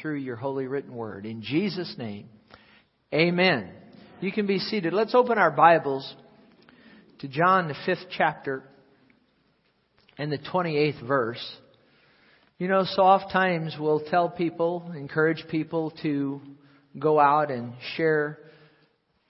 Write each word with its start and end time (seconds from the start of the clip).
through 0.00 0.16
your 0.16 0.36
holy 0.36 0.66
written 0.66 0.94
word. 0.94 1.26
In 1.26 1.42
Jesus' 1.42 1.94
name, 1.98 2.28
amen. 3.12 3.70
You 4.20 4.32
can 4.32 4.46
be 4.46 4.58
seated. 4.58 4.92
Let's 4.92 5.14
open 5.14 5.38
our 5.38 5.50
Bibles 5.50 6.14
to 7.20 7.28
John, 7.28 7.68
the 7.68 7.76
fifth 7.86 8.06
chapter, 8.16 8.62
and 10.16 10.30
the 10.30 10.38
28th 10.38 11.06
verse. 11.06 11.56
You 12.58 12.68
know, 12.68 12.84
so 12.84 13.02
oft 13.02 13.32
times 13.32 13.76
we'll 13.78 14.04
tell 14.10 14.28
people, 14.28 14.92
encourage 14.96 15.44
people 15.48 15.92
to 16.02 16.40
go 16.98 17.20
out 17.20 17.50
and 17.50 17.72
share 17.96 18.38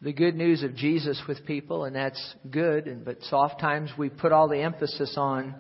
the 0.00 0.12
good 0.12 0.34
news 0.34 0.62
of 0.62 0.76
Jesus 0.76 1.20
with 1.26 1.44
people, 1.44 1.84
and 1.84 1.94
that's 1.94 2.34
good. 2.50 3.04
But 3.04 3.18
so 3.22 3.36
oft 3.36 3.60
times 3.60 3.90
we 3.98 4.08
put 4.08 4.32
all 4.32 4.48
the 4.48 4.60
emphasis 4.60 5.14
on 5.16 5.54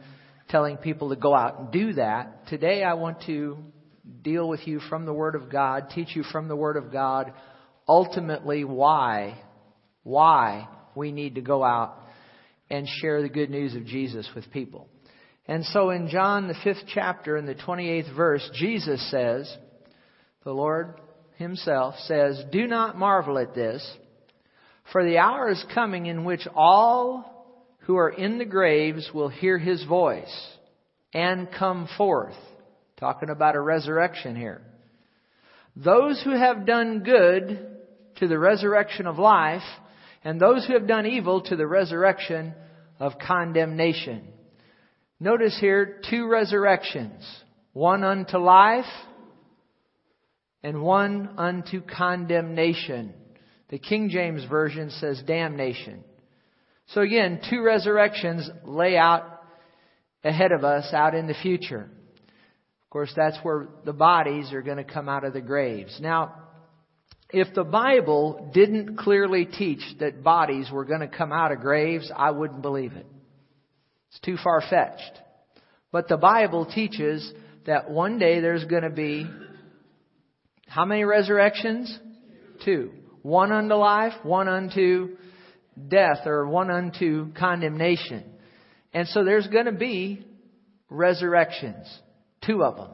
telling 0.48 0.76
people 0.78 1.10
to 1.10 1.16
go 1.16 1.34
out 1.34 1.58
and 1.58 1.70
do 1.70 1.92
that. 1.94 2.46
Today 2.46 2.82
I 2.82 2.94
want 2.94 3.22
to 3.26 3.58
deal 4.22 4.48
with 4.48 4.66
you 4.66 4.80
from 4.88 5.06
the 5.06 5.12
Word 5.12 5.34
of 5.34 5.50
God, 5.50 5.90
teach 5.94 6.14
you 6.14 6.22
from 6.24 6.48
the 6.48 6.56
Word 6.56 6.76
of 6.76 6.92
God, 6.92 7.32
ultimately 7.86 8.64
why, 8.64 9.40
why 10.02 10.68
we 10.94 11.12
need 11.12 11.36
to 11.36 11.40
go 11.40 11.64
out 11.64 11.96
and 12.70 12.86
share 13.00 13.22
the 13.22 13.28
good 13.28 13.50
news 13.50 13.74
of 13.74 13.86
Jesus 13.86 14.28
with 14.34 14.50
people. 14.50 14.88
And 15.46 15.64
so 15.64 15.90
in 15.90 16.08
John, 16.08 16.48
the 16.48 16.56
fifth 16.62 16.84
chapter, 16.92 17.36
in 17.36 17.46
the 17.46 17.54
28th 17.54 18.14
verse, 18.14 18.48
Jesus 18.54 19.10
says, 19.10 19.56
the 20.44 20.52
Lord 20.52 21.00
Himself 21.36 21.94
says, 22.06 22.42
Do 22.50 22.66
not 22.66 22.98
marvel 22.98 23.38
at 23.38 23.54
this, 23.54 23.86
for 24.92 25.04
the 25.04 25.18
hour 25.18 25.50
is 25.50 25.64
coming 25.74 26.06
in 26.06 26.24
which 26.24 26.46
all 26.54 27.66
who 27.80 27.96
are 27.96 28.10
in 28.10 28.38
the 28.38 28.44
graves 28.44 29.10
will 29.12 29.28
hear 29.28 29.58
His 29.58 29.84
voice 29.84 30.48
and 31.12 31.48
come 31.58 31.88
forth. 31.96 32.36
Talking 32.98 33.30
about 33.30 33.54
a 33.54 33.60
resurrection 33.60 34.34
here. 34.34 34.60
Those 35.76 36.20
who 36.24 36.30
have 36.30 36.66
done 36.66 37.00
good 37.04 37.76
to 38.16 38.26
the 38.26 38.38
resurrection 38.38 39.06
of 39.06 39.18
life, 39.18 39.62
and 40.24 40.40
those 40.40 40.66
who 40.66 40.72
have 40.72 40.88
done 40.88 41.06
evil 41.06 41.40
to 41.42 41.54
the 41.54 41.66
resurrection 41.66 42.52
of 42.98 43.12
condemnation. 43.24 44.26
Notice 45.20 45.56
here 45.60 46.00
two 46.10 46.28
resurrections. 46.28 47.24
One 47.72 48.02
unto 48.02 48.38
life 48.38 48.84
and 50.64 50.82
one 50.82 51.30
unto 51.38 51.80
condemnation. 51.80 53.14
The 53.68 53.78
King 53.78 54.08
James 54.10 54.44
Version 54.44 54.90
says 54.90 55.22
damnation. 55.24 56.02
So 56.88 57.02
again, 57.02 57.40
two 57.48 57.62
resurrections 57.62 58.50
lay 58.64 58.96
out 58.96 59.24
ahead 60.24 60.50
of 60.50 60.64
us 60.64 60.92
out 60.92 61.14
in 61.14 61.28
the 61.28 61.34
future. 61.34 61.88
Of 62.88 62.90
course, 62.90 63.12
that's 63.14 63.36
where 63.42 63.68
the 63.84 63.92
bodies 63.92 64.50
are 64.54 64.62
going 64.62 64.78
to 64.78 64.84
come 64.84 65.10
out 65.10 65.22
of 65.22 65.34
the 65.34 65.42
graves. 65.42 65.98
Now, 66.00 66.34
if 67.28 67.54
the 67.54 67.62
Bible 67.62 68.50
didn't 68.54 68.96
clearly 68.96 69.44
teach 69.44 69.82
that 70.00 70.24
bodies 70.24 70.70
were 70.72 70.86
going 70.86 71.00
to 71.00 71.08
come 71.08 71.30
out 71.30 71.52
of 71.52 71.60
graves, 71.60 72.10
I 72.16 72.30
wouldn't 72.30 72.62
believe 72.62 72.94
it. 72.94 73.06
It's 74.08 74.20
too 74.20 74.38
far 74.42 74.62
fetched. 74.62 75.20
But 75.92 76.08
the 76.08 76.16
Bible 76.16 76.64
teaches 76.64 77.30
that 77.66 77.90
one 77.90 78.18
day 78.18 78.40
there's 78.40 78.64
going 78.64 78.84
to 78.84 78.90
be 78.90 79.26
how 80.66 80.86
many 80.86 81.04
resurrections? 81.04 81.98
Two. 82.64 82.92
One 83.20 83.52
unto 83.52 83.74
life, 83.74 84.14
one 84.22 84.48
unto 84.48 85.18
death, 85.88 86.26
or 86.26 86.48
one 86.48 86.70
unto 86.70 87.34
condemnation. 87.34 88.24
And 88.94 89.06
so 89.08 89.24
there's 89.24 89.46
going 89.48 89.66
to 89.66 89.72
be 89.72 90.24
resurrections. 90.88 91.86
Two 92.44 92.62
of 92.64 92.76
them. 92.76 92.90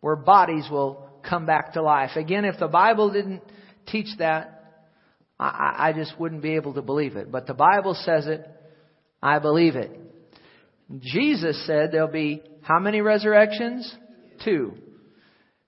Where 0.00 0.16
bodies 0.16 0.68
will 0.70 1.08
come 1.28 1.46
back 1.46 1.74
to 1.74 1.82
life. 1.82 2.10
Again, 2.16 2.44
if 2.44 2.58
the 2.58 2.68
Bible 2.68 3.12
didn't 3.12 3.42
teach 3.86 4.08
that, 4.18 4.82
I, 5.38 5.88
I 5.88 5.92
just 5.92 6.18
wouldn't 6.18 6.42
be 6.42 6.56
able 6.56 6.74
to 6.74 6.82
believe 6.82 7.16
it. 7.16 7.30
But 7.30 7.46
the 7.46 7.54
Bible 7.54 7.94
says 7.94 8.26
it. 8.26 8.46
I 9.22 9.38
believe 9.38 9.76
it. 9.76 9.98
Jesus 11.00 11.64
said 11.66 11.90
there'll 11.92 12.08
be 12.08 12.42
how 12.62 12.78
many 12.78 13.00
resurrections? 13.00 13.92
Two. 14.44 14.74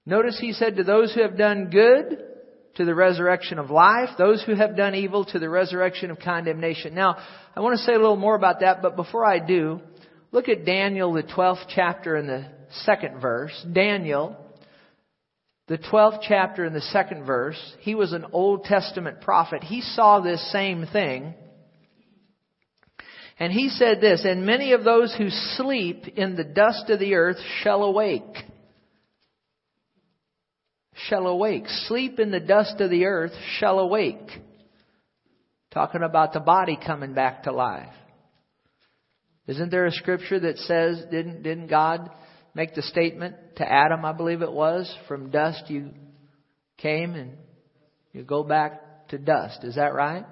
Notice 0.07 0.39
he 0.39 0.53
said 0.53 0.77
to 0.77 0.84
those 0.84 1.15
who 1.15 1.23
have 1.23 1.39
done 1.39 1.71
good, 1.71 2.19
to 2.77 2.84
the 2.84 2.95
resurrection 2.95 3.59
of 3.59 3.71
life, 3.71 4.11
those 4.19 4.43
who 4.43 4.55
have 4.55 4.77
done 4.77 4.95
evil 4.95 5.25
to 5.25 5.39
the 5.39 5.49
resurrection 5.49 6.11
of 6.11 6.19
condemnation. 6.19 6.95
Now, 6.95 7.17
I 7.55 7.61
want 7.61 7.79
to 7.79 7.84
say 7.84 7.95
a 7.95 7.99
little 7.99 8.17
more 8.17 8.34
about 8.34 8.61
that, 8.61 8.83
but 8.83 8.97
before 8.97 9.25
I 9.25 9.39
do, 9.39 9.81
look 10.33 10.49
at 10.49 10.65
Daniel, 10.65 11.13
the 11.13 11.23
12th 11.23 11.67
chapter 11.75 12.17
and 12.17 12.29
the 12.29 12.47
second 12.85 13.21
verse. 13.21 13.65
Daniel, 13.73 14.37
the 15.67 15.79
12th 15.79 16.21
chapter 16.27 16.65
in 16.65 16.75
the 16.75 16.81
second 16.81 17.25
verse, 17.25 17.59
he 17.81 17.95
was 17.95 18.12
an 18.12 18.27
Old 18.33 18.65
Testament 18.65 19.21
prophet. 19.21 19.62
He 19.62 19.81
saw 19.81 20.21
this 20.21 20.53
same 20.53 20.87
thing. 20.93 21.34
And 23.39 23.53
he 23.53 23.69
said 23.69 24.01
this, 24.01 24.25
and 24.25 24.47
many 24.47 24.73
of 24.73 24.84
those 24.84 25.15
who 25.17 25.29
sleep 25.31 26.07
in 26.17 26.37
the 26.37 26.45
dust 26.45 26.89
of 26.91 27.01
the 27.01 27.15
earth 27.15 27.39
shall 27.63 27.83
awake. 27.83 28.23
Shall 31.09 31.27
awake. 31.27 31.65
Sleep 31.89 32.21
in 32.21 32.31
the 32.31 32.39
dust 32.39 32.81
of 32.81 32.91
the 32.91 33.07
earth 33.07 33.33
shall 33.59 33.81
awake. 33.81 34.31
Talking 35.73 36.03
about 36.03 36.33
the 36.33 36.41
body 36.41 36.79
coming 36.84 37.15
back 37.15 37.45
to 37.45 37.53
life. 37.53 37.93
Isn't 39.49 39.71
there 39.71 39.87
a 39.87 39.91
scripture 39.91 40.39
that 40.41 40.59
says, 40.59 41.05
didn't, 41.11 41.43
didn't 41.43 41.67
God 41.67 42.11
make 42.54 42.75
the 42.75 42.82
statement 42.82 43.34
to 43.56 43.70
Adam, 43.70 44.04
I 44.04 44.12
believe 44.12 44.42
it 44.42 44.53
was, 44.53 44.92
from 45.09 45.31
dust 45.31 45.65
you 45.69 45.91
came 46.78 47.15
and 47.15 47.32
you 48.12 48.22
go 48.22 48.44
back 48.44 49.09
to 49.09 49.19
dust. 49.19 49.65
Is 49.65 49.75
that 49.75 49.94
right? 49.94 50.25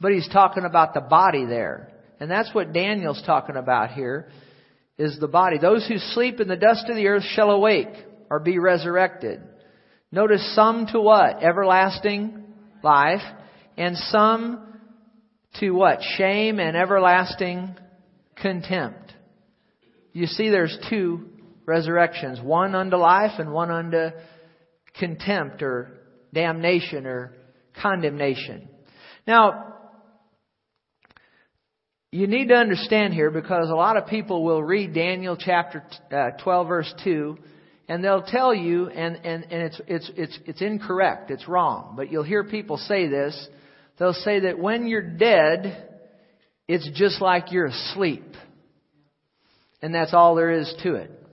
But 0.00 0.12
he's 0.12 0.28
talking 0.28 0.64
about 0.64 0.94
the 0.94 1.00
body 1.00 1.46
there. 1.46 1.92
And 2.20 2.30
that's 2.30 2.54
what 2.54 2.72
Daniel's 2.72 3.22
talking 3.24 3.56
about 3.56 3.92
here, 3.92 4.28
is 4.98 5.18
the 5.18 5.28
body. 5.28 5.58
Those 5.58 5.86
who 5.86 5.98
sleep 5.98 6.40
in 6.40 6.48
the 6.48 6.56
dust 6.56 6.86
of 6.88 6.96
the 6.96 7.06
earth 7.06 7.24
shall 7.34 7.50
awake 7.50 7.92
or 8.30 8.40
be 8.40 8.58
resurrected. 8.58 9.40
Notice 10.12 10.54
some 10.54 10.86
to 10.92 11.00
what? 11.00 11.42
Everlasting 11.42 12.44
life. 12.82 13.22
And 13.76 13.96
some 13.96 14.78
to 15.60 15.70
what? 15.70 16.00
Shame 16.16 16.58
and 16.58 16.76
everlasting 16.76 17.76
contempt. 18.40 19.12
You 20.12 20.26
see 20.26 20.48
there's 20.48 20.76
two 20.88 21.28
resurrections. 21.66 22.40
One 22.40 22.74
unto 22.74 22.96
life 22.96 23.38
and 23.38 23.52
one 23.52 23.70
unto 23.70 24.10
contempt 24.98 25.62
or 25.62 25.90
damnation 26.32 27.06
or 27.06 27.32
condemnation. 27.80 28.68
Now, 29.26 29.74
you 32.12 32.26
need 32.26 32.48
to 32.48 32.54
understand 32.54 33.12
here 33.12 33.30
because 33.30 33.68
a 33.68 33.74
lot 33.74 33.96
of 33.96 34.06
people 34.06 34.44
will 34.44 34.62
read 34.62 34.94
Daniel 34.94 35.36
chapter 35.36 35.84
uh, 36.10 36.30
12 36.42 36.68
verse 36.68 36.94
2 37.04 37.36
and 37.88 38.02
they'll 38.02 38.22
tell 38.22 38.54
you 38.54 38.88
and, 38.88 39.16
and, 39.16 39.44
and 39.44 39.62
it's, 39.62 39.80
it's, 39.86 40.10
it's, 40.16 40.38
it's 40.46 40.62
incorrect. 40.62 41.30
It's 41.30 41.46
wrong. 41.46 41.94
But 41.96 42.10
you'll 42.10 42.24
hear 42.24 42.44
people 42.44 42.78
say 42.78 43.08
this. 43.08 43.48
They'll 43.98 44.12
say 44.12 44.40
that 44.40 44.58
when 44.58 44.86
you're 44.86 45.16
dead, 45.16 45.88
it's 46.68 46.88
just 46.94 47.20
like 47.20 47.52
you're 47.52 47.66
asleep. 47.66 48.24
And 49.82 49.94
that's 49.94 50.14
all 50.14 50.34
there 50.34 50.50
is 50.50 50.72
to 50.82 50.94
it. 50.94 51.25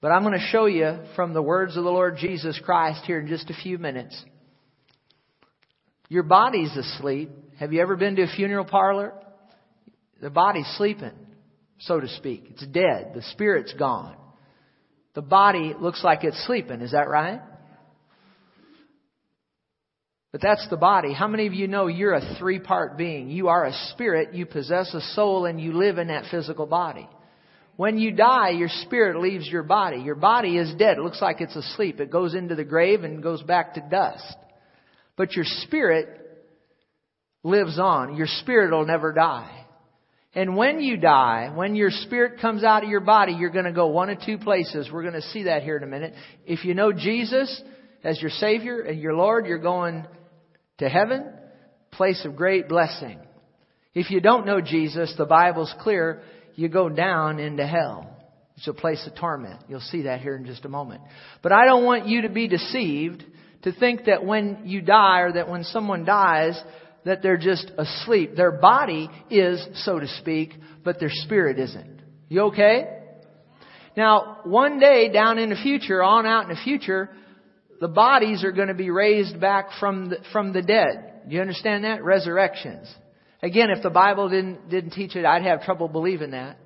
But 0.00 0.12
I'm 0.12 0.22
going 0.22 0.38
to 0.38 0.46
show 0.46 0.66
you 0.66 0.98
from 1.14 1.34
the 1.34 1.42
words 1.42 1.76
of 1.76 1.84
the 1.84 1.90
Lord 1.90 2.16
Jesus 2.16 2.58
Christ 2.64 3.02
here 3.04 3.20
in 3.20 3.26
just 3.26 3.50
a 3.50 3.54
few 3.54 3.78
minutes. 3.78 4.22
Your 6.08 6.22
body's 6.22 6.74
asleep. 6.74 7.30
Have 7.58 7.72
you 7.72 7.82
ever 7.82 7.96
been 7.96 8.16
to 8.16 8.22
a 8.22 8.26
funeral 8.34 8.64
parlor? 8.64 9.12
The 10.22 10.30
body's 10.30 10.66
sleeping, 10.76 11.12
so 11.80 12.00
to 12.00 12.08
speak. 12.08 12.46
It's 12.50 12.66
dead. 12.66 13.12
The 13.14 13.22
spirit's 13.32 13.74
gone. 13.74 14.16
The 15.14 15.22
body 15.22 15.74
looks 15.78 16.02
like 16.02 16.24
it's 16.24 16.46
sleeping. 16.46 16.80
Is 16.80 16.92
that 16.92 17.08
right? 17.08 17.40
But 20.32 20.40
that's 20.40 20.66
the 20.70 20.76
body. 20.76 21.12
How 21.12 21.26
many 21.26 21.46
of 21.46 21.54
you 21.54 21.66
know 21.66 21.88
you're 21.88 22.14
a 22.14 22.36
three 22.38 22.60
part 22.60 22.96
being? 22.96 23.28
You 23.30 23.48
are 23.48 23.66
a 23.66 23.72
spirit, 23.90 24.32
you 24.32 24.46
possess 24.46 24.94
a 24.94 25.00
soul, 25.14 25.44
and 25.44 25.60
you 25.60 25.72
live 25.72 25.98
in 25.98 26.08
that 26.08 26.24
physical 26.30 26.66
body. 26.66 27.08
When 27.80 27.96
you 27.96 28.12
die, 28.12 28.50
your 28.50 28.68
spirit 28.82 29.22
leaves 29.22 29.48
your 29.48 29.62
body. 29.62 30.00
Your 30.00 30.14
body 30.14 30.58
is 30.58 30.70
dead. 30.74 30.98
It 30.98 31.00
looks 31.00 31.22
like 31.22 31.40
it's 31.40 31.56
asleep. 31.56 31.98
It 31.98 32.10
goes 32.10 32.34
into 32.34 32.54
the 32.54 32.62
grave 32.62 33.04
and 33.04 33.22
goes 33.22 33.42
back 33.42 33.72
to 33.72 33.80
dust. 33.80 34.36
But 35.16 35.32
your 35.32 35.46
spirit 35.62 36.06
lives 37.42 37.78
on. 37.78 38.18
Your 38.18 38.26
spirit 38.26 38.72
will 38.72 38.84
never 38.84 39.14
die. 39.14 39.64
And 40.34 40.58
when 40.58 40.82
you 40.82 40.98
die, 40.98 41.52
when 41.54 41.74
your 41.74 41.88
spirit 41.90 42.38
comes 42.42 42.64
out 42.64 42.84
of 42.84 42.90
your 42.90 43.00
body, 43.00 43.32
you're 43.32 43.48
going 43.48 43.64
to 43.64 43.72
go 43.72 43.86
one 43.86 44.10
of 44.10 44.18
two 44.26 44.36
places. 44.36 44.90
We're 44.92 45.00
going 45.00 45.14
to 45.14 45.22
see 45.28 45.44
that 45.44 45.62
here 45.62 45.78
in 45.78 45.82
a 45.82 45.86
minute. 45.86 46.12
If 46.44 46.66
you 46.66 46.74
know 46.74 46.92
Jesus 46.92 47.62
as 48.04 48.20
your 48.20 48.30
Savior 48.30 48.82
and 48.82 49.00
your 49.00 49.14
Lord, 49.14 49.46
you're 49.46 49.56
going 49.56 50.06
to 50.80 50.88
heaven, 50.90 51.32
place 51.92 52.26
of 52.26 52.36
great 52.36 52.68
blessing. 52.68 53.20
If 53.94 54.10
you 54.10 54.20
don't 54.20 54.44
know 54.44 54.60
Jesus, 54.60 55.14
the 55.16 55.24
Bible's 55.24 55.74
clear, 55.80 56.20
you 56.56 56.68
go 56.68 56.88
down 56.88 57.38
into 57.38 57.66
hell. 57.66 58.16
It's 58.56 58.68
a 58.68 58.74
place 58.74 59.06
of 59.06 59.14
torment. 59.14 59.60
You'll 59.68 59.80
see 59.80 60.02
that 60.02 60.20
here 60.20 60.36
in 60.36 60.44
just 60.44 60.64
a 60.64 60.68
moment. 60.68 61.00
But 61.42 61.52
I 61.52 61.64
don't 61.64 61.84
want 61.84 62.06
you 62.06 62.22
to 62.22 62.28
be 62.28 62.46
deceived 62.46 63.24
to 63.62 63.72
think 63.72 64.04
that 64.04 64.24
when 64.24 64.62
you 64.64 64.82
die 64.82 65.20
or 65.20 65.32
that 65.32 65.48
when 65.48 65.64
someone 65.64 66.04
dies, 66.04 66.60
that 67.04 67.22
they're 67.22 67.38
just 67.38 67.70
asleep. 67.78 68.36
Their 68.36 68.52
body 68.52 69.08
is, 69.30 69.66
so 69.84 69.98
to 69.98 70.06
speak, 70.18 70.52
but 70.84 71.00
their 71.00 71.10
spirit 71.10 71.58
isn't. 71.58 72.02
You 72.28 72.42
okay? 72.42 72.98
Now, 73.96 74.38
one 74.44 74.78
day 74.78 75.10
down 75.10 75.38
in 75.38 75.50
the 75.50 75.56
future, 75.56 76.02
on 76.02 76.26
out 76.26 76.44
in 76.44 76.50
the 76.50 76.60
future, 76.62 77.10
the 77.80 77.88
bodies 77.88 78.44
are 78.44 78.52
going 78.52 78.68
to 78.68 78.74
be 78.74 78.90
raised 78.90 79.40
back 79.40 79.70
from 79.80 80.10
the, 80.10 80.18
from 80.32 80.52
the 80.52 80.62
dead. 80.62 81.22
Do 81.28 81.34
you 81.34 81.40
understand 81.40 81.84
that? 81.84 82.04
Resurrections. 82.04 82.94
Again, 83.42 83.70
if 83.70 83.82
the 83.82 83.90
Bible 83.90 84.28
didn't, 84.28 84.68
didn't 84.68 84.90
teach 84.90 85.16
it, 85.16 85.24
I'd 85.24 85.42
have 85.42 85.62
trouble 85.62 85.88
believing 85.88 86.32
that. 86.32 86.58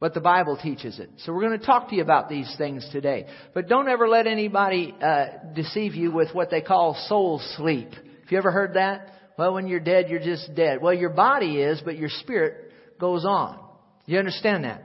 But 0.00 0.14
the 0.14 0.20
Bible 0.20 0.58
teaches 0.60 0.98
it. 0.98 1.10
So 1.18 1.32
we're 1.32 1.46
going 1.46 1.60
to 1.60 1.66
talk 1.66 1.90
to 1.90 1.94
you 1.94 2.02
about 2.02 2.30
these 2.30 2.52
things 2.56 2.88
today. 2.90 3.26
But 3.52 3.68
don't 3.68 3.86
ever 3.86 4.08
let 4.08 4.26
anybody 4.26 4.94
uh, 5.02 5.26
deceive 5.54 5.94
you 5.94 6.10
with 6.10 6.34
what 6.34 6.50
they 6.50 6.62
call 6.62 6.94
soul 7.06 7.38
sleep. 7.56 7.92
Have 7.92 8.30
you 8.30 8.38
ever 8.38 8.50
heard 8.50 8.74
that? 8.74 9.08
Well, 9.36 9.52
when 9.52 9.66
you're 9.66 9.78
dead, 9.78 10.08
you're 10.08 10.18
just 10.18 10.54
dead. 10.54 10.80
Well, 10.80 10.94
your 10.94 11.10
body 11.10 11.58
is, 11.58 11.82
but 11.84 11.98
your 11.98 12.08
spirit 12.08 12.72
goes 12.98 13.26
on. 13.26 13.58
You 14.06 14.18
understand 14.18 14.64
that? 14.64 14.82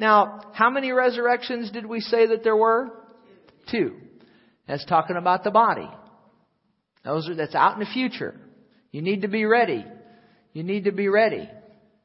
Now, 0.00 0.50
how 0.52 0.70
many 0.70 0.90
resurrections 0.90 1.70
did 1.70 1.86
we 1.86 2.00
say 2.00 2.26
that 2.26 2.42
there 2.42 2.56
were? 2.56 2.90
Two. 3.70 3.96
That's 4.66 4.84
talking 4.84 5.16
about 5.16 5.44
the 5.44 5.52
body. 5.52 5.88
Those 7.04 7.28
are, 7.28 7.36
that's 7.36 7.54
out 7.54 7.74
in 7.74 7.80
the 7.80 7.86
future. 7.86 8.34
You 8.96 9.02
need 9.02 9.20
to 9.20 9.28
be 9.28 9.44
ready. 9.44 9.84
You 10.54 10.62
need 10.62 10.84
to 10.84 10.90
be 10.90 11.08
ready. 11.08 11.46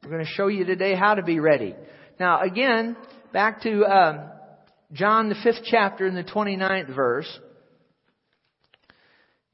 We're 0.04 0.10
going 0.10 0.26
to 0.26 0.30
show 0.30 0.48
you 0.48 0.66
today 0.66 0.94
how 0.94 1.16
to 1.16 1.24
be 1.24 1.40
ready. 1.40 1.74
Now, 2.20 2.42
again, 2.42 2.98
back 3.32 3.62
to 3.62 3.86
um, 3.86 4.30
John, 4.92 5.30
the 5.30 5.38
fifth 5.42 5.62
chapter, 5.64 6.06
in 6.06 6.16
the 6.16 6.26
29th 6.26 6.94
verse. 6.94 7.40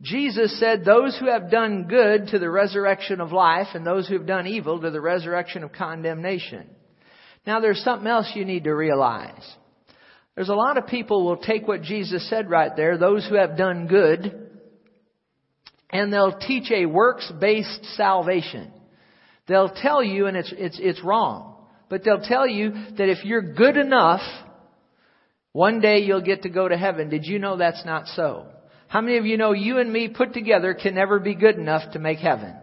Jesus 0.02 0.60
said, 0.60 0.84
Those 0.84 1.16
who 1.20 1.28
have 1.28 1.52
done 1.52 1.86
good 1.88 2.30
to 2.30 2.40
the 2.40 2.50
resurrection 2.50 3.22
of 3.22 3.32
life, 3.32 3.68
and 3.76 3.86
those 3.86 4.08
who 4.08 4.18
have 4.18 4.26
done 4.26 4.48
evil 4.48 4.82
to 4.82 4.90
the 4.90 5.00
resurrection 5.00 5.64
of 5.64 5.72
condemnation. 5.72 6.68
Now, 7.46 7.60
there's 7.60 7.84
something 7.84 8.08
else 8.08 8.32
you 8.34 8.46
need 8.46 8.64
to 8.64 8.74
realize. 8.74 9.48
There's 10.34 10.50
a 10.50 10.56
lot 10.56 10.80
of 10.80 10.88
people 10.88 11.24
will 11.24 11.38
take 11.38 11.68
what 11.68 11.84
Jesus 11.84 12.28
said 12.32 12.50
right 12.50 12.76
there, 12.76 12.98
those 12.98 13.28
who 13.30 13.36
have 13.36 13.56
done 13.56 13.86
good, 13.86 14.47
and 15.90 16.12
they'll 16.12 16.38
teach 16.38 16.72
a 16.72 16.86
works-based 16.86 17.86
salvation. 17.96 18.72
They'll 19.48 19.70
tell 19.70 20.04
you, 20.04 20.28
and 20.28 20.36
it's, 20.36 20.54
it's, 20.58 20.80
it's 20.82 21.04
wrong. 21.04 21.56
But 21.90 22.04
they'll 22.04 22.22
tell 22.22 22.48
you 22.48 22.72
that 22.72 23.10
if 23.10 23.24
you're 23.24 23.54
good 23.54 23.78
enough, 23.78 24.22
one 25.54 25.80
day 25.80 26.00
you'll 26.00 26.22
get 26.22 26.44
to 26.44 26.50
go 26.50 26.68
to 26.68 26.78
heaven. 26.78 27.10
Did 27.10 27.26
you 27.26 27.40
know 27.40 27.58
that's 27.58 27.86
not 27.86 28.08
so? 28.08 28.48
How 28.90 29.02
many 29.02 29.18
of 29.18 29.26
you 29.26 29.38
know 29.38 29.54
you 29.54 29.80
and 29.80 29.92
me 29.92 30.10
put 30.10 30.34
together 30.34 30.74
can 30.74 30.96
never 30.96 31.20
be 31.20 31.36
good 31.36 31.56
enough 31.56 31.94
to 31.94 32.00
make 32.00 32.20
heaven? 32.20 32.54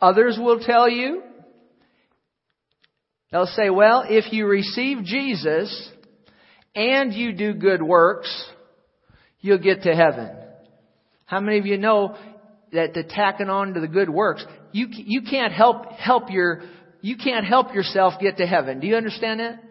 Others 0.00 0.38
will 0.40 0.60
tell 0.60 0.88
you, 0.88 1.22
they'll 3.32 3.46
say, 3.46 3.68
well, 3.68 4.04
if 4.08 4.32
you 4.32 4.46
receive 4.46 5.04
Jesus 5.04 5.90
and 6.74 7.12
you 7.12 7.32
do 7.32 7.52
good 7.52 7.82
works, 7.82 8.50
you'll 9.40 9.58
get 9.58 9.82
to 9.82 9.94
heaven. 9.94 10.30
How 11.26 11.40
many 11.40 11.58
of 11.58 11.66
you 11.66 11.78
know 11.78 12.16
that 12.72 12.94
the 12.94 13.02
tacking 13.02 13.48
on 13.48 13.74
to 13.74 13.80
the 13.80 13.88
good 13.88 14.10
works, 14.10 14.44
you, 14.72 14.88
you 14.90 15.22
can't 15.22 15.52
help, 15.52 15.92
help 15.92 16.30
your, 16.30 16.62
you 17.00 17.16
can't 17.16 17.46
help 17.46 17.74
yourself 17.74 18.14
get 18.20 18.38
to 18.38 18.46
heaven. 18.46 18.80
Do 18.80 18.86
you 18.86 18.96
understand 18.96 19.40
that? 19.40 19.62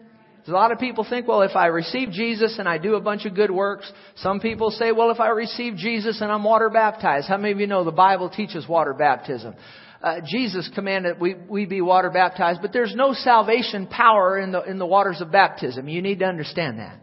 A 0.46 0.50
lot 0.50 0.72
of 0.72 0.78
people 0.78 1.06
think, 1.08 1.28
well, 1.28 1.42
if 1.42 1.54
I 1.54 1.66
receive 1.66 2.10
Jesus 2.10 2.58
and 2.58 2.66
I 2.66 2.78
do 2.78 2.94
a 2.94 3.00
bunch 3.00 3.26
of 3.26 3.34
good 3.34 3.50
works, 3.50 3.90
some 4.16 4.40
people 4.40 4.70
say, 4.70 4.92
well, 4.92 5.10
if 5.10 5.20
I 5.20 5.28
receive 5.28 5.76
Jesus 5.76 6.22
and 6.22 6.32
I'm 6.32 6.42
water 6.42 6.70
baptized. 6.70 7.28
How 7.28 7.36
many 7.36 7.52
of 7.52 7.60
you 7.60 7.66
know 7.66 7.84
the 7.84 7.92
Bible 7.92 8.30
teaches 8.30 8.66
water 8.66 8.94
baptism? 8.94 9.54
Uh, 10.02 10.20
Jesus 10.24 10.70
commanded 10.74 11.20
we, 11.20 11.34
we 11.34 11.66
be 11.66 11.82
water 11.82 12.08
baptized, 12.08 12.62
but 12.62 12.72
there's 12.72 12.94
no 12.94 13.12
salvation 13.12 13.88
power 13.88 14.38
in 14.38 14.52
the, 14.52 14.62
in 14.62 14.78
the 14.78 14.86
waters 14.86 15.20
of 15.20 15.30
baptism. 15.30 15.86
You 15.86 16.00
need 16.00 16.20
to 16.20 16.24
understand 16.24 16.78
that. 16.78 16.98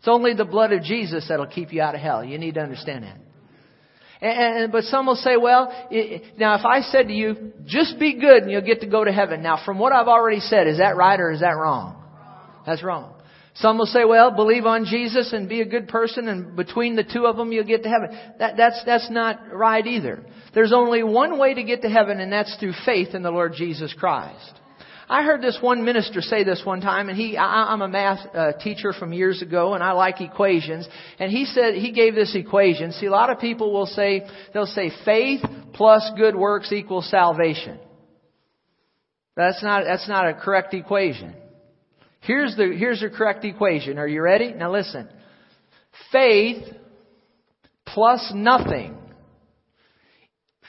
It's 0.00 0.08
only 0.08 0.32
the 0.32 0.46
blood 0.46 0.72
of 0.72 0.82
Jesus 0.82 1.26
that'll 1.28 1.46
keep 1.46 1.74
you 1.74 1.82
out 1.82 1.94
of 1.94 2.00
hell. 2.00 2.24
You 2.24 2.38
need 2.38 2.54
to 2.54 2.60
understand 2.60 3.04
that. 3.04 3.18
And, 4.22 4.64
and, 4.64 4.72
but 4.72 4.84
some 4.84 5.04
will 5.04 5.14
say, 5.14 5.36
well, 5.36 5.70
it, 5.90 6.38
now 6.38 6.58
if 6.58 6.64
I 6.64 6.80
said 6.80 7.08
to 7.08 7.12
you, 7.12 7.52
just 7.66 7.98
be 7.98 8.18
good 8.18 8.42
and 8.42 8.50
you'll 8.50 8.62
get 8.62 8.80
to 8.80 8.86
go 8.86 9.04
to 9.04 9.12
heaven. 9.12 9.42
Now 9.42 9.62
from 9.62 9.78
what 9.78 9.92
I've 9.92 10.08
already 10.08 10.40
said, 10.40 10.66
is 10.68 10.78
that 10.78 10.96
right 10.96 11.20
or 11.20 11.30
is 11.30 11.40
that 11.40 11.50
wrong? 11.50 12.02
That's 12.66 12.82
wrong. 12.82 13.14
Some 13.54 13.76
will 13.76 13.86
say, 13.86 14.06
well, 14.06 14.30
believe 14.30 14.64
on 14.64 14.86
Jesus 14.86 15.34
and 15.34 15.48
be 15.48 15.60
a 15.60 15.66
good 15.66 15.88
person 15.88 16.28
and 16.28 16.56
between 16.56 16.96
the 16.96 17.04
two 17.04 17.26
of 17.26 17.36
them 17.36 17.52
you'll 17.52 17.64
get 17.64 17.82
to 17.82 17.90
heaven. 17.90 18.18
That, 18.38 18.56
that's, 18.56 18.82
that's 18.86 19.10
not 19.10 19.52
right 19.52 19.86
either. 19.86 20.24
There's 20.54 20.72
only 20.72 21.02
one 21.02 21.38
way 21.38 21.52
to 21.52 21.62
get 21.62 21.82
to 21.82 21.90
heaven 21.90 22.20
and 22.20 22.32
that's 22.32 22.56
through 22.58 22.74
faith 22.86 23.14
in 23.14 23.22
the 23.22 23.30
Lord 23.30 23.52
Jesus 23.54 23.92
Christ. 23.92 24.59
I 25.10 25.24
heard 25.24 25.42
this 25.42 25.58
one 25.60 25.84
minister 25.84 26.20
say 26.20 26.44
this 26.44 26.62
one 26.64 26.80
time, 26.80 27.08
and 27.08 27.18
he, 27.18 27.36
I, 27.36 27.72
I'm 27.72 27.82
a 27.82 27.88
math 27.88 28.20
uh, 28.32 28.52
teacher 28.52 28.92
from 28.92 29.12
years 29.12 29.42
ago, 29.42 29.74
and 29.74 29.82
I 29.82 29.90
like 29.90 30.20
equations. 30.20 30.88
And 31.18 31.32
he 31.32 31.46
said, 31.46 31.74
he 31.74 31.90
gave 31.90 32.14
this 32.14 32.36
equation. 32.36 32.92
See, 32.92 33.06
a 33.06 33.10
lot 33.10 33.28
of 33.28 33.40
people 33.40 33.72
will 33.72 33.86
say, 33.86 34.22
they'll 34.54 34.66
say 34.66 34.92
faith 35.04 35.40
plus 35.72 36.08
good 36.16 36.36
works 36.36 36.70
equals 36.70 37.10
salvation. 37.10 37.80
That's 39.34 39.60
not, 39.64 39.82
that's 39.82 40.08
not 40.08 40.28
a 40.28 40.34
correct 40.34 40.74
equation. 40.74 41.34
Here's 42.20 42.54
the, 42.54 42.72
here's 42.78 43.00
the 43.00 43.10
correct 43.10 43.44
equation. 43.44 43.98
Are 43.98 44.06
you 44.06 44.22
ready? 44.22 44.52
Now 44.52 44.70
listen. 44.70 45.08
Faith 46.12 46.62
plus 47.84 48.30
nothing. 48.32 48.96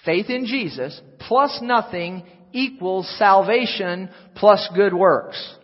Faith 0.04 0.32
in 0.32 0.48
Jesus 0.48 1.00
plus 1.20 1.60
nothing 1.62 2.26
equals 2.54 3.14
salvation 3.18 4.10
plus 4.36 4.68
good 4.76 4.94
works. 4.94 5.56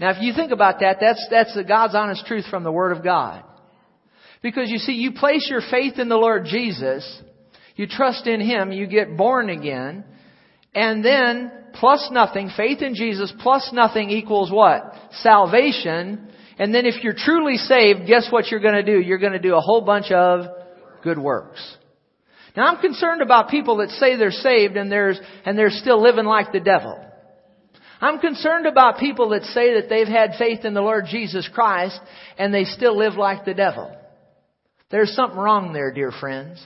Now, 0.00 0.10
if 0.10 0.16
you 0.20 0.32
think 0.34 0.50
about 0.50 0.80
that, 0.80 0.96
that's, 1.00 1.24
that's 1.30 1.54
the 1.54 1.64
God's 1.64 1.94
honest 1.94 2.26
truth 2.26 2.44
from 2.50 2.64
the 2.64 2.72
Word 2.72 2.96
of 2.96 3.04
God. 3.04 3.44
Because 4.42 4.68
you 4.68 4.78
see, 4.78 4.94
you 4.94 5.12
place 5.12 5.46
your 5.48 5.60
faith 5.70 5.98
in 5.98 6.08
the 6.08 6.16
Lord 6.16 6.46
Jesus, 6.46 7.22
you 7.76 7.86
trust 7.86 8.26
in 8.26 8.40
Him, 8.40 8.72
you 8.72 8.86
get 8.86 9.16
born 9.16 9.48
again, 9.48 10.04
and 10.74 11.04
then 11.04 11.52
plus 11.74 12.08
nothing, 12.10 12.50
faith 12.56 12.82
in 12.82 12.94
Jesus 12.94 13.32
plus 13.40 13.70
nothing 13.72 14.10
equals 14.10 14.50
what? 14.50 14.92
Salvation. 15.20 16.28
And 16.58 16.74
then 16.74 16.86
if 16.86 17.02
you're 17.04 17.14
truly 17.16 17.56
saved, 17.56 18.06
guess 18.06 18.26
what 18.30 18.48
you're 18.48 18.60
going 18.60 18.74
to 18.74 18.82
do? 18.82 19.00
You're 19.00 19.18
going 19.18 19.32
to 19.32 19.38
do 19.38 19.54
a 19.54 19.60
whole 19.60 19.82
bunch 19.82 20.10
of 20.10 20.46
good 21.02 21.18
works. 21.18 21.76
Now 22.56 22.66
I'm 22.66 22.80
concerned 22.80 23.22
about 23.22 23.48
people 23.48 23.78
that 23.78 23.90
say 23.90 24.16
they're 24.16 24.30
saved 24.30 24.76
and 24.76 24.92
and 24.92 25.58
they're 25.58 25.70
still 25.70 26.02
living 26.02 26.26
like 26.26 26.52
the 26.52 26.60
devil. 26.60 26.98
I'm 28.00 28.18
concerned 28.18 28.66
about 28.66 28.98
people 28.98 29.30
that 29.30 29.44
say 29.44 29.74
that 29.74 29.88
they've 29.88 30.08
had 30.08 30.32
faith 30.36 30.64
in 30.64 30.74
the 30.74 30.82
Lord 30.82 31.04
Jesus 31.08 31.48
Christ 31.54 31.98
and 32.36 32.52
they 32.52 32.64
still 32.64 32.98
live 32.98 33.14
like 33.14 33.44
the 33.44 33.54
devil. 33.54 33.96
There's 34.90 35.14
something 35.14 35.38
wrong 35.38 35.72
there, 35.72 35.92
dear 35.92 36.10
friends. 36.10 36.62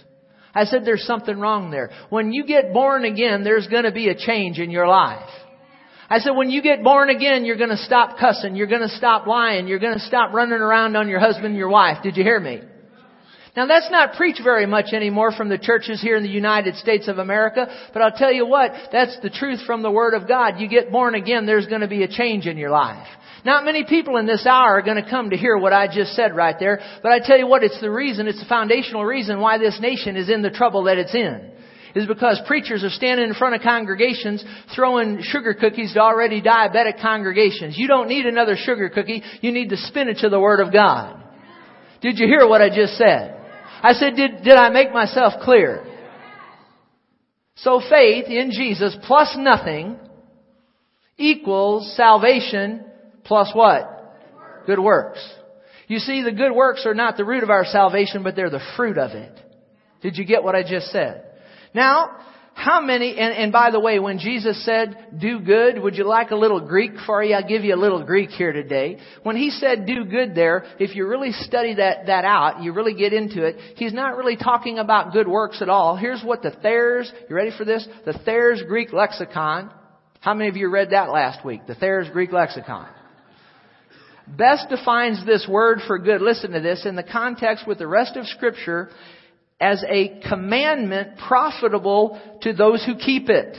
I 0.55 0.65
said 0.65 0.85
there's 0.85 1.05
something 1.07 1.39
wrong 1.39 1.71
there. 1.71 1.91
When 2.09 2.33
you 2.33 2.47
get 2.47 2.73
born 2.73 3.05
again, 3.05 3.45
there's 3.45 3.69
going 3.69 3.85
to 3.85 3.93
be 3.93 4.09
a 4.09 4.17
change 4.17 4.59
in 4.59 4.71
your 4.71 4.89
life. 4.89 5.29
I 6.09 6.19
said 6.21 6.31
when 6.31 6.51
you 6.51 6.63
get 6.63 6.83
born 6.83 7.11
again, 7.11 7.45
you're 7.45 7.59
going 7.59 7.71
to 7.71 7.77
stop 7.77 8.19
cussing, 8.19 8.57
you're 8.57 8.67
going 8.67 8.89
to 8.89 8.97
stop 8.97 9.27
lying, 9.27 9.69
you're 9.69 9.79
going 9.79 9.99
to 9.99 10.05
stop 10.07 10.33
running 10.33 10.55
around 10.55 10.97
on 10.97 11.09
your 11.09 11.21
husband 11.21 11.47
and 11.49 11.57
your 11.57 11.69
wife. 11.69 12.03
Did 12.03 12.17
you 12.17 12.23
hear 12.23 12.41
me? 12.41 12.63
Now 13.57 13.67
that's 13.67 13.91
not 13.91 14.13
preached 14.15 14.43
very 14.45 14.67
much 14.67 14.93
anymore 14.93 15.33
from 15.33 15.49
the 15.49 15.57
churches 15.57 16.03
here 16.03 16.17
in 16.17 16.23
the 16.23 16.29
United 16.29 16.77
States 16.77 17.09
of 17.09 17.17
America, 17.17 17.67
but 17.95 18.03
I'll 18.03 18.13
tell 18.13 18.33
you 18.33 18.47
what, 18.47 18.73
that's 18.93 19.19
the 19.23 19.31
truth 19.31 19.61
from 19.67 19.83
the 19.83 19.91
Word 19.91 20.13
of 20.13 20.29
God. 20.29 20.61
You 20.61 20.69
get 20.69 20.93
born 20.93 21.15
again, 21.15 21.47
there's 21.47 21.67
going 21.67 21.81
to 21.81 21.89
be 21.89 22.03
a 22.03 22.09
change 22.09 22.47
in 22.47 22.59
your 22.59 22.71
life. 22.71 23.07
Not 23.47 23.65
many 23.65 23.85
people 23.85 24.19
in 24.19 24.27
this 24.27 24.45
hour 24.45 24.75
are 24.75 24.83
going 24.83 25.03
to 25.03 25.09
come 25.09 25.31
to 25.31 25.37
hear 25.37 25.57
what 25.57 25.73
I 25.73 25.87
just 25.87 26.13
said 26.13 26.37
right 26.37 26.57
there, 26.59 26.81
but 27.03 27.13
I 27.13 27.21
tell 27.21 27.39
you 27.39 27.47
what, 27.47 27.63
it's 27.63 27.81
the 27.81 27.91
reason, 27.91 28.27
it's 28.27 28.41
the 28.41 28.49
foundational 28.49 29.05
reason 29.07 29.41
why 29.41 29.57
this 29.57 29.79
nation 29.81 30.17
is 30.17 30.29
in 30.29 30.43
the 30.43 30.51
trouble 30.51 30.85
that 30.85 30.99
it's 30.99 31.15
in. 31.15 31.53
Is 31.95 32.07
because 32.07 32.39
preachers 32.47 32.85
are 32.85 32.91
standing 32.91 33.27
in 33.27 33.33
front 33.33 33.55
of 33.55 33.63
congregations 33.63 34.45
throwing 34.75 35.23
sugar 35.23 35.55
cookies 35.55 35.95
to 35.95 36.01
already 36.01 36.43
diabetic 36.43 37.01
congregations. 37.01 37.79
You 37.79 37.89
don't 37.89 38.09
need 38.09 38.27
another 38.27 38.55
sugar 38.55 38.91
cookie, 38.91 39.23
you 39.41 39.51
need 39.51 39.71
the 39.71 39.79
spinach 39.79 40.23
of 40.23 40.31
the 40.31 40.41
Word 40.41 40.61
of 40.61 40.75
God. 40.75 41.23
Did 42.03 42.19
you 42.19 42.27
hear 42.27 42.47
what 42.47 42.61
I 42.61 42.69
just 42.69 42.99
said? 42.99 43.36
I 43.87 43.93
said, 43.93 44.17
did, 44.17 44.43
did 44.43 44.55
I 44.55 44.69
make 44.71 44.93
myself 44.93 45.35
clear? 45.45 45.87
So 47.55 47.81
faith 47.89 48.25
in 48.27 48.51
Jesus 48.51 48.97
plus 49.07 49.37
nothing 49.39 49.97
equals 51.17 51.95
salvation 51.97 52.85
plus 53.23 53.53
what? 53.55 54.17
Good 54.67 54.81
works. 54.81 55.25
You 55.87 56.01
see, 56.01 56.25
the 56.25 56.33
good 56.33 56.51
works 56.51 56.85
are 56.85 56.95
not 56.95 57.17
the 57.17 57.25
root 57.25 57.45
of 57.45 57.51
our 57.51 57.65
salvation, 57.65 58.25
but 58.25 58.35
they're 58.35 58.51
the 58.51 58.67
fruit 58.77 58.99
of 58.99 59.13
it. 59.13 59.39
Did 60.03 60.17
you 60.17 60.25
get 60.25 60.43
what 60.43 60.57
I 60.57 60.65
just 60.69 60.89
said? 60.89 61.25
Now, 61.73 62.11
how 62.59 62.81
many, 62.81 63.19
and, 63.19 63.35
and 63.35 63.53
by 63.53 63.71
the 63.71 63.79
way, 63.79 63.99
when 63.99 64.19
Jesus 64.19 64.65
said, 64.65 64.97
do 65.21 65.41
good, 65.41 65.79
would 65.79 65.95
you 65.95 66.05
like 66.05 66.31
a 66.31 66.37
little 66.37 66.67
Greek 66.67 66.93
for 67.05 67.23
you? 67.23 67.35
I'll 67.35 67.47
give 67.47 67.65
you 67.65 67.75
a 67.75 67.77
little 67.77 68.03
Greek 68.03 68.31
here 68.31 68.51
today. 68.51 68.97
When 69.25 69.37
he 69.37 69.51
said 69.51 69.85
do 69.85 70.07
good 70.07 70.35
there, 70.35 70.65
if 70.81 70.97
you 70.97 71.07
really 71.07 71.33
study 71.33 71.75
that, 71.75 72.07
that 72.07 72.25
out, 72.25 72.63
you 72.63 72.73
really 72.73 72.95
get 72.95 73.13
into 73.13 73.45
it, 73.45 73.57
he's 73.77 73.93
not 73.93 74.17
really 74.17 74.39
talking 74.39 74.79
about 74.79 75.13
good 75.13 75.29
works 75.29 75.61
at 75.61 75.69
all. 75.69 75.97
Here's 75.97 76.23
what 76.23 76.41
the 76.41 76.51
Thayer's, 76.51 77.13
you 77.29 77.37
ready 77.37 77.51
for 77.55 77.67
this? 77.67 77.87
The 78.07 78.19
Thayer's 78.25 78.63
Greek 78.67 78.91
lexicon. 78.91 79.71
How 80.21 80.33
many 80.33 80.49
of 80.49 80.57
you 80.57 80.71
read 80.71 80.91
that 80.93 81.11
last 81.11 81.45
week? 81.45 81.67
The 81.67 81.75
Thayer's 81.75 82.09
Greek 82.09 82.33
lexicon 82.33 82.89
best 84.27 84.69
defines 84.69 85.25
this 85.25 85.47
word 85.49 85.79
for 85.87 85.99
good, 85.99 86.21
listen 86.21 86.51
to 86.53 86.61
this, 86.61 86.85
in 86.85 86.97
the 86.97 87.03
context 87.03 87.67
with 87.67 87.79
the 87.79 87.87
rest 87.87 88.17
of 88.17 88.27
scripture 88.27 88.89
as 89.61 89.83
a 89.89 90.21
commandment 90.29 91.19
profitable 91.27 92.21
to 92.43 92.53
those 92.53 92.85
who 92.85 92.97
keep 92.97 93.29
it, 93.29 93.57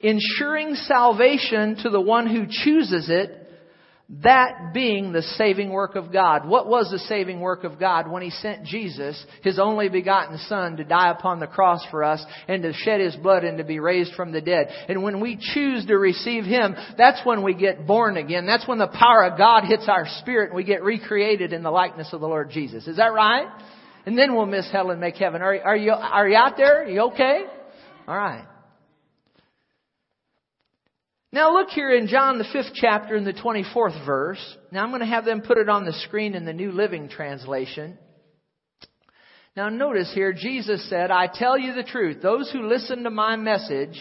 ensuring 0.00 0.74
salvation 0.74 1.76
to 1.82 1.90
the 1.90 2.00
one 2.00 2.26
who 2.26 2.46
chooses 2.48 3.08
it, 3.08 3.42
that 4.22 4.72
being 4.72 5.10
the 5.10 5.22
saving 5.22 5.70
work 5.70 5.96
of 5.96 6.12
God. 6.12 6.46
What 6.46 6.68
was 6.68 6.90
the 6.92 6.98
saving 6.98 7.40
work 7.40 7.64
of 7.64 7.80
God 7.80 8.08
when 8.08 8.22
He 8.22 8.30
sent 8.30 8.64
Jesus, 8.64 9.20
His 9.42 9.58
only 9.58 9.88
begotten 9.88 10.38
Son, 10.46 10.76
to 10.76 10.84
die 10.84 11.10
upon 11.10 11.40
the 11.40 11.48
cross 11.48 11.84
for 11.90 12.04
us 12.04 12.24
and 12.46 12.62
to 12.62 12.72
shed 12.72 13.00
His 13.00 13.16
blood 13.16 13.42
and 13.42 13.58
to 13.58 13.64
be 13.64 13.80
raised 13.80 14.14
from 14.14 14.30
the 14.30 14.40
dead? 14.40 14.68
And 14.88 15.02
when 15.02 15.20
we 15.20 15.36
choose 15.40 15.86
to 15.86 15.98
receive 15.98 16.44
Him, 16.44 16.76
that's 16.96 17.20
when 17.24 17.42
we 17.42 17.54
get 17.54 17.84
born 17.84 18.16
again. 18.16 18.46
That's 18.46 18.68
when 18.68 18.78
the 18.78 18.86
power 18.86 19.24
of 19.24 19.38
God 19.38 19.64
hits 19.64 19.88
our 19.88 20.06
spirit 20.20 20.50
and 20.50 20.56
we 20.56 20.62
get 20.62 20.84
recreated 20.84 21.52
in 21.52 21.64
the 21.64 21.72
likeness 21.72 22.12
of 22.12 22.20
the 22.20 22.28
Lord 22.28 22.50
Jesus. 22.50 22.86
Is 22.86 22.98
that 22.98 23.12
right? 23.12 23.48
And 24.06 24.16
then 24.16 24.34
we'll 24.34 24.46
miss 24.46 24.70
hell 24.70 24.90
and 24.90 25.00
make 25.00 25.16
heaven. 25.16 25.42
Are, 25.42 25.60
are 25.60 25.76
you, 25.76 25.90
are 25.90 26.28
you 26.28 26.36
out 26.36 26.56
there? 26.56 26.84
Are 26.84 26.88
you 26.88 27.00
okay? 27.12 27.44
All 28.06 28.16
right. 28.16 28.46
Now 31.32 31.52
look 31.52 31.68
here 31.70 31.94
in 31.94 32.06
John 32.06 32.38
the 32.38 32.46
fifth 32.52 32.72
chapter 32.74 33.16
in 33.16 33.24
the 33.24 33.32
24th 33.32 34.06
verse. 34.06 34.56
Now 34.70 34.84
I'm 34.84 34.90
going 34.90 35.00
to 35.00 35.06
have 35.06 35.24
them 35.24 35.42
put 35.42 35.58
it 35.58 35.68
on 35.68 35.84
the 35.84 35.92
screen 35.92 36.34
in 36.34 36.44
the 36.44 36.52
New 36.52 36.70
Living 36.70 37.08
Translation. 37.08 37.98
Now 39.56 39.68
notice 39.68 40.12
here, 40.14 40.32
Jesus 40.32 40.88
said, 40.88 41.10
I 41.10 41.28
tell 41.32 41.58
you 41.58 41.74
the 41.74 41.82
truth. 41.82 42.22
Those 42.22 42.50
who 42.52 42.68
listen 42.68 43.02
to 43.02 43.10
my 43.10 43.36
message 43.36 43.98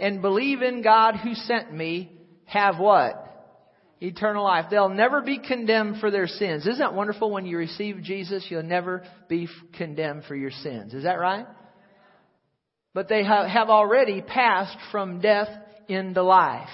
and 0.00 0.22
believe 0.22 0.62
in 0.62 0.82
God 0.82 1.16
who 1.16 1.34
sent 1.34 1.72
me 1.72 2.12
have 2.44 2.78
what? 2.78 3.21
Eternal 4.02 4.44
life. 4.44 4.66
They'll 4.70 4.88
never 4.88 5.22
be 5.22 5.38
condemned 5.38 6.00
for 6.00 6.10
their 6.10 6.26
sins. 6.26 6.66
Isn't 6.66 6.80
that 6.80 6.94
wonderful 6.94 7.30
when 7.30 7.46
you 7.46 7.56
receive 7.56 8.02
Jesus? 8.02 8.44
You'll 8.48 8.62
never 8.64 9.04
be 9.28 9.48
condemned 9.78 10.24
for 10.24 10.34
your 10.34 10.50
sins. 10.50 10.92
Is 10.92 11.04
that 11.04 11.20
right? 11.20 11.46
But 12.94 13.08
they 13.08 13.24
have 13.24 13.70
already 13.70 14.20
passed 14.20 14.76
from 14.90 15.20
death 15.20 15.48
into 15.88 16.22
life. 16.22 16.68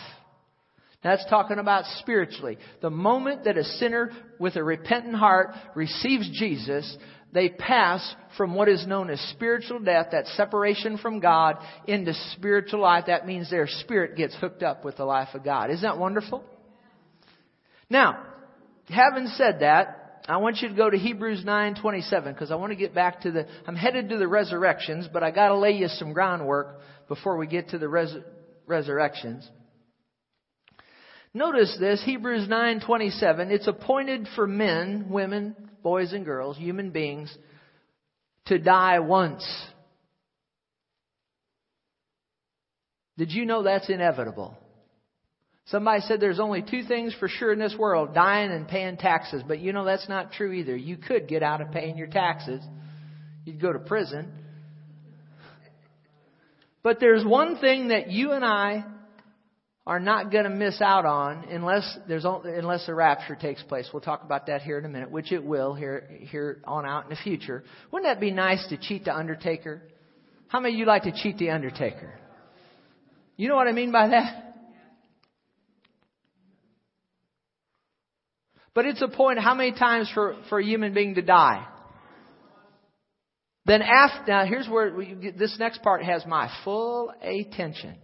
That's 1.04 1.25
talking 1.30 1.58
about 1.58 1.85
spiritually. 2.00 2.58
The 2.80 2.90
moment 2.90 3.44
that 3.44 3.56
a 3.56 3.62
sinner 3.62 4.11
with 4.40 4.56
a 4.56 4.64
repentant 4.64 5.14
heart 5.14 5.50
receives 5.76 6.28
Jesus, 6.38 6.97
they 7.32 7.50
pass 7.50 8.16
from 8.37 8.54
what 8.54 8.68
is 8.68 8.85
known 8.85 9.11
as 9.11 9.20
spiritual 9.30 9.78
death, 9.78 10.08
that 10.11 10.26
separation 10.28 10.99
from 10.99 11.20
God, 11.20 11.56
into 11.87 12.14
spiritual 12.32 12.80
life. 12.80 13.04
That 13.06 13.26
means 13.26 13.49
their 13.49 13.68
spirit 13.68 14.16
gets 14.16 14.35
hooked 14.37 14.64
up 14.64 14.85
with 14.85 14.97
the 14.97 15.04
life 15.04 15.28
of 15.35 15.44
God. 15.44 15.70
Isn't 15.70 15.82
that 15.82 15.99
wonderful? 15.99 16.42
Now, 17.90 18.23
having 18.88 19.26
said 19.28 19.61
that, 19.61 20.23
I 20.28 20.37
want 20.37 20.59
you 20.61 20.68
to 20.68 20.75
go 20.75 20.90
to 20.90 20.99
Hebrews 20.99 21.45
9:27 21.45 22.35
because 22.35 22.50
I 22.50 22.57
want 22.57 22.71
to 22.71 22.76
get 22.76 22.95
back 22.95 23.23
to 23.23 23.30
the 23.30 23.47
I'm 23.66 23.76
headed 23.76 24.11
to 24.11 24.18
the 24.18 24.28
resurrections, 24.28 25.09
but 25.11 25.23
I 25.23 25.30
got 25.30 25.49
to 25.49 25.57
lay 25.57 25.73
you 25.73 25.88
some 25.88 26.12
groundwork 26.12 26.80
before 27.09 27.38
we 27.38 27.47
get 27.47 27.71
to 27.71 27.78
the 27.78 27.88
res, 27.88 28.14
resurrections. 28.66 29.49
Notice 31.33 31.76
this, 31.80 32.02
Hebrews 32.04 32.49
9:27, 32.49 33.50
it's 33.50 33.66
appointed 33.66 34.28
for 34.35 34.47
men, 34.47 35.09
women, 35.09 35.57
boys 35.83 36.12
and 36.12 36.25
girls, 36.25 36.57
human 36.59 36.90
beings 36.90 37.35
to 38.47 38.59
die 38.59 38.99
once. 39.00 39.47
Did 43.16 43.33
you 43.33 43.47
know 43.47 43.62
that's 43.62 43.88
inevitable? 43.88 44.57
Somebody 45.70 46.00
said 46.02 46.18
there's 46.18 46.40
only 46.40 46.62
two 46.62 46.82
things 46.84 47.14
for 47.20 47.28
sure 47.28 47.52
in 47.52 47.58
this 47.58 47.76
world, 47.78 48.14
dying 48.14 48.50
and 48.50 48.66
paying 48.66 48.96
taxes. 48.96 49.42
But 49.46 49.58
you 49.60 49.75
know 49.75 49.84
that's 49.84 50.08
not 50.08 50.32
true 50.32 50.52
either. 50.52 50.75
You 50.75 50.96
could 50.96 51.28
get 51.28 51.42
out 51.42 51.60
of 51.60 51.72
paying 51.72 51.98
your 51.98 52.06
taxes. 52.06 52.62
You'd 53.44 53.60
go 53.60 53.72
to 53.72 53.78
prison. 53.78 54.32
But 56.82 57.00
there's 57.00 57.22
one 57.25 57.58
thing 57.58 57.88
that 57.88 58.10
you 58.10 58.32
and 58.32 58.44
I 58.44 58.84
are 59.87 60.00
not 60.00 60.32
going 60.32 60.44
to 60.44 60.50
miss 60.50 60.80
out 60.80 61.04
on 61.04 61.44
unless 61.50 61.98
there's 62.08 62.25
unless 62.25 62.87
the 62.87 62.94
rapture 62.94 63.34
takes 63.34 63.62
place. 63.62 63.90
We'll 63.92 64.00
talk 64.00 64.22
about 64.22 64.46
that 64.46 64.62
here 64.62 64.78
in 64.78 64.87
a 64.87 64.88
minute, 64.88 65.10
which 65.10 65.32
it 65.32 65.44
will 65.44 65.75
here 65.75 66.08
here 66.20 66.62
on 66.64 66.87
out 66.87 67.04
in 67.04 67.10
the 67.10 67.16
future. 67.16 67.62
Wouldn't 67.90 68.10
that 68.10 68.20
be 68.20 68.30
nice 68.30 68.66
to 68.68 68.78
cheat 68.78 69.04
the 69.04 69.14
undertaker? 69.14 69.82
How 70.46 70.60
many 70.60 70.75
of 70.75 70.78
you 70.78 70.87
like 70.87 71.02
to 71.02 71.12
cheat 71.12 71.37
the 71.37 71.50
undertaker? 71.50 72.14
You 73.37 73.48
know 73.48 73.56
what 73.56 73.68
I 73.68 73.72
mean 73.72 73.92
by 73.92 74.08
that? 74.08 74.47
But 78.78 78.87
it's 78.87 79.02
a 79.02 79.08
point 79.08 79.40
how 79.40 79.54
many 79.54 79.73
times 79.73 80.08
for, 80.14 80.37
for 80.49 80.61
a 80.61 80.64
human 80.64 80.94
being 80.94 81.16
to 81.16 81.20
die? 81.20 81.66
Then 83.66 83.82
after, 83.82 84.30
now 84.30 84.44
here's 84.47 84.68
where 84.68 84.94
we, 84.94 85.32
this 85.37 85.56
next 85.58 85.82
part 85.82 86.04
has 86.04 86.25
my 86.25 86.49
full 86.62 87.12
attention. 87.20 87.97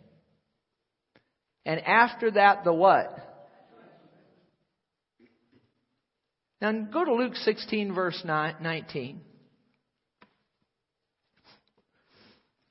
And 1.65 1.79
after 1.79 2.33
that, 2.33 2.65
the 2.65 2.73
what? 2.73 3.17
Now 6.61 6.73
go 6.93 7.05
to 7.05 7.15
Luke 7.15 7.37
16 7.37 7.95
verse 7.95 8.21
19. 8.25 9.21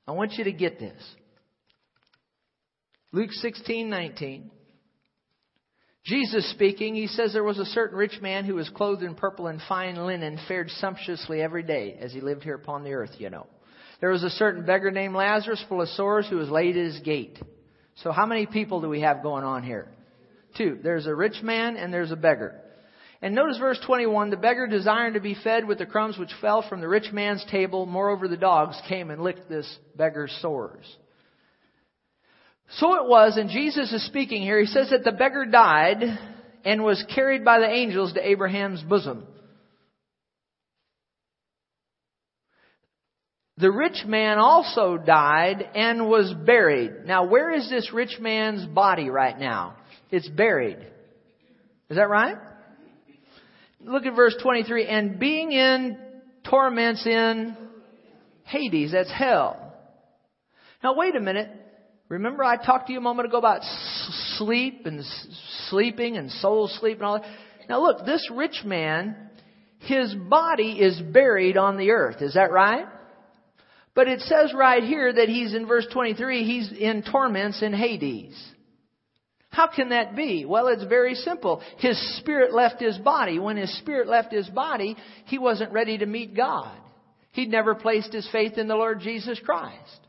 I 0.06 0.12
want 0.12 0.32
you 0.32 0.44
to 0.44 0.52
get 0.52 0.78
this. 0.78 1.02
Luke 3.12 3.32
16, 3.32 3.88
19. 3.88 4.50
Jesus 6.04 6.50
speaking, 6.50 6.94
he 6.94 7.06
says 7.06 7.32
there 7.32 7.42
was 7.42 7.58
a 7.58 7.64
certain 7.64 7.96
rich 7.96 8.20
man 8.20 8.44
who 8.44 8.56
was 8.56 8.68
clothed 8.68 9.02
in 9.02 9.14
purple 9.14 9.46
and 9.46 9.60
fine 9.66 9.96
linen, 9.96 10.38
fared 10.46 10.68
sumptuously 10.68 11.40
every 11.40 11.62
day 11.62 11.96
as 11.98 12.12
he 12.12 12.20
lived 12.20 12.42
here 12.42 12.56
upon 12.56 12.84
the 12.84 12.92
earth, 12.92 13.12
you 13.18 13.30
know. 13.30 13.46
There 14.00 14.10
was 14.10 14.22
a 14.22 14.28
certain 14.28 14.66
beggar 14.66 14.90
named 14.90 15.14
Lazarus, 15.14 15.64
full 15.66 15.80
of 15.80 15.88
sores, 15.88 16.26
who 16.28 16.36
was 16.36 16.50
laid 16.50 16.76
at 16.76 16.84
his 16.84 17.00
gate. 17.00 17.38
So 18.02 18.12
how 18.12 18.26
many 18.26 18.44
people 18.44 18.82
do 18.82 18.88
we 18.90 19.00
have 19.00 19.22
going 19.22 19.44
on 19.44 19.62
here? 19.62 19.88
Two. 20.58 20.78
There's 20.82 21.06
a 21.06 21.14
rich 21.14 21.42
man 21.42 21.76
and 21.76 21.92
there's 21.92 22.12
a 22.12 22.16
beggar. 22.16 22.60
And 23.22 23.34
notice 23.34 23.56
verse 23.56 23.80
21, 23.86 24.28
the 24.28 24.36
beggar 24.36 24.66
desiring 24.66 25.14
to 25.14 25.20
be 25.20 25.36
fed 25.42 25.66
with 25.66 25.78
the 25.78 25.86
crumbs 25.86 26.18
which 26.18 26.30
fell 26.42 26.68
from 26.68 26.82
the 26.82 26.88
rich 26.88 27.10
man's 27.12 27.42
table, 27.50 27.86
moreover 27.86 28.28
the 28.28 28.36
dogs 28.36 28.76
came 28.90 29.10
and 29.10 29.22
licked 29.22 29.48
this 29.48 29.78
beggar's 29.96 30.36
sores. 30.42 30.84
So 32.70 33.04
it 33.04 33.08
was, 33.08 33.36
and 33.36 33.50
Jesus 33.50 33.92
is 33.92 34.04
speaking 34.06 34.42
here, 34.42 34.58
he 34.58 34.66
says 34.66 34.90
that 34.90 35.04
the 35.04 35.12
beggar 35.12 35.46
died 35.46 36.02
and 36.64 36.82
was 36.82 37.04
carried 37.14 37.44
by 37.44 37.60
the 37.60 37.68
angels 37.68 38.14
to 38.14 38.26
Abraham's 38.26 38.82
bosom. 38.82 39.24
The 43.58 43.70
rich 43.70 44.04
man 44.04 44.38
also 44.38 44.96
died 44.96 45.68
and 45.74 46.08
was 46.08 46.34
buried. 46.44 47.06
Now, 47.06 47.26
where 47.26 47.52
is 47.52 47.70
this 47.70 47.92
rich 47.92 48.18
man's 48.18 48.66
body 48.66 49.10
right 49.10 49.38
now? 49.38 49.76
It's 50.10 50.28
buried. 50.28 50.78
Is 51.88 51.96
that 51.96 52.08
right? 52.08 52.36
Look 53.80 54.06
at 54.06 54.16
verse 54.16 54.34
23. 54.42 54.86
And 54.86 55.20
being 55.20 55.52
in 55.52 55.98
torments 56.48 57.06
in 57.06 57.56
Hades, 58.44 58.90
that's 58.92 59.12
hell. 59.12 59.74
Now, 60.82 60.94
wait 60.96 61.14
a 61.14 61.20
minute. 61.20 61.48
Remember 62.14 62.44
I 62.44 62.56
talked 62.56 62.86
to 62.86 62.92
you 62.92 62.98
a 62.98 63.02
moment 63.02 63.26
ago 63.26 63.38
about 63.38 63.62
sleep 64.38 64.86
and 64.86 65.04
sleeping 65.68 66.16
and 66.16 66.30
soul 66.30 66.68
sleep 66.68 66.98
and 66.98 67.06
all 67.06 67.18
that? 67.18 67.28
Now 67.68 67.82
look, 67.82 68.06
this 68.06 68.28
rich 68.32 68.62
man, 68.64 69.16
his 69.78 70.14
body 70.14 70.78
is 70.78 71.00
buried 71.00 71.56
on 71.56 71.76
the 71.76 71.90
earth. 71.90 72.22
Is 72.22 72.34
that 72.34 72.52
right? 72.52 72.86
But 73.96 74.06
it 74.06 74.20
says 74.20 74.52
right 74.54 74.84
here 74.84 75.12
that 75.12 75.28
he's 75.28 75.54
in 75.54 75.66
verse 75.66 75.88
23, 75.92 76.44
he's 76.44 76.72
in 76.72 77.02
torments 77.02 77.62
in 77.62 77.72
Hades. 77.72 78.40
How 79.50 79.66
can 79.66 79.88
that 79.88 80.14
be? 80.14 80.44
Well, 80.44 80.68
it's 80.68 80.84
very 80.84 81.16
simple. 81.16 81.62
His 81.78 81.98
spirit 82.18 82.54
left 82.54 82.80
his 82.80 82.96
body. 82.98 83.40
When 83.40 83.56
his 83.56 83.76
spirit 83.78 84.06
left 84.06 84.32
his 84.32 84.48
body, 84.48 84.96
he 85.24 85.38
wasn't 85.38 85.72
ready 85.72 85.98
to 85.98 86.06
meet 86.06 86.36
God. 86.36 86.76
He'd 87.32 87.50
never 87.50 87.74
placed 87.74 88.12
his 88.12 88.28
faith 88.30 88.56
in 88.56 88.68
the 88.68 88.76
Lord 88.76 89.00
Jesus 89.00 89.40
Christ. 89.44 90.00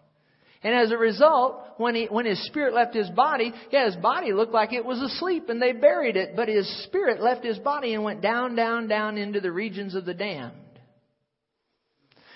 And 0.65 0.73
as 0.73 0.89
a 0.89 0.97
result, 0.97 1.61
when 1.77 1.93
he, 1.93 2.07
when 2.07 2.25
his 2.25 2.43
spirit 2.47 2.73
left 2.73 2.95
his 2.95 3.07
body, 3.11 3.53
yeah, 3.69 3.85
his 3.85 3.95
body 3.97 4.33
looked 4.33 4.51
like 4.51 4.73
it 4.73 4.83
was 4.83 4.99
asleep 4.99 5.47
and 5.49 5.61
they 5.61 5.73
buried 5.73 6.17
it, 6.17 6.35
but 6.35 6.47
his 6.47 6.67
spirit 6.85 7.21
left 7.21 7.45
his 7.45 7.59
body 7.59 7.93
and 7.93 8.03
went 8.03 8.19
down, 8.19 8.55
down, 8.55 8.87
down 8.87 9.19
into 9.19 9.39
the 9.39 9.51
regions 9.51 9.93
of 9.93 10.05
the 10.05 10.15
damned. 10.15 10.53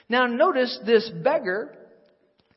Now 0.08 0.28
notice 0.28 0.78
this 0.86 1.10
beggar 1.24 1.76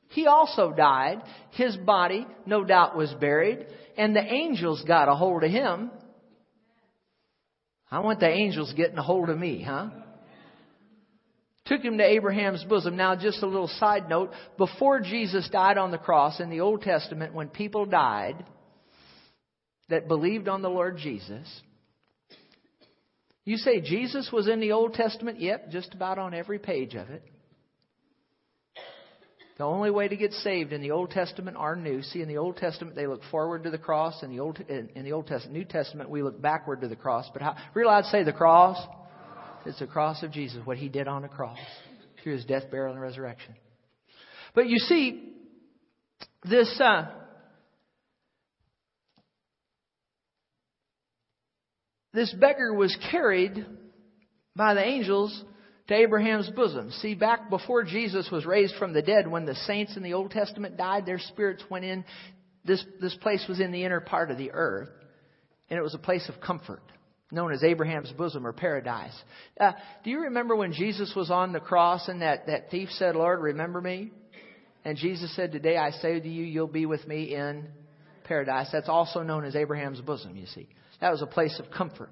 He 0.08 0.26
also 0.26 0.72
died. 0.72 1.22
His 1.52 1.74
body, 1.74 2.26
no 2.44 2.64
doubt, 2.64 2.94
was 2.94 3.10
buried. 3.18 3.66
And 3.96 4.14
the 4.14 4.20
angels 4.22 4.84
got 4.86 5.08
a 5.08 5.14
hold 5.14 5.42
of 5.42 5.50
him. 5.50 5.90
I 7.90 8.00
want 8.00 8.20
the 8.20 8.28
angels 8.28 8.74
getting 8.76 8.98
a 8.98 9.02
hold 9.02 9.30
of 9.30 9.38
me, 9.38 9.62
huh? 9.62 9.88
Took 11.66 11.83
him 11.83 11.99
to 11.99 12.04
Abraham's 12.04 12.64
bosom. 12.64 12.97
Now, 12.97 13.14
just 13.14 13.42
a 13.42 13.47
little 13.47 13.69
side 13.69 14.09
note. 14.09 14.33
Before 14.59 15.00
Jesus 15.00 15.49
died 15.50 15.78
on 15.78 15.92
the 15.92 15.99
cross 15.99 16.40
in 16.40 16.50
the 16.50 16.61
Old 16.61 16.83
Testament, 16.83 17.35
when 17.35 17.49
people 17.49 17.87
died 17.87 18.45
that 19.88 20.09
believed 20.09 20.49
on 20.49 20.62
the 20.62 20.71
Lord 20.71 20.99
Jesus, 20.99 21.47
you 23.45 23.57
say 23.59 23.81
Jesus 23.81 24.31
was 24.33 24.49
in 24.49 24.61
the 24.61 24.73
Old 24.73 24.95
Testament? 24.95 25.40
Yep, 25.40 25.71
just 25.71 25.95
about 25.95 26.19
on 26.19 26.35
every 26.35 26.59
page 26.59 26.95
of 26.95 27.11
it. 27.11 27.23
The 29.59 29.64
only 29.64 29.90
way 29.90 30.09
to 30.09 30.16
get 30.16 30.33
saved 30.33 30.73
in 30.73 30.81
the 30.81 30.90
Old 30.90 31.11
Testament 31.11 31.57
are 31.57 31.76
new. 31.76 32.02
See, 32.02 32.23
in 32.23 32.26
the 32.26 32.38
Old 32.38 32.57
Testament 32.57 32.97
they 32.97 33.07
look 33.07 33.23
forward 33.31 33.64
to 33.64 33.71
the 33.71 33.78
cross. 33.78 34.23
In 34.23 34.31
the 34.31 34.40
Old 34.40 34.59
in 34.59 35.04
the 35.04 35.12
Old 35.12 35.28
Testament, 35.28 35.57
New 35.57 35.64
Testament 35.64 36.11
we 36.11 36.23
look 36.23 36.40
backward 36.40 36.81
to 36.81 36.88
the 36.88 36.97
cross. 36.97 37.28
But 37.33 37.42
how, 37.42 37.57
realize 37.75 38.11
say 38.11 38.25
the 38.25 38.33
cross. 38.33 38.78
It's 39.64 39.78
the 39.78 39.87
cross 39.87 40.23
of 40.23 40.33
Jesus, 40.33 40.61
what 40.64 40.76
He 40.76 40.88
did 40.88 41.09
on 41.09 41.23
the 41.23 41.28
cross 41.28 41.59
through 42.23 42.35
His 42.35 42.45
death, 42.45 42.71
burial, 42.71 42.92
and 42.92 43.02
resurrection. 43.02 43.54
But 44.54 44.69
you 44.69 44.78
see, 44.78 45.33
this 46.49 46.81
uh, 46.81 47.07
this 52.12 52.33
beggar 52.38 52.75
was 52.75 52.97
carried 53.11 53.64
by 54.54 54.75
the 54.75 54.85
angels 54.85 55.45
to 55.88 55.95
Abraham's 55.95 56.50
bosom. 56.50 56.90
See, 57.00 57.14
back 57.14 57.50
before 57.50 57.85
Jesus 57.85 58.28
was 58.31 58.47
raised 58.47 58.75
from 58.76 58.92
the 58.92 59.02
dead, 59.02 59.28
when 59.28 59.47
the 59.47 59.54
saints 59.54 59.97
in 59.97 60.02
the 60.02 60.14
Old 60.14 60.31
Testament 60.31 60.76
died, 60.76 61.07
their 61.07 61.19
spirits 61.19 61.62
went 61.71 61.85
in. 61.85 62.04
This, 62.64 62.85
this 63.00 63.16
place 63.16 63.45
was 63.49 63.61
in 63.61 63.73
the 63.73 63.85
inner 63.85 64.00
part 64.00 64.31
of 64.31 64.38
the 64.38 64.52
earth, 64.52 64.90
and 65.69 65.78
it 65.78 65.83
was 65.83 65.95
a 65.95 65.99
place 65.99 66.28
of 66.28 66.40
comfort, 66.40 66.83
known 67.32 67.52
as 67.52 67.64
Abraham's 67.64 68.12
bosom 68.12 68.46
or 68.46 68.52
paradise. 68.52 69.14
Uh, 69.58 69.72
do 70.04 70.10
you 70.10 70.20
remember 70.20 70.54
when 70.54 70.72
Jesus 70.72 71.12
was 71.16 71.30
on 71.30 71.52
the 71.52 71.60
cross 71.60 72.06
and 72.08 72.22
that, 72.22 72.46
that 72.46 72.70
thief 72.70 72.90
said, 72.90 73.16
Lord, 73.16 73.40
remember 73.40 73.80
me? 73.80 74.10
And 74.84 74.96
Jesus 74.96 75.34
said, 75.34 75.50
Today 75.52 75.76
I 75.76 75.90
say 75.90 76.20
to 76.20 76.28
you, 76.28 76.44
you'll 76.44 76.66
be 76.66 76.86
with 76.86 77.06
me 77.06 77.34
in 77.34 77.68
paradise. 78.24 78.68
That's 78.70 78.88
also 78.88 79.22
known 79.22 79.44
as 79.44 79.56
Abraham's 79.56 80.00
bosom, 80.00 80.36
you 80.36 80.46
see. 80.46 80.68
That 81.00 81.10
was 81.10 81.22
a 81.22 81.26
place 81.26 81.58
of 81.58 81.70
comfort. 81.70 82.10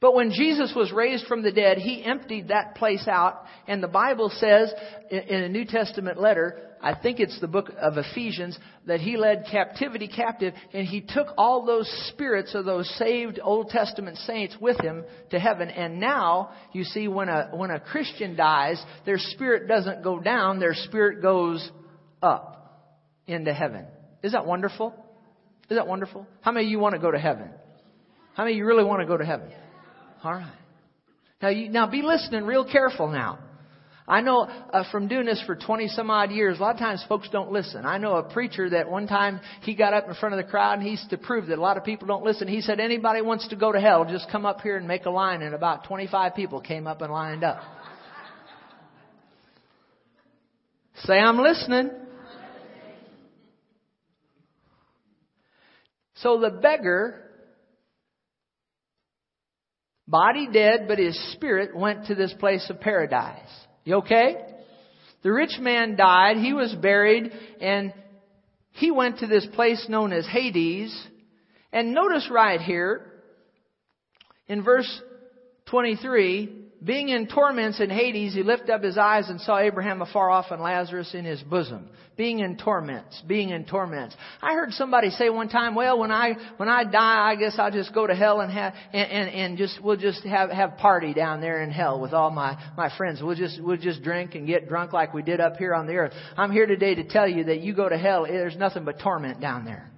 But 0.00 0.14
when 0.14 0.30
Jesus 0.30 0.72
was 0.76 0.92
raised 0.92 1.26
from 1.26 1.42
the 1.42 1.50
dead, 1.50 1.78
he 1.78 2.04
emptied 2.04 2.48
that 2.48 2.76
place 2.76 3.08
out. 3.08 3.42
And 3.66 3.82
the 3.82 3.88
Bible 3.88 4.30
says 4.30 4.72
in 5.10 5.42
a 5.42 5.48
New 5.48 5.64
Testament 5.64 6.20
letter, 6.20 6.67
I 6.82 6.94
think 6.94 7.20
it's 7.20 7.40
the 7.40 7.48
book 7.48 7.70
of 7.80 7.96
Ephesians, 7.96 8.58
that 8.86 9.00
he 9.00 9.16
led 9.16 9.46
captivity 9.50 10.08
captive 10.08 10.54
and 10.72 10.86
he 10.86 11.00
took 11.00 11.28
all 11.36 11.66
those 11.66 11.88
spirits 12.08 12.54
of 12.54 12.64
those 12.64 12.88
saved 12.98 13.40
Old 13.42 13.68
Testament 13.68 14.16
saints 14.18 14.56
with 14.60 14.80
him 14.80 15.04
to 15.30 15.38
heaven. 15.38 15.68
And 15.68 16.00
now, 16.00 16.50
you 16.72 16.84
see, 16.84 17.08
when 17.08 17.28
a, 17.28 17.50
when 17.52 17.70
a 17.70 17.80
Christian 17.80 18.36
dies, 18.36 18.82
their 19.04 19.18
spirit 19.18 19.68
doesn't 19.68 20.02
go 20.02 20.20
down, 20.20 20.60
their 20.60 20.74
spirit 20.74 21.22
goes 21.22 21.68
up 22.22 22.58
into 23.26 23.52
heaven. 23.52 23.86
Is 24.22 24.32
that 24.32 24.46
wonderful? 24.46 24.94
Is 25.70 25.76
that 25.76 25.86
wonderful? 25.86 26.26
How 26.40 26.52
many 26.52 26.66
of 26.66 26.70
you 26.70 26.78
want 26.78 26.94
to 26.94 27.00
go 27.00 27.10
to 27.10 27.18
heaven? 27.18 27.50
How 28.34 28.44
many 28.44 28.54
of 28.54 28.58
you 28.58 28.66
really 28.66 28.84
want 28.84 29.00
to 29.00 29.06
go 29.06 29.16
to 29.16 29.24
heaven? 29.24 29.50
All 30.22 30.32
right. 30.32 30.52
Now, 31.42 31.48
you, 31.48 31.68
now 31.68 31.86
be 31.86 32.02
listening 32.02 32.44
real 32.44 32.64
careful 32.64 33.08
now. 33.08 33.38
I 34.08 34.22
know 34.22 34.42
uh, 34.42 34.84
from 34.90 35.06
doing 35.06 35.26
this 35.26 35.42
for 35.46 35.54
20 35.54 35.88
some 35.88 36.10
odd 36.10 36.30
years, 36.30 36.58
a 36.58 36.62
lot 36.62 36.74
of 36.74 36.80
times 36.80 37.04
folks 37.08 37.28
don't 37.30 37.52
listen. 37.52 37.84
I 37.84 37.98
know 37.98 38.16
a 38.16 38.22
preacher 38.22 38.70
that 38.70 38.90
one 38.90 39.06
time 39.06 39.40
he 39.62 39.74
got 39.74 39.92
up 39.92 40.08
in 40.08 40.14
front 40.14 40.34
of 40.34 40.44
the 40.44 40.50
crowd 40.50 40.78
and 40.78 40.88
he's 40.88 41.04
to 41.10 41.18
prove 41.18 41.46
that 41.48 41.58
a 41.58 41.60
lot 41.60 41.76
of 41.76 41.84
people 41.84 42.08
don't 42.08 42.24
listen. 42.24 42.48
He 42.48 42.62
said, 42.62 42.80
anybody 42.80 43.20
wants 43.20 43.46
to 43.48 43.56
go 43.56 43.70
to 43.70 43.80
hell, 43.80 44.04
just 44.04 44.30
come 44.30 44.46
up 44.46 44.62
here 44.62 44.76
and 44.78 44.88
make 44.88 45.04
a 45.04 45.10
line. 45.10 45.42
And 45.42 45.54
about 45.54 45.84
25 45.84 46.34
people 46.34 46.60
came 46.60 46.86
up 46.86 47.02
and 47.02 47.12
lined 47.12 47.44
up. 47.44 47.60
Say, 51.04 51.14
I'm 51.14 51.38
listening. 51.38 51.90
So 56.14 56.40
the 56.40 56.50
beggar 56.50 57.28
Body 60.08 60.48
dead, 60.50 60.86
but 60.88 60.98
his 60.98 61.32
spirit 61.34 61.76
went 61.76 62.06
to 62.06 62.14
this 62.14 62.32
place 62.40 62.68
of 62.70 62.80
paradise. 62.80 63.67
You 63.88 63.96
okay? 64.00 64.36
The 65.22 65.32
rich 65.32 65.58
man 65.58 65.96
died, 65.96 66.36
he 66.36 66.52
was 66.52 66.74
buried, 66.74 67.32
and 67.58 67.94
he 68.72 68.90
went 68.90 69.20
to 69.20 69.26
this 69.26 69.46
place 69.54 69.86
known 69.88 70.12
as 70.12 70.26
Hades. 70.26 70.94
And 71.72 71.94
notice 71.94 72.28
right 72.30 72.60
here, 72.60 73.10
in 74.46 74.62
verse 74.62 75.00
23, 75.70 76.57
being 76.84 77.08
in 77.08 77.26
torments 77.26 77.80
in 77.80 77.90
Hades, 77.90 78.34
he 78.34 78.42
lifted 78.42 78.70
up 78.70 78.82
his 78.82 78.96
eyes 78.96 79.28
and 79.28 79.40
saw 79.40 79.58
Abraham 79.58 80.00
afar 80.00 80.30
off 80.30 80.46
and 80.50 80.62
Lazarus 80.62 81.12
in 81.12 81.24
his 81.24 81.42
bosom. 81.42 81.88
Being 82.16 82.40
in 82.40 82.56
torments, 82.56 83.20
being 83.26 83.50
in 83.50 83.64
torments. 83.64 84.16
I 84.42 84.54
heard 84.54 84.72
somebody 84.72 85.10
say 85.10 85.30
one 85.30 85.48
time, 85.48 85.74
well, 85.74 85.98
when 85.98 86.10
I, 86.10 86.34
when 86.56 86.68
I 86.68 86.84
die, 86.84 87.30
I 87.30 87.36
guess 87.36 87.56
I'll 87.58 87.70
just 87.70 87.94
go 87.94 88.06
to 88.06 88.14
hell 88.14 88.40
and 88.40 88.52
have, 88.52 88.74
and, 88.92 89.10
and, 89.10 89.28
and 89.28 89.58
just, 89.58 89.82
we'll 89.82 89.96
just 89.96 90.24
have, 90.24 90.50
have 90.50 90.78
party 90.78 91.14
down 91.14 91.40
there 91.40 91.62
in 91.62 91.70
hell 91.70 92.00
with 92.00 92.12
all 92.12 92.30
my, 92.30 92.58
my 92.76 92.90
friends. 92.96 93.20
We'll 93.22 93.36
just, 93.36 93.62
we'll 93.62 93.76
just 93.76 94.02
drink 94.02 94.34
and 94.34 94.46
get 94.46 94.68
drunk 94.68 94.92
like 94.92 95.14
we 95.14 95.22
did 95.22 95.40
up 95.40 95.56
here 95.56 95.74
on 95.74 95.86
the 95.86 95.94
earth. 95.94 96.12
I'm 96.36 96.50
here 96.50 96.66
today 96.66 96.96
to 96.96 97.04
tell 97.04 97.28
you 97.28 97.44
that 97.44 97.60
you 97.60 97.74
go 97.74 97.88
to 97.88 97.98
hell, 97.98 98.24
there's 98.24 98.56
nothing 98.56 98.84
but 98.84 98.98
torment 98.98 99.40
down 99.40 99.64
there. 99.64 99.88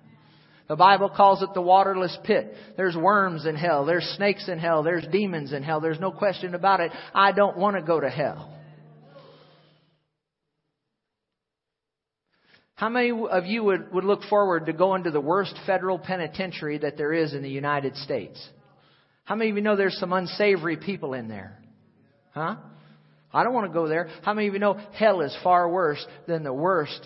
The 0.71 0.77
Bible 0.77 1.09
calls 1.09 1.43
it 1.43 1.53
the 1.53 1.61
waterless 1.61 2.17
pit. 2.23 2.55
There's 2.77 2.95
worms 2.95 3.45
in 3.45 3.57
hell. 3.57 3.85
There's 3.85 4.05
snakes 4.17 4.49
in 4.49 4.61
hell. 4.61 4.85
There's 4.85 5.05
demons 5.11 5.53
in 5.53 5.65
hell. 5.65 5.81
There's 5.81 5.99
no 5.99 6.13
question 6.13 6.55
about 6.55 6.79
it. 6.79 6.93
I 7.13 7.33
don't 7.33 7.59
want 7.59 7.75
to 7.75 7.83
go 7.83 7.99
to 7.99 8.09
hell. 8.09 8.57
How 12.77 12.89
many 12.89 13.11
of 13.11 13.47
you 13.47 13.65
would, 13.65 13.93
would 13.93 14.05
look 14.05 14.23
forward 14.31 14.67
to 14.67 14.73
going 14.73 15.03
to 15.03 15.11
the 15.11 15.21
worst 15.21 15.59
federal 15.67 15.99
penitentiary 15.99 16.79
that 16.79 16.97
there 16.97 17.13
is 17.13 17.35
in 17.35 17.43
the 17.43 17.51
United 17.51 17.97
States? 17.97 18.41
How 19.25 19.35
many 19.35 19.51
of 19.51 19.57
you 19.57 19.63
know 19.63 19.75
there's 19.75 19.99
some 19.99 20.13
unsavory 20.13 20.77
people 20.77 21.15
in 21.15 21.27
there? 21.27 21.59
Huh? 22.31 22.55
I 23.35 23.43
don't 23.43 23.55
want 23.55 23.67
to 23.67 23.75
go 23.75 23.89
there. 23.89 24.09
How 24.23 24.35
many 24.35 24.47
of 24.47 24.55
you 24.55 24.61
know 24.61 24.81
hell 24.93 25.21
is 25.23 25.37
far 25.43 25.69
worse 25.69 26.07
than 26.29 26.45
the 26.45 26.55
worst 26.55 27.05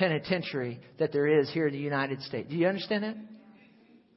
penitentiary 0.00 0.80
that 0.98 1.12
there 1.12 1.26
is 1.26 1.50
here 1.50 1.66
in 1.66 1.74
the 1.74 1.78
United 1.78 2.22
States. 2.22 2.48
Do 2.48 2.56
you 2.56 2.66
understand 2.66 3.04
that? 3.04 3.16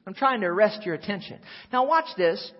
I'm 0.06 0.14
trying 0.14 0.40
to 0.40 0.46
arrest 0.46 0.84
your 0.84 0.94
attention. 0.94 1.38
Now 1.70 1.86
watch 1.86 2.06
this. 2.16 2.52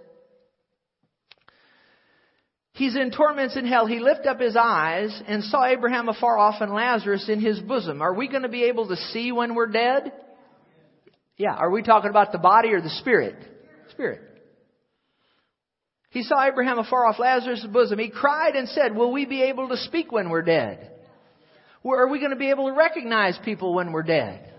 He's 2.74 2.94
in 2.96 3.10
torments 3.10 3.56
in 3.56 3.66
hell. 3.66 3.86
He 3.86 3.98
lifted 3.98 4.26
up 4.26 4.40
his 4.40 4.56
eyes 4.56 5.22
and 5.26 5.42
saw 5.44 5.64
Abraham 5.64 6.08
afar 6.08 6.36
off 6.38 6.60
and 6.60 6.74
Lazarus 6.74 7.26
in 7.28 7.40
his 7.40 7.60
bosom. 7.60 8.02
Are 8.02 8.12
we 8.12 8.28
going 8.28 8.42
to 8.42 8.48
be 8.48 8.64
able 8.64 8.88
to 8.88 8.96
see 8.96 9.32
when 9.32 9.54
we're 9.54 9.68
dead? 9.68 10.12
Yeah. 11.38 11.54
Are 11.54 11.70
we 11.70 11.82
talking 11.82 12.10
about 12.10 12.30
the 12.30 12.38
body 12.38 12.72
or 12.72 12.82
the 12.82 12.90
spirit? 12.90 13.36
Spirit. 13.90 14.20
He 16.10 16.24
saw 16.24 16.46
Abraham 16.46 16.78
afar 16.78 17.06
off 17.06 17.18
Lazarus' 17.18 17.66
bosom. 17.72 17.98
He 17.98 18.10
cried 18.10 18.54
and 18.54 18.68
said, 18.68 18.94
Will 18.94 19.12
we 19.12 19.24
be 19.24 19.42
able 19.44 19.68
to 19.68 19.76
speak 19.78 20.12
when 20.12 20.28
we're 20.28 20.42
dead? 20.42 20.90
Where 21.84 22.00
are 22.00 22.08
we 22.08 22.18
going 22.18 22.30
to 22.30 22.36
be 22.36 22.48
able 22.48 22.68
to 22.68 22.74
recognize 22.74 23.38
people 23.44 23.74
when 23.74 23.92
we're 23.92 24.04
dead? 24.04 24.50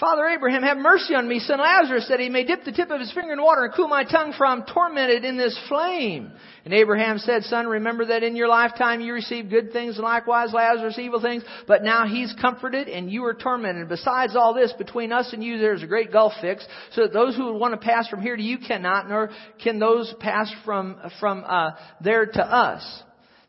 Father 0.00 0.26
Abraham, 0.26 0.64
have 0.64 0.78
mercy 0.78 1.14
on 1.14 1.28
me, 1.28 1.38
son 1.38 1.60
Lazarus, 1.60 2.06
that 2.08 2.18
he 2.18 2.28
may 2.28 2.44
dip 2.44 2.64
the 2.64 2.72
tip 2.72 2.90
of 2.90 2.98
his 2.98 3.12
finger 3.12 3.32
in 3.32 3.40
water 3.40 3.66
and 3.66 3.74
cool 3.74 3.86
my 3.86 4.02
tongue, 4.02 4.34
for 4.36 4.44
I'm 4.44 4.64
tormented 4.64 5.24
in 5.24 5.36
this 5.36 5.56
flame. 5.68 6.32
And 6.64 6.74
Abraham 6.74 7.18
said, 7.18 7.44
Son, 7.44 7.68
remember 7.68 8.06
that 8.06 8.24
in 8.24 8.34
your 8.34 8.48
lifetime 8.48 9.00
you 9.00 9.12
received 9.12 9.50
good 9.50 9.72
things, 9.72 9.96
and 9.96 10.04
likewise 10.04 10.52
Lazarus 10.52 10.98
evil 10.98 11.20
things, 11.20 11.44
but 11.68 11.84
now 11.84 12.08
he's 12.08 12.34
comforted 12.40 12.88
and 12.88 13.08
you 13.08 13.24
are 13.26 13.34
tormented. 13.34 13.88
Besides 13.88 14.34
all 14.34 14.52
this, 14.52 14.72
between 14.72 15.12
us 15.12 15.32
and 15.32 15.44
you 15.44 15.58
there's 15.58 15.84
a 15.84 15.86
great 15.86 16.10
gulf 16.10 16.32
fixed, 16.40 16.66
so 16.90 17.02
that 17.02 17.12
those 17.12 17.36
who 17.36 17.52
would 17.52 17.60
want 17.60 17.80
to 17.80 17.86
pass 17.86 18.08
from 18.08 18.20
here 18.20 18.34
to 18.34 18.42
you 18.42 18.58
cannot, 18.58 19.08
nor 19.08 19.30
can 19.62 19.78
those 19.78 20.12
pass 20.18 20.52
from, 20.64 20.98
from 21.20 21.44
uh, 21.46 21.70
there 22.02 22.26
to 22.26 22.42
us. 22.42 23.02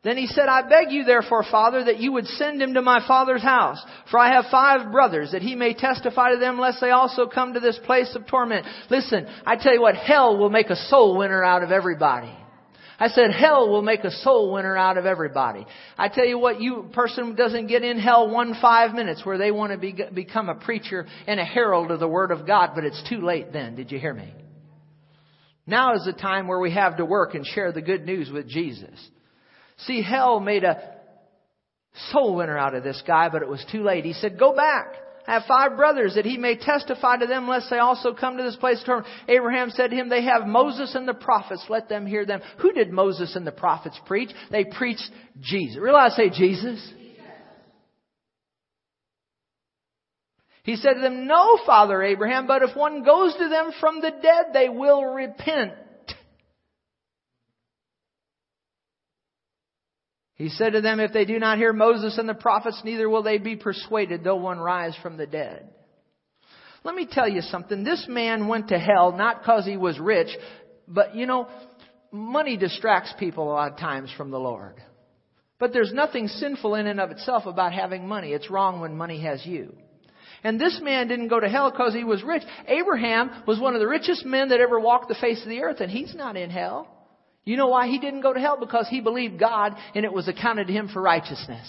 Then 0.04 0.18
he 0.18 0.26
said, 0.26 0.48
I 0.48 0.68
beg 0.68 0.92
you 0.92 1.04
therefore, 1.04 1.44
Father, 1.50 1.84
that 1.84 2.00
you 2.00 2.12
would 2.14 2.26
send 2.26 2.60
him 2.60 2.74
to 2.74 2.82
my 2.82 3.06
father's 3.08 3.44
house. 3.44 3.80
For 4.10 4.18
I 4.18 4.34
have 4.34 4.46
five 4.50 4.92
brothers, 4.92 5.32
that 5.34 5.44
he 5.44 5.54
may 5.56 5.76
testify 5.76 6.32
to 6.32 6.40
them, 6.40 6.60
lest 6.60 6.82
they 6.82 6.90
also 6.90 7.28
come 7.28 7.54
to 7.54 7.60
this 7.60 7.80
place 7.86 8.16
of 8.16 8.26
torment. 8.26 8.66
Listen, 8.90 9.28
I 9.46 9.58
tell 9.58 9.74
you 9.74 9.82
what, 9.82 9.96
hell 9.96 10.38
will 10.38 10.50
make 10.50 10.72
a 10.72 10.76
soul 10.76 11.18
winner 11.18 11.44
out 11.44 11.62
of 11.62 11.72
everybody. 11.72 12.36
I 12.98 13.10
said, 13.10 13.32
hell 13.32 13.70
will 13.70 13.84
make 13.84 14.04
a 14.04 14.12
soul 14.12 14.52
winner 14.54 14.76
out 14.76 14.98
of 14.98 15.06
everybody. 15.06 15.66
I 15.98 16.08
tell 16.08 16.26
you 16.26 16.38
what, 16.40 16.62
you 16.62 16.90
person 16.94 17.36
doesn't 17.36 17.68
get 17.68 17.84
in 17.84 18.00
hell 18.00 18.30
one 18.30 18.56
five 18.60 18.94
minutes 18.94 19.24
where 19.24 19.38
they 19.38 19.52
want 19.52 19.72
to 19.72 19.78
be, 19.78 19.96
become 20.14 20.50
a 20.50 20.56
preacher 20.56 21.06
and 21.28 21.40
a 21.40 21.46
herald 21.46 21.92
of 21.92 22.00
the 22.00 22.08
Word 22.08 22.32
of 22.32 22.48
God, 22.48 22.72
but 22.74 22.86
it's 22.86 23.02
too 23.08 23.22
late 23.22 23.54
then. 23.54 23.76
Did 23.76 23.92
you 23.92 24.00
hear 24.00 24.14
me? 24.14 24.34
Now 25.68 25.94
is 25.94 26.06
the 26.06 26.14
time 26.14 26.48
where 26.48 26.60
we 26.60 26.74
have 26.74 26.98
to 26.98 27.06
work 27.06 27.36
and 27.36 27.46
share 27.46 27.72
the 27.72 27.82
good 27.82 28.06
news 28.06 28.32
with 28.32 28.48
Jesus. 28.48 29.00
See, 29.86 30.02
hell 30.02 30.39
made 30.39 30.63
a, 30.63 30.91
soul 32.12 32.36
winner 32.36 32.58
out 32.58 32.76
of 32.76 32.84
this 32.84 33.02
guy, 33.06 33.30
but 33.30 33.41
it 33.41 33.48
was 33.48 33.65
too 33.72 33.84
late. 33.84 34.06
He 34.06 34.13
said, 34.13 34.39
go 34.39 34.56
back. 34.56 34.94
I 35.28 35.34
have 35.34 35.44
five 35.48 35.78
brothers 35.78 36.15
that 36.15 36.26
he 36.26 36.38
may 36.38 36.58
testify 36.58 37.17
to 37.17 37.28
them 37.28 37.48
lest 37.48 37.70
they 37.70 37.78
also 37.78 38.13
come 38.13 38.38
to 38.38 38.44
this 38.44 38.56
place. 38.56 38.84
Abraham 39.28 39.70
said 39.70 39.91
to 39.91 39.96
him, 39.96 40.10
they 40.10 40.24
have 40.24 40.48
Moses 40.48 40.96
and 40.96 41.08
the 41.08 41.13
prophets. 41.13 41.63
Let 41.70 41.89
them 41.89 42.08
hear 42.08 42.26
them. 42.26 42.41
Who 42.60 42.72
did 42.74 42.91
Moses 42.91 43.36
and 43.36 43.46
the 43.46 43.52
prophets 43.52 44.00
preach? 44.08 44.32
They 44.50 44.65
preached 44.65 45.10
Jesus. 45.39 45.78
Realize, 45.78 46.15
say 46.15 46.30
Jesus. 46.30 46.94
He 50.63 50.76
said 50.76 50.94
to 50.94 51.02
them, 51.02 51.28
No, 51.28 51.60
Father 51.65 52.04
Abraham, 52.04 52.46
but 52.46 52.62
if 52.62 52.76
one 52.76 53.04
goes 53.04 53.34
to 53.34 53.50
them 53.50 53.72
from 53.80 54.00
the 54.00 54.12
dead, 54.12 54.54
they 54.54 54.70
will 54.70 55.04
repent. 55.04 55.74
He 60.41 60.49
said 60.49 60.73
to 60.73 60.82
them, 60.82 60.99
If 60.99 61.13
they 61.13 61.25
do 61.25 61.38
not 61.38 61.60
hear 61.60 61.71
Moses 61.71 62.17
and 62.17 62.27
the 62.27 62.34
prophets, 62.34 62.82
neither 62.84 63.08
will 63.08 63.21
they 63.21 63.38
be 63.38 63.56
persuaded, 63.56 64.23
though 64.23 64.38
one 64.38 64.58
rise 64.58 64.95
from 65.04 65.15
the 65.15 65.27
dead. 65.27 65.69
Let 66.84 66.95
me 66.95 67.08
tell 67.10 67.30
you 67.30 67.41
something. 67.41 67.84
This 67.84 68.08
man 68.10 68.47
went 68.47 68.69
to 68.69 68.80
hell 68.80 69.15
not 69.15 69.41
because 69.41 69.65
he 69.65 69.77
was 69.77 69.99
rich, 69.99 70.30
but 70.88 71.15
you 71.15 71.27
know, 71.27 71.47
money 72.12 72.58
distracts 72.58 73.13
people 73.19 73.43
a 73.43 73.54
lot 73.54 73.71
of 73.73 73.77
times 73.77 74.12
from 74.17 74.32
the 74.32 74.39
Lord. 74.39 74.82
But 75.60 75.73
there's 75.73 75.93
nothing 75.93 76.27
sinful 76.27 76.73
in 76.73 76.88
and 76.88 76.99
of 76.99 77.12
itself 77.12 77.45
about 77.45 77.71
having 77.71 78.08
money. 78.08 78.34
It's 78.34 78.49
wrong 78.49 78.82
when 78.82 78.97
money 78.97 79.21
has 79.21 79.45
you. 79.45 79.75
And 80.43 80.60
this 80.60 80.80
man 80.82 81.08
didn't 81.08 81.27
go 81.27 81.39
to 81.39 81.49
hell 81.49 81.69
because 81.69 81.93
he 81.93 82.04
was 82.04 82.23
rich. 82.23 82.41
Abraham 82.67 83.43
was 83.45 83.60
one 83.60 83.75
of 83.75 83.80
the 83.80 83.88
richest 83.88 84.25
men 84.25 84.49
that 84.49 84.60
ever 84.60 84.80
walked 84.80 85.08
the 85.08 85.15
face 85.21 85.43
of 85.43 85.49
the 85.49 85.62
earth, 85.62 85.82
and 85.82 85.91
he's 85.91 86.15
not 86.15 86.36
in 86.36 86.49
hell. 86.49 87.01
You 87.43 87.58
know 87.58 87.67
why 87.67 87.88
he 87.88 87.99
didn't 87.99 88.21
go 88.21 88.34
to 88.34 88.39
hell? 88.39 88.58
Because 88.60 88.88
he 88.89 89.01
believed 89.01 89.39
God 89.39 89.75
and 89.95 90.06
it 90.06 90.13
was 90.13 90.27
accounted 90.27 90.67
to 90.67 90.73
him 90.73 90.89
for 90.89 91.01
righteousness. 91.01 91.67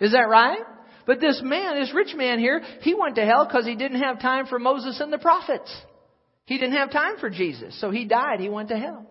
Is 0.00 0.12
that 0.12 0.28
right? 0.28 0.60
But 1.06 1.20
this 1.20 1.40
man, 1.42 1.80
this 1.80 1.94
rich 1.94 2.14
man 2.14 2.38
here, 2.38 2.62
he 2.82 2.94
went 2.94 3.16
to 3.16 3.24
hell 3.24 3.46
because 3.46 3.64
he 3.64 3.74
didn't 3.74 4.02
have 4.02 4.20
time 4.20 4.46
for 4.46 4.58
Moses 4.58 5.00
and 5.00 5.12
the 5.12 5.18
prophets. 5.18 5.74
He 6.44 6.58
didn't 6.58 6.76
have 6.76 6.92
time 6.92 7.16
for 7.18 7.30
Jesus. 7.30 7.78
So 7.80 7.90
he 7.90 8.04
died. 8.04 8.40
He 8.40 8.48
went 8.48 8.68
to 8.68 8.76
hell. 8.78 9.06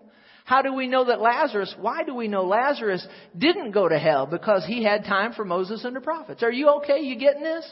How 0.45 0.61
do 0.61 0.73
we 0.73 0.87
know 0.87 1.05
that 1.05 1.19
Lazarus, 1.19 1.75
why 1.77 2.03
do 2.03 2.15
we 2.15 2.27
know 2.27 2.45
Lazarus 2.45 3.05
didn't 3.37 3.71
go 3.71 3.89
to 3.89 3.99
hell? 3.99 4.27
Because 4.27 4.65
he 4.65 4.83
had 4.83 5.03
time 5.03 5.33
for 5.33 5.43
Moses 5.43 5.83
and 5.83 5.95
the 5.95 5.99
prophets. 5.99 6.41
Are 6.41 6.51
you 6.51 6.69
okay? 6.77 6.99
You 7.01 7.17
getting 7.19 7.43
this? 7.43 7.69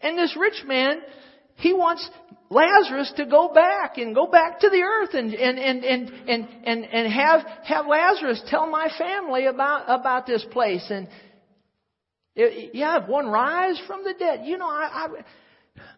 And 0.00 0.16
this 0.16 0.36
rich 0.38 0.62
man, 0.66 1.00
he 1.56 1.72
wants 1.72 2.08
Lazarus 2.50 3.12
to 3.16 3.26
go 3.26 3.52
back 3.52 3.98
and 3.98 4.14
go 4.14 4.26
back 4.26 4.60
to 4.60 4.68
the 4.68 4.82
earth 4.82 5.14
and, 5.14 5.34
and, 5.34 5.58
and, 5.58 5.84
and, 5.84 6.12
and, 6.28 6.48
and, 6.64 6.84
and 6.84 7.12
have, 7.12 7.40
have 7.64 7.86
Lazarus 7.86 8.42
tell 8.48 8.68
my 8.68 8.88
family 8.98 9.46
about, 9.46 9.84
about 9.88 10.26
this 10.26 10.44
place. 10.52 10.84
And 10.90 11.08
it, 12.36 12.74
you 12.74 12.84
have 12.84 13.08
one 13.08 13.26
rise 13.26 13.80
from 13.86 14.04
the 14.04 14.14
dead. 14.18 14.40
You 14.44 14.58
know, 14.58 14.68
I, 14.68 15.06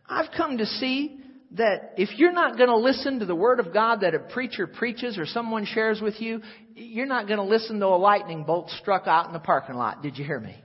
I, 0.09 0.21
I've 0.21 0.31
come 0.37 0.59
to 0.59 0.67
see 0.67 1.21
that 1.53 1.95
if 1.97 2.19
you're 2.19 2.33
not 2.33 2.57
going 2.57 2.69
to 2.69 2.77
listen 2.77 3.21
to 3.21 3.27
the 3.27 3.35
Word 3.35 3.61
of 3.61 3.73
God 3.73 4.01
that 4.01 4.15
a 4.15 4.19
preacher 4.19 4.67
preaches 4.67 5.19
or 5.19 5.27
someone 5.27 5.65
shares 5.65 6.01
with 6.01 6.21
you, 6.21 6.43
you're 6.75 7.07
not 7.07 7.27
going 7.27 7.39
to 7.39 7.45
listen 7.45 7.81
to 7.81 7.87
a 7.87 7.97
lightning 7.97 8.45
bolt 8.45 8.71
struck 8.81 9.07
out 9.07 9.27
in 9.27 9.33
the 9.33 9.39
parking 9.39 9.77
lot. 9.77 10.03
Did 10.03 10.19
you 10.19 10.25
hear 10.25 10.41
me? 10.41 10.57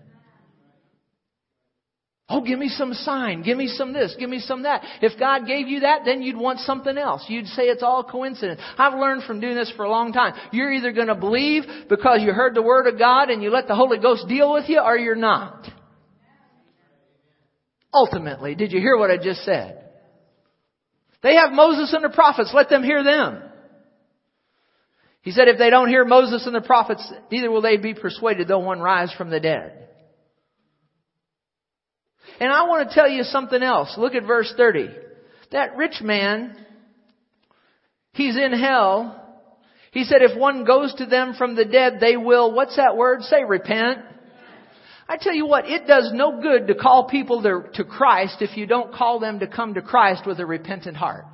Oh, 2.34 2.40
give 2.40 2.60
me 2.60 2.70
some 2.70 2.94
sign. 2.94 3.42
Give 3.42 3.58
me 3.58 3.68
some 3.68 3.92
this. 3.92 4.16
Give 4.18 4.30
me 4.30 4.40
some 4.40 4.64
that. 4.64 4.84
If 5.02 5.20
God 5.20 5.46
gave 5.46 5.68
you 5.68 5.82
that, 5.82 6.04
then 6.06 6.22
you'd 6.22 6.38
want 6.38 6.60
something 6.60 6.98
else. 6.98 7.26
You'd 7.28 7.48
say 7.48 7.64
it's 7.64 7.84
all 7.84 8.06
coincidence. 8.06 8.62
I've 8.78 8.98
learned 8.98 9.24
from 9.24 9.42
doing 9.42 9.56
this 9.56 9.72
for 9.76 9.84
a 9.84 9.90
long 9.90 10.14
time. 10.14 10.34
You're 10.54 10.72
either 10.72 10.94
going 10.94 11.08
to 11.10 11.16
believe 11.16 11.64
because 11.90 12.22
you 12.22 12.32
heard 12.32 12.56
the 12.56 12.62
Word 12.62 12.88
of 12.88 12.98
God 12.98 13.30
and 13.30 13.44
you 13.44 13.50
let 13.50 13.68
the 13.68 13.76
Holy 13.76 14.00
Ghost 14.00 14.30
deal 14.30 14.54
with 14.54 14.70
you 14.70 14.80
or 14.80 14.98
you're 14.98 15.14
not. 15.14 15.68
Ultimately, 17.94 18.56
did 18.56 18.72
you 18.72 18.80
hear 18.80 18.96
what 18.96 19.12
I 19.12 19.18
just 19.18 19.42
said? 19.44 19.90
They 21.22 21.36
have 21.36 21.52
Moses 21.52 21.94
and 21.94 22.06
the 22.06 22.16
prophets. 22.16 22.52
Let 22.54 22.70
them 22.70 22.82
hear 22.82 23.04
them. 23.04 23.44
He 25.22 25.32
said, 25.32 25.50
if 25.50 25.58
they 25.58 25.70
don't 25.70 25.90
hear 25.90 26.06
Moses 26.06 26.46
and 26.46 26.56
the 26.56 26.62
prophets, 26.62 27.06
neither 27.30 27.52
will 27.52 27.62
they 27.62 27.76
be 27.76 27.94
persuaded, 27.94 28.48
though 28.48 28.60
one 28.60 28.80
rise 28.80 29.14
from 29.18 29.30
the 29.30 29.42
dead. 29.42 29.90
And 32.40 32.52
I 32.52 32.64
want 32.68 32.90
to 32.90 32.96
tell 32.96 33.10
you 33.10 33.24
something 33.24 33.62
else. 33.62 33.94
Look 33.98 34.16
at 34.16 34.24
verse 34.24 34.54
30. 34.56 34.90
That 35.52 35.76
rich 35.78 36.02
man, 36.02 36.56
he's 38.14 38.38
in 38.38 38.54
hell. 38.54 39.18
He 39.92 40.06
said, 40.06 40.22
if 40.22 40.38
one 40.38 40.64
goes 40.64 40.94
to 40.96 41.06
them 41.06 41.34
from 41.38 41.56
the 41.56 41.66
dead, 41.66 41.98
they 42.00 42.16
will, 42.16 42.54
what's 42.54 42.78
that 42.78 42.96
word? 42.96 43.24
Say 43.24 43.44
repent. 43.44 44.00
I 45.10 45.18
tell 45.18 45.34
you 45.34 45.46
what, 45.46 45.68
it 45.68 45.88
does 45.88 46.12
no 46.14 46.42
good 46.42 46.68
to 46.68 46.76
call 46.76 47.10
people 47.10 47.42
to, 47.44 47.64
to 47.74 47.84
Christ 47.84 48.38
if 48.40 48.56
you 48.56 48.66
don't 48.66 48.94
call 48.94 49.20
them 49.20 49.40
to 49.40 49.48
come 49.48 49.74
to 49.74 49.82
Christ 49.82 50.26
with 50.26 50.40
a 50.40 50.46
repentant 50.46 50.96
heart. 50.96 51.26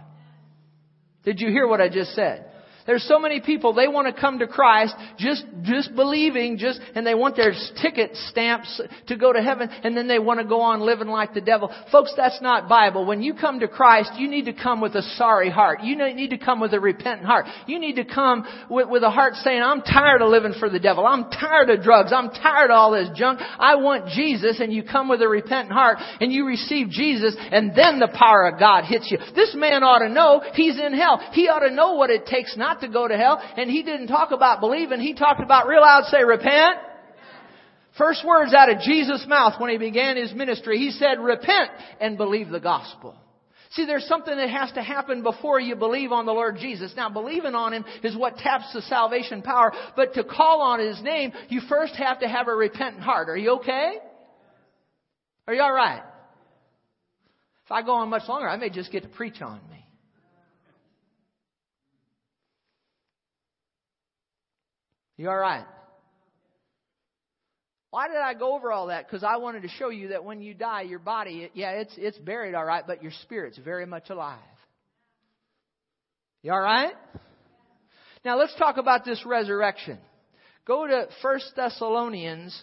Did 1.24 1.40
you 1.40 1.50
hear 1.50 1.68
what 1.68 1.80
I 1.80 1.88
just 1.88 2.16
said? 2.16 2.50
There's 2.88 3.04
so 3.04 3.20
many 3.20 3.42
people, 3.42 3.74
they 3.74 3.90
want 3.90 4.08
to 4.14 4.20
come 4.20 4.40
to 4.40 4.48
Christ 4.48 4.96
just, 5.20 5.46
just 5.64 5.94
believing, 5.94 6.58
just, 6.58 6.80
and 6.96 7.06
they 7.06 7.16
want 7.16 7.36
their 7.36 7.54
ticket 7.82 8.16
stamps 8.30 8.82
to 9.08 9.18
go 9.18 9.34
to 9.34 9.42
heaven, 9.42 9.70
and 9.84 9.96
then 9.96 10.08
they 10.08 10.20
want 10.20 10.40
to 10.40 10.46
go 10.46 10.62
on 10.62 10.80
living 10.80 11.10
like 11.10 11.34
the 11.34 11.42
devil. 11.42 11.70
Folks, 11.92 12.14
that's 12.16 12.42
not 12.42 12.70
Bible. 12.70 13.06
When 13.06 13.22
you 13.22 13.34
come 13.34 13.60
to 13.60 13.68
Christ, 13.68 14.12
you 14.18 14.30
need 14.30 14.46
to 14.46 14.54
come 14.54 14.80
with 14.80 14.96
a 14.96 15.02
sorry 15.18 15.50
heart. 15.50 15.84
You 15.84 15.98
need 15.98 16.30
to 16.30 16.38
come 16.38 16.62
with 16.62 16.74
a 16.74 16.80
repentant 16.80 17.26
heart. 17.26 17.46
You 17.68 17.78
need 17.78 17.98
to 17.98 18.06
come 18.06 18.46
with, 18.70 18.88
with 18.88 19.04
a 19.04 19.12
heart 19.12 19.34
saying, 19.36 19.62
I'm 19.62 19.82
tired 19.82 20.22
of 20.22 20.30
living 20.30 20.54
for 20.58 20.70
the 20.70 20.80
devil. 20.80 21.06
I'm 21.06 21.30
tired 21.30 21.70
of 21.70 21.84
drugs. 21.84 22.14
I'm 22.16 22.30
tired 22.30 22.72
of 22.72 22.76
all 22.76 22.92
this 22.92 23.10
junk. 23.16 23.42
I 23.42 23.76
want 23.76 24.08
Jesus, 24.16 24.62
and 24.62 24.72
you 24.72 24.84
come 24.84 25.10
with 25.10 25.22
a 25.22 25.28
repentant 25.28 25.74
heart, 25.74 25.98
and 26.22 26.32
you 26.32 26.46
receive 26.46 26.90
Jesus, 26.90 27.36
and 27.38 27.76
then 27.76 28.00
the 28.00 28.08
power 28.18 28.48
of 28.48 28.60
God 28.60 28.86
hits 28.86 29.12
you. 29.12 29.18
This 29.36 29.54
man 29.56 29.84
ought 29.84 30.00
to 30.00 30.10
know 30.10 30.42
he's 30.54 30.80
in 30.80 30.94
hell. 30.94 31.20
He 31.34 31.50
ought 31.50 31.68
to 31.68 31.74
know 31.74 31.96
what 31.96 32.10
it 32.10 32.26
takes 32.26 32.56
not 32.56 32.77
to 32.82 32.88
go 32.88 33.08
to 33.08 33.18
hell. 33.18 33.42
And 33.58 33.70
he 33.70 33.84
didn't 33.84 34.08
talk 34.08 34.32
about 34.32 34.60
believing. 34.60 35.00
He 35.00 35.14
talked 35.14 35.42
about 35.42 35.68
real 35.68 35.82
loud 35.82 36.06
say 36.06 36.24
repent. 36.24 36.80
First 37.98 38.26
words 38.26 38.54
out 38.54 38.70
of 38.70 38.80
Jesus' 38.82 39.26
mouth 39.28 39.60
when 39.60 39.72
he 39.72 39.78
began 39.78 40.18
his 40.18 40.34
ministry, 40.34 40.78
he 40.78 40.92
said 40.92 41.20
repent 41.20 41.72
and 42.00 42.16
believe 42.16 42.50
the 42.50 42.60
gospel. 42.60 43.16
See, 43.72 43.86
there's 43.86 44.08
something 44.08 44.36
that 44.36 44.50
has 44.50 44.72
to 44.74 44.82
happen 44.82 45.24
before 45.24 45.60
you 45.60 45.76
believe 45.76 46.12
on 46.12 46.26
the 46.26 46.32
Lord 46.32 46.58
Jesus. 46.58 46.94
Now, 46.96 47.10
believing 47.10 47.54
on 47.54 47.74
Him 47.74 47.86
is 48.02 48.16
what 48.16 48.38
taps 48.38 48.72
the 48.74 48.82
salvation 48.84 49.42
power, 49.42 49.74
but 49.96 50.14
to 50.14 50.24
call 50.24 50.62
on 50.62 50.80
His 50.80 51.02
name, 51.02 51.34
you 51.50 51.62
first 51.68 51.96
have 51.96 52.20
to 52.22 52.28
have 52.28 52.48
a 52.48 52.56
repentant 52.56 53.04
heart. 53.04 53.30
Are 53.30 53.38
you 53.38 53.56
okay? 53.56 53.96
Are 55.48 55.54
you 55.54 55.62
alright? 55.62 56.04
If 57.66 57.72
I 57.72 57.82
go 57.82 57.94
on 57.94 58.10
much 58.10 58.28
longer, 58.30 58.48
I 58.48 58.56
may 58.56 58.70
just 58.70 58.92
get 58.92 59.04
to 59.04 59.10
preach 59.10 59.42
on 59.42 59.60
me. 59.70 59.77
You 65.18 65.30
all 65.30 65.38
right? 65.38 65.66
Why 67.90 68.08
did 68.08 68.18
I 68.18 68.34
go 68.34 68.56
over 68.56 68.72
all 68.72 68.88
that? 68.88 69.08
Because 69.08 69.24
I 69.24 69.38
wanted 69.38 69.64
to 69.64 69.70
show 69.70 69.90
you 69.90 70.10
that 70.10 70.24
when 70.24 70.42
you 70.42 70.54
die, 70.54 70.82
your 70.82 71.00
body, 71.00 71.50
yeah, 71.54 71.72
it's, 71.72 71.94
it's 71.98 72.18
buried 72.18 72.54
all 72.54 72.66
right, 72.66 72.86
but 72.86 73.02
your 73.02 73.12
spirit's 73.24 73.58
very 73.58 73.86
much 73.86 74.10
alive. 74.10 74.38
You 76.44 76.52
all 76.52 76.62
right? 76.62 76.94
Now 78.24 78.38
let's 78.38 78.56
talk 78.56 78.78
about 78.78 79.06
this 79.06 79.24
resurrection. 79.26 79.98
Go 80.66 80.86
to 80.86 81.08
1 81.22 81.40
Thessalonians, 81.56 82.62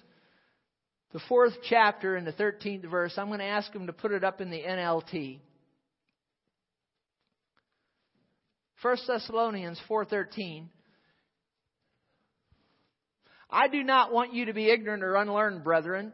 the 1.12 1.20
fourth 1.28 1.54
chapter 1.68 2.16
and 2.16 2.26
the 2.26 2.32
13th 2.32 2.88
verse. 2.88 3.14
I'm 3.16 3.28
going 3.28 3.38
to 3.38 3.46
ask 3.46 3.72
them 3.72 3.86
to 3.86 3.92
put 3.92 4.12
it 4.12 4.22
up 4.22 4.40
in 4.40 4.50
the 4.50 4.60
NLT. 4.62 5.40
1 8.82 8.96
Thessalonians 9.08 9.80
4:13 9.88 10.66
I 13.54 13.68
do 13.68 13.84
not 13.84 14.12
want 14.12 14.34
you 14.34 14.46
to 14.46 14.52
be 14.52 14.68
ignorant 14.68 15.04
or 15.04 15.14
unlearned, 15.14 15.62
brethren. 15.62 16.12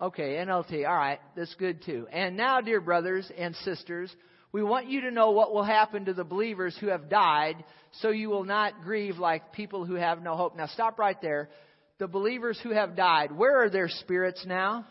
Okay, 0.00 0.36
NLT. 0.36 0.88
All 0.88 0.96
right, 0.96 1.18
that's 1.36 1.54
good 1.56 1.84
too. 1.84 2.06
And 2.10 2.38
now, 2.38 2.62
dear 2.62 2.80
brothers 2.80 3.30
and 3.36 3.54
sisters, 3.56 4.14
we 4.50 4.62
want 4.62 4.86
you 4.88 5.02
to 5.02 5.10
know 5.10 5.32
what 5.32 5.52
will 5.52 5.62
happen 5.62 6.06
to 6.06 6.14
the 6.14 6.24
believers 6.24 6.74
who 6.80 6.86
have 6.86 7.10
died, 7.10 7.62
so 8.00 8.08
you 8.08 8.30
will 8.30 8.44
not 8.44 8.80
grieve 8.82 9.18
like 9.18 9.52
people 9.52 9.84
who 9.84 9.94
have 9.94 10.22
no 10.22 10.36
hope. 10.36 10.56
Now, 10.56 10.68
stop 10.68 10.98
right 10.98 11.20
there. 11.20 11.50
The 11.98 12.08
believers 12.08 12.58
who 12.62 12.70
have 12.70 12.96
died, 12.96 13.30
where 13.30 13.62
are 13.62 13.68
their 13.68 13.90
spirits 13.90 14.44
now? 14.46 14.86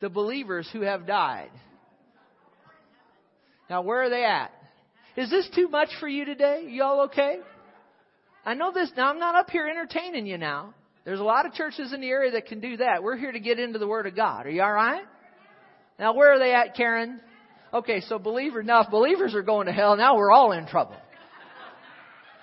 The 0.00 0.08
believers 0.10 0.68
who 0.72 0.80
have 0.80 1.06
died. 1.06 1.50
Now, 3.68 3.82
where 3.82 4.02
are 4.02 4.10
they 4.10 4.24
at? 4.24 4.50
Is 5.16 5.30
this 5.30 5.48
too 5.54 5.68
much 5.68 5.90
for 6.00 6.08
you 6.08 6.24
today? 6.24 6.66
Y'all 6.68 7.02
okay? 7.02 7.38
I 8.44 8.54
know 8.54 8.72
this. 8.72 8.90
Now, 8.96 9.10
I'm 9.10 9.18
not 9.18 9.34
up 9.34 9.50
here 9.50 9.68
entertaining 9.68 10.26
you 10.26 10.38
now. 10.38 10.74
There's 11.04 11.20
a 11.20 11.24
lot 11.24 11.46
of 11.46 11.52
churches 11.52 11.92
in 11.92 12.00
the 12.00 12.08
area 12.08 12.32
that 12.32 12.46
can 12.46 12.60
do 12.60 12.78
that. 12.78 13.02
We're 13.02 13.16
here 13.16 13.32
to 13.32 13.40
get 13.40 13.58
into 13.58 13.78
the 13.78 13.86
Word 13.86 14.06
of 14.06 14.14
God. 14.14 14.46
Are 14.46 14.50
you 14.50 14.62
all 14.62 14.72
right? 14.72 15.02
Now, 15.98 16.14
where 16.14 16.34
are 16.34 16.38
they 16.38 16.54
at, 16.54 16.76
Karen? 16.76 17.20
Okay, 17.72 18.00
so 18.02 18.18
believers, 18.18 18.66
now 18.66 18.82
if 18.82 18.90
believers 18.90 19.34
are 19.34 19.42
going 19.42 19.66
to 19.66 19.72
hell, 19.72 19.96
now 19.96 20.16
we're 20.16 20.32
all 20.32 20.52
in 20.52 20.66
trouble. 20.66 20.96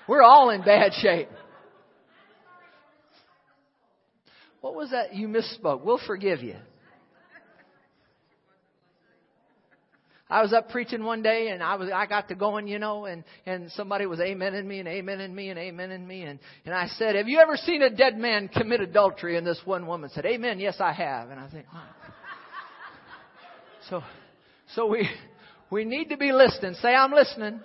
We're 0.08 0.22
all 0.22 0.52
in 0.52 0.62
bad 0.64 0.94
shape. 0.94 1.28
What 4.62 4.74
was 4.74 4.92
that? 4.92 5.14
You 5.14 5.28
misspoke. 5.28 5.84
We'll 5.84 6.00
forgive 6.08 6.42
you. 6.42 6.56
I 10.30 10.42
was 10.42 10.52
up 10.52 10.70
preaching 10.70 11.04
one 11.04 11.22
day 11.22 11.50
and 11.50 11.64
I 11.64 11.76
was 11.76 11.90
I 11.94 12.06
got 12.06 12.28
to 12.28 12.36
going, 12.36 12.68
you 12.68 12.80
know, 12.80 13.06
and 13.06 13.24
and 13.46 13.72
somebody 13.72 14.06
was 14.06 14.20
amening 14.20 14.66
me 14.66 14.80
and 14.80 14.88
amening 14.88 15.34
me 15.34 15.50
and 15.50 15.58
amening 15.58 16.06
me 16.06 16.24
and 16.24 16.40
and 16.66 16.74
I 16.74 16.88
said, 16.88 17.16
"Have 17.16 17.30
you 17.30 17.40
ever 17.40 17.56
seen 17.56 17.82
a 17.82 17.90
dead 17.90 18.18
man 18.18 18.50
commit 18.50 18.82
adultery?" 18.82 19.38
And 19.38 19.48
this 19.48 19.62
one 19.64 19.88
woman 19.88 20.10
said, 20.10 20.26
"Amen. 20.26 20.60
Yes, 20.60 20.78
I 20.82 20.92
have." 20.92 21.30
And 21.30 21.40
I 21.40 21.50
think, 21.50 21.66
wow. 21.74 21.84
So 23.90 24.04
so 24.76 24.88
we 24.88 25.10
we 25.70 25.86
need 25.86 26.10
to 26.10 26.18
be 26.18 26.34
listening. 26.34 26.74
Say, 26.76 26.94
"I'm 26.94 27.14
listening." 27.14 27.62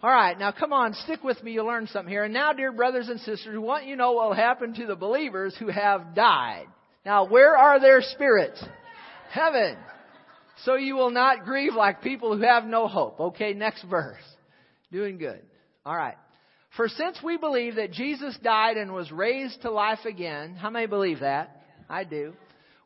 All 0.00 0.10
right, 0.10 0.38
now 0.38 0.52
come 0.52 0.72
on, 0.72 0.94
stick 0.94 1.24
with 1.24 1.42
me. 1.42 1.52
You'll 1.52 1.66
learn 1.66 1.88
something 1.88 2.10
here. 2.10 2.22
And 2.22 2.32
now, 2.32 2.52
dear 2.52 2.70
brothers 2.70 3.08
and 3.08 3.18
sisters, 3.18 3.48
we 3.50 3.58
want 3.58 3.84
you 3.84 3.96
know 3.96 4.12
what 4.12 4.28
will 4.28 4.36
happen 4.36 4.72
to 4.74 4.86
the 4.86 4.94
believers 4.94 5.56
who 5.58 5.68
have 5.68 6.14
died. 6.14 6.66
Now, 7.04 7.26
where 7.26 7.56
are 7.56 7.80
their 7.80 8.00
spirits? 8.00 8.62
Heaven. 9.30 9.76
So 10.64 10.74
you 10.74 10.96
will 10.96 11.10
not 11.10 11.44
grieve 11.44 11.74
like 11.74 12.02
people 12.02 12.36
who 12.36 12.42
have 12.42 12.64
no 12.64 12.88
hope. 12.88 13.20
Okay, 13.20 13.52
next 13.54 13.84
verse. 13.84 14.22
Doing 14.90 15.18
good. 15.18 15.40
All 15.84 15.96
right. 15.96 16.16
For 16.76 16.88
since 16.88 17.18
we 17.22 17.36
believe 17.36 17.76
that 17.76 17.92
Jesus 17.92 18.36
died 18.42 18.76
and 18.76 18.92
was 18.92 19.10
raised 19.10 19.62
to 19.62 19.70
life 19.70 20.04
again, 20.04 20.54
how 20.54 20.70
many 20.70 20.86
believe 20.86 21.20
that? 21.20 21.62
I 21.88 22.04
do. 22.04 22.34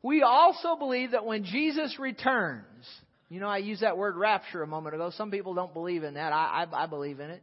We 0.02 0.22
also 0.22 0.76
believe 0.76 1.12
that 1.12 1.24
when 1.24 1.44
Jesus 1.44 1.98
returns, 1.98 2.86
you 3.28 3.40
know, 3.40 3.48
I 3.48 3.58
used 3.58 3.82
that 3.82 3.96
word 3.96 4.16
rapture 4.16 4.62
a 4.62 4.66
moment 4.66 4.94
ago. 4.94 5.10
Some 5.16 5.30
people 5.30 5.54
don't 5.54 5.72
believe 5.72 6.04
in 6.04 6.14
that. 6.14 6.32
I, 6.32 6.66
I, 6.70 6.84
I 6.84 6.86
believe 6.86 7.20
in 7.20 7.30
it. 7.30 7.42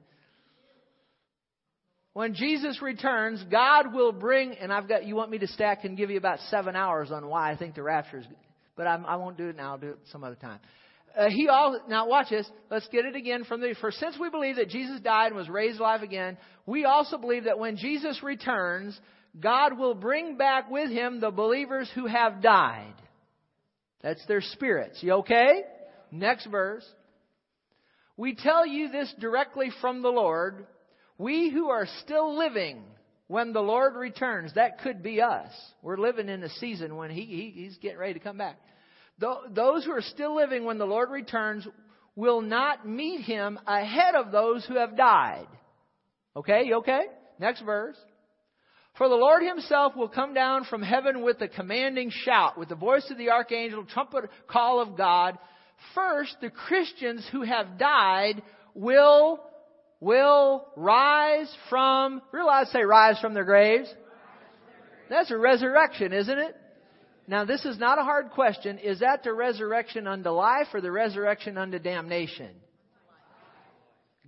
When 2.14 2.34
Jesus 2.34 2.82
returns, 2.82 3.44
God 3.50 3.94
will 3.94 4.12
bring, 4.12 4.54
and 4.54 4.74
I've 4.74 4.88
got, 4.88 5.06
you 5.06 5.16
want 5.16 5.32
me 5.32 5.38
to 5.40 5.48
stack 5.48 5.86
and 5.86 5.96
give 5.96 6.10
you 6.10 6.18
about 6.18 6.40
seven 6.50 6.76
hours 6.76 7.12
on 7.12 7.28
why 7.28 7.52
I 7.52 7.56
think 7.56 7.76
the 7.76 7.84
rapture 7.84 8.20
is, 8.20 8.26
but 8.80 8.88
I'm, 8.88 9.06
I 9.06 9.18
will 9.18 9.26
not 9.26 9.38
do 9.38 9.50
it 9.50 9.58
now. 9.58 9.72
I'll 9.74 9.78
do 9.78 9.90
it 9.90 10.00
some 10.10 10.24
other 10.24 10.38
time. 10.38 10.60
Uh, 11.14 11.28
he 11.28 11.50
all, 11.50 11.82
now 11.90 12.08
watch 12.08 12.30
this. 12.30 12.50
Let's 12.72 12.88
get 12.88 13.04
it 13.04 13.14
again 13.14 13.44
from 13.44 13.60
the, 13.60 13.76
for 13.82 13.92
since 13.92 14.18
we 14.18 14.30
believe 14.30 14.56
that 14.56 14.70
Jesus 14.70 15.02
died 15.02 15.28
and 15.28 15.36
was 15.36 15.50
raised 15.50 15.82
alive 15.82 16.02
again, 16.02 16.38
we 16.66 16.86
also 16.86 17.18
believe 17.18 17.44
that 17.44 17.60
when 17.60 17.76
Jesus 17.76 18.24
returns, 18.24 18.98
God 19.38 19.78
will 19.78 19.96
bring 19.96 20.38
back 20.38 20.72
with 20.72 20.90
him 20.92 21.20
the 21.20 21.30
believers 21.30 21.92
who 21.94 22.06
have 22.06 22.42
died. 22.42 22.94
That's 24.02 24.26
their 24.28 24.40
spirits. 24.40 25.04
You 25.04 25.16
okay? 25.16 25.64
Next 26.10 26.46
verse. 26.46 26.86
We 28.16 28.34
tell 28.34 28.66
you 28.66 28.90
this 28.90 29.14
directly 29.20 29.72
from 29.82 30.02
the 30.02 30.08
Lord. 30.08 30.66
We 31.18 31.52
who 31.52 31.68
are 31.68 31.88
still 32.06 32.38
living 32.38 32.82
when 33.30 33.54
the 33.54 33.62
Lord 33.62 33.96
returns, 33.96 34.56
that 34.56 34.80
could 34.80 35.02
be 35.02 35.22
us. 35.22 35.52
We're 35.82 35.98
living 35.98 36.28
in 36.28 36.44
a 36.44 36.50
season 36.50 36.98
when 36.98 37.12
he, 37.12 37.22
he, 37.22 37.64
He's 37.64 37.78
getting 37.78 38.00
ready 38.00 38.16
to 38.16 38.20
come 38.20 38.38
back. 38.38 38.58
Those 39.20 39.86
who 39.86 39.92
are 39.92 40.02
still 40.02 40.36
living 40.36 40.66
when 40.66 40.78
the 40.78 40.86
Lord 40.86 41.12
returns 41.12 41.68
will 42.16 42.42
not 42.42 42.88
meet 42.88 43.22
Him 43.22 43.60
ahead 43.68 44.16
of 44.16 44.32
those 44.32 44.66
who 44.66 44.76
have 44.76 44.98
died. 44.98 45.48
Okay, 46.36 46.64
you 46.66 46.78
okay? 46.78 47.04
Next 47.40 47.62
verse. 47.62 47.98
For 48.98 49.08
the 49.08 49.16
Lord 49.16 49.44
himself 49.44 49.96
will 49.96 50.10
come 50.10 50.34
down 50.34 50.66
from 50.66 50.82
heaven 50.82 51.22
with 51.22 51.40
a 51.42 51.48
commanding 51.48 52.12
shout, 52.12 52.58
with 52.58 52.68
the 52.68 52.76
voice 52.76 53.08
of 53.10 53.18
the 53.18 53.30
archangel, 53.30 53.86
trumpet 53.86 54.26
call 54.48 54.82
of 54.82 54.98
God, 54.98 55.38
First, 55.96 56.36
the 56.42 56.50
Christians 56.50 57.28
who 57.32 57.44
have 57.44 57.78
died 57.78 58.42
will, 58.74 59.40
will 60.00 60.66
rise 60.76 61.54
from, 61.70 62.22
realize 62.32 62.72
say 62.72 62.84
rise 62.84 63.20
from 63.20 63.34
their 63.34 63.44
graves. 63.44 63.94
That's 65.10 65.32
a 65.32 65.38
resurrection, 65.38 66.14
isn't 66.14 66.38
it? 66.38 66.56
Now 67.28 67.46
this 67.46 67.66
is 67.66 67.78
not 67.78 68.00
a 68.00 68.04
hard 68.04 68.32
question. 68.32 68.80
Is 68.80 69.00
that 69.00 69.24
the 69.24 69.34
resurrection 69.34 70.08
unto 70.08 70.30
life 70.30 70.68
or 70.74 70.82
the 70.82 70.92
resurrection 70.92 71.58
unto 71.58 71.80
damnation? 71.80 72.52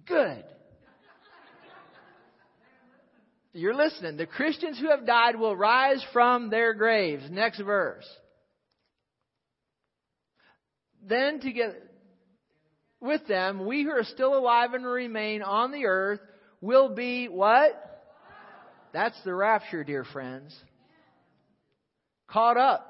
Good. 0.05 0.43
You're 3.53 3.75
listening. 3.75 4.17
The 4.17 4.27
Christians 4.27 4.79
who 4.79 4.89
have 4.89 5.05
died 5.05 5.35
will 5.35 5.55
rise 5.55 6.03
from 6.13 6.49
their 6.49 6.73
graves. 6.73 7.23
Next 7.29 7.59
verse 7.59 8.07
then 11.07 11.39
to 11.39 11.51
get 11.51 11.90
with 13.01 13.27
them, 13.27 13.65
we 13.65 13.83
who 13.83 13.89
are 13.89 14.03
still 14.03 14.37
alive 14.37 14.73
and 14.73 14.85
remain 14.85 15.41
on 15.41 15.71
the 15.71 15.85
earth 15.85 16.19
will 16.61 16.93
be 16.93 17.27
what? 17.27 18.03
That's 18.93 19.19
the 19.23 19.33
rapture, 19.33 19.83
dear 19.83 20.03
friends. 20.03 20.55
Caught 22.27 22.57
up 22.57 22.87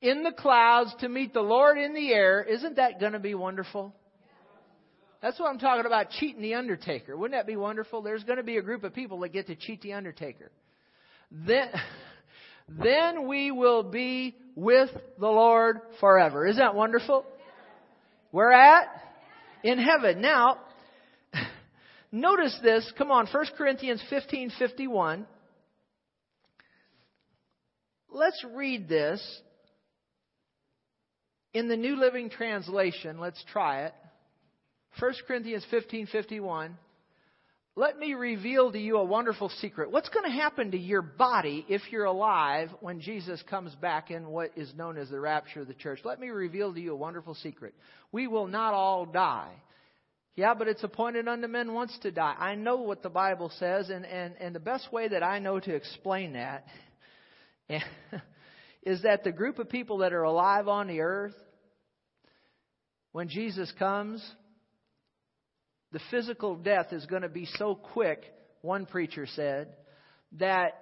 in 0.00 0.22
the 0.22 0.32
clouds 0.32 0.94
to 1.00 1.08
meet 1.08 1.32
the 1.32 1.40
Lord 1.40 1.78
in 1.78 1.94
the 1.94 2.12
air. 2.12 2.42
Isn't 2.42 2.76
that 2.76 2.98
going 2.98 3.12
to 3.12 3.18
be 3.18 3.34
wonderful? 3.34 3.94
That's 5.22 5.38
what 5.38 5.48
I'm 5.48 5.58
talking 5.58 5.86
about 5.86 6.10
cheating 6.10 6.42
the 6.42 6.54
undertaker. 6.54 7.16
Wouldn't 7.16 7.38
that 7.38 7.46
be 7.46 7.56
wonderful? 7.56 8.02
There's 8.02 8.24
going 8.24 8.36
to 8.36 8.42
be 8.42 8.58
a 8.58 8.62
group 8.62 8.84
of 8.84 8.92
people 8.92 9.20
that 9.20 9.32
get 9.32 9.46
to 9.46 9.56
cheat 9.56 9.80
the 9.82 9.94
undertaker. 9.94 10.50
Then 11.30 11.68
then 12.68 13.26
we 13.26 13.50
will 13.50 13.82
be 13.82 14.36
with 14.54 14.90
the 15.18 15.28
Lord 15.28 15.80
forever. 16.00 16.46
Isn't 16.46 16.60
that 16.60 16.74
wonderful? 16.74 17.24
Where 18.34 18.50
at? 18.50 18.88
In 19.62 19.78
heaven. 19.78 20.20
Now, 20.20 20.58
notice 22.10 22.58
this. 22.64 22.92
Come 22.98 23.12
on, 23.12 23.28
1 23.28 23.44
Corinthians 23.56 24.02
15 24.10 24.50
51. 24.58 25.24
Let's 28.10 28.44
read 28.52 28.88
this 28.88 29.22
in 31.52 31.68
the 31.68 31.76
New 31.76 31.94
Living 31.94 32.28
Translation. 32.28 33.20
Let's 33.20 33.40
try 33.52 33.84
it. 33.84 33.94
1 34.98 35.12
Corinthians 35.28 35.64
15 35.70 36.08
51 36.08 36.76
let 37.76 37.98
me 37.98 38.14
reveal 38.14 38.70
to 38.70 38.78
you 38.78 38.98
a 38.98 39.04
wonderful 39.04 39.48
secret. 39.60 39.90
What's 39.90 40.08
going 40.08 40.24
to 40.24 40.30
happen 40.30 40.70
to 40.70 40.78
your 40.78 41.02
body 41.02 41.66
if 41.68 41.82
you're 41.90 42.04
alive 42.04 42.70
when 42.78 43.00
Jesus 43.00 43.42
comes 43.50 43.74
back 43.74 44.12
in 44.12 44.28
what 44.28 44.52
is 44.56 44.72
known 44.76 44.96
as 44.96 45.10
the 45.10 45.18
rapture 45.18 45.62
of 45.62 45.66
the 45.66 45.74
church? 45.74 45.98
Let 46.04 46.20
me 46.20 46.28
reveal 46.28 46.72
to 46.72 46.80
you 46.80 46.92
a 46.92 46.96
wonderful 46.96 47.34
secret. 47.34 47.74
We 48.12 48.28
will 48.28 48.46
not 48.46 48.74
all 48.74 49.06
die. 49.06 49.52
Yeah, 50.36 50.54
but 50.54 50.68
it's 50.68 50.84
appointed 50.84 51.26
unto 51.26 51.48
men 51.48 51.74
once 51.74 51.96
to 52.02 52.12
die. 52.12 52.36
I 52.38 52.54
know 52.54 52.76
what 52.76 53.02
the 53.02 53.10
Bible 53.10 53.50
says, 53.58 53.90
and, 53.90 54.06
and, 54.06 54.34
and 54.38 54.54
the 54.54 54.60
best 54.60 54.92
way 54.92 55.08
that 55.08 55.24
I 55.24 55.40
know 55.40 55.58
to 55.58 55.74
explain 55.74 56.34
that 56.34 56.66
is 58.84 59.02
that 59.02 59.24
the 59.24 59.32
group 59.32 59.58
of 59.58 59.68
people 59.68 59.98
that 59.98 60.12
are 60.12 60.22
alive 60.22 60.68
on 60.68 60.86
the 60.86 61.00
earth, 61.00 61.34
when 63.10 63.28
Jesus 63.28 63.72
comes, 63.78 64.24
the 65.94 66.00
physical 66.10 66.56
death 66.56 66.92
is 66.92 67.06
going 67.06 67.22
to 67.22 67.28
be 67.28 67.46
so 67.54 67.76
quick, 67.76 68.24
one 68.62 68.84
preacher 68.84 69.26
said, 69.26 69.68
that 70.40 70.72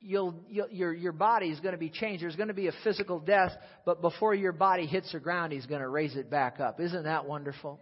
you'll, 0.00 0.36
you'll, 0.48 0.68
your, 0.70 0.94
your 0.94 1.10
body 1.10 1.48
is 1.48 1.58
going 1.58 1.72
to 1.72 1.78
be 1.78 1.90
changed. 1.90 2.22
There's 2.22 2.36
going 2.36 2.46
to 2.46 2.54
be 2.54 2.68
a 2.68 2.72
physical 2.84 3.18
death, 3.18 3.50
but 3.84 4.00
before 4.00 4.36
your 4.36 4.52
body 4.52 4.86
hits 4.86 5.10
the 5.10 5.18
ground, 5.18 5.52
he's 5.52 5.66
going 5.66 5.80
to 5.80 5.88
raise 5.88 6.14
it 6.14 6.30
back 6.30 6.60
up. 6.60 6.78
Isn't 6.78 7.02
that 7.02 7.26
wonderful? 7.26 7.80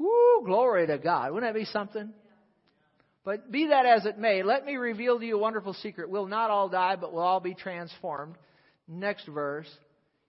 Whoo, 0.00 0.42
glory 0.44 0.88
to 0.88 0.98
God. 0.98 1.32
Wouldn't 1.32 1.54
that 1.54 1.56
be 1.56 1.66
something? 1.66 2.12
But 3.24 3.52
be 3.52 3.68
that 3.68 3.86
as 3.86 4.04
it 4.04 4.18
may, 4.18 4.42
let 4.42 4.66
me 4.66 4.74
reveal 4.74 5.20
to 5.20 5.24
you 5.24 5.36
a 5.36 5.40
wonderful 5.40 5.74
secret. 5.74 6.10
We'll 6.10 6.26
not 6.26 6.50
all 6.50 6.68
die, 6.68 6.96
but 6.96 7.12
we'll 7.12 7.22
all 7.22 7.38
be 7.38 7.54
transformed. 7.54 8.34
Next 8.88 9.28
verse. 9.28 9.68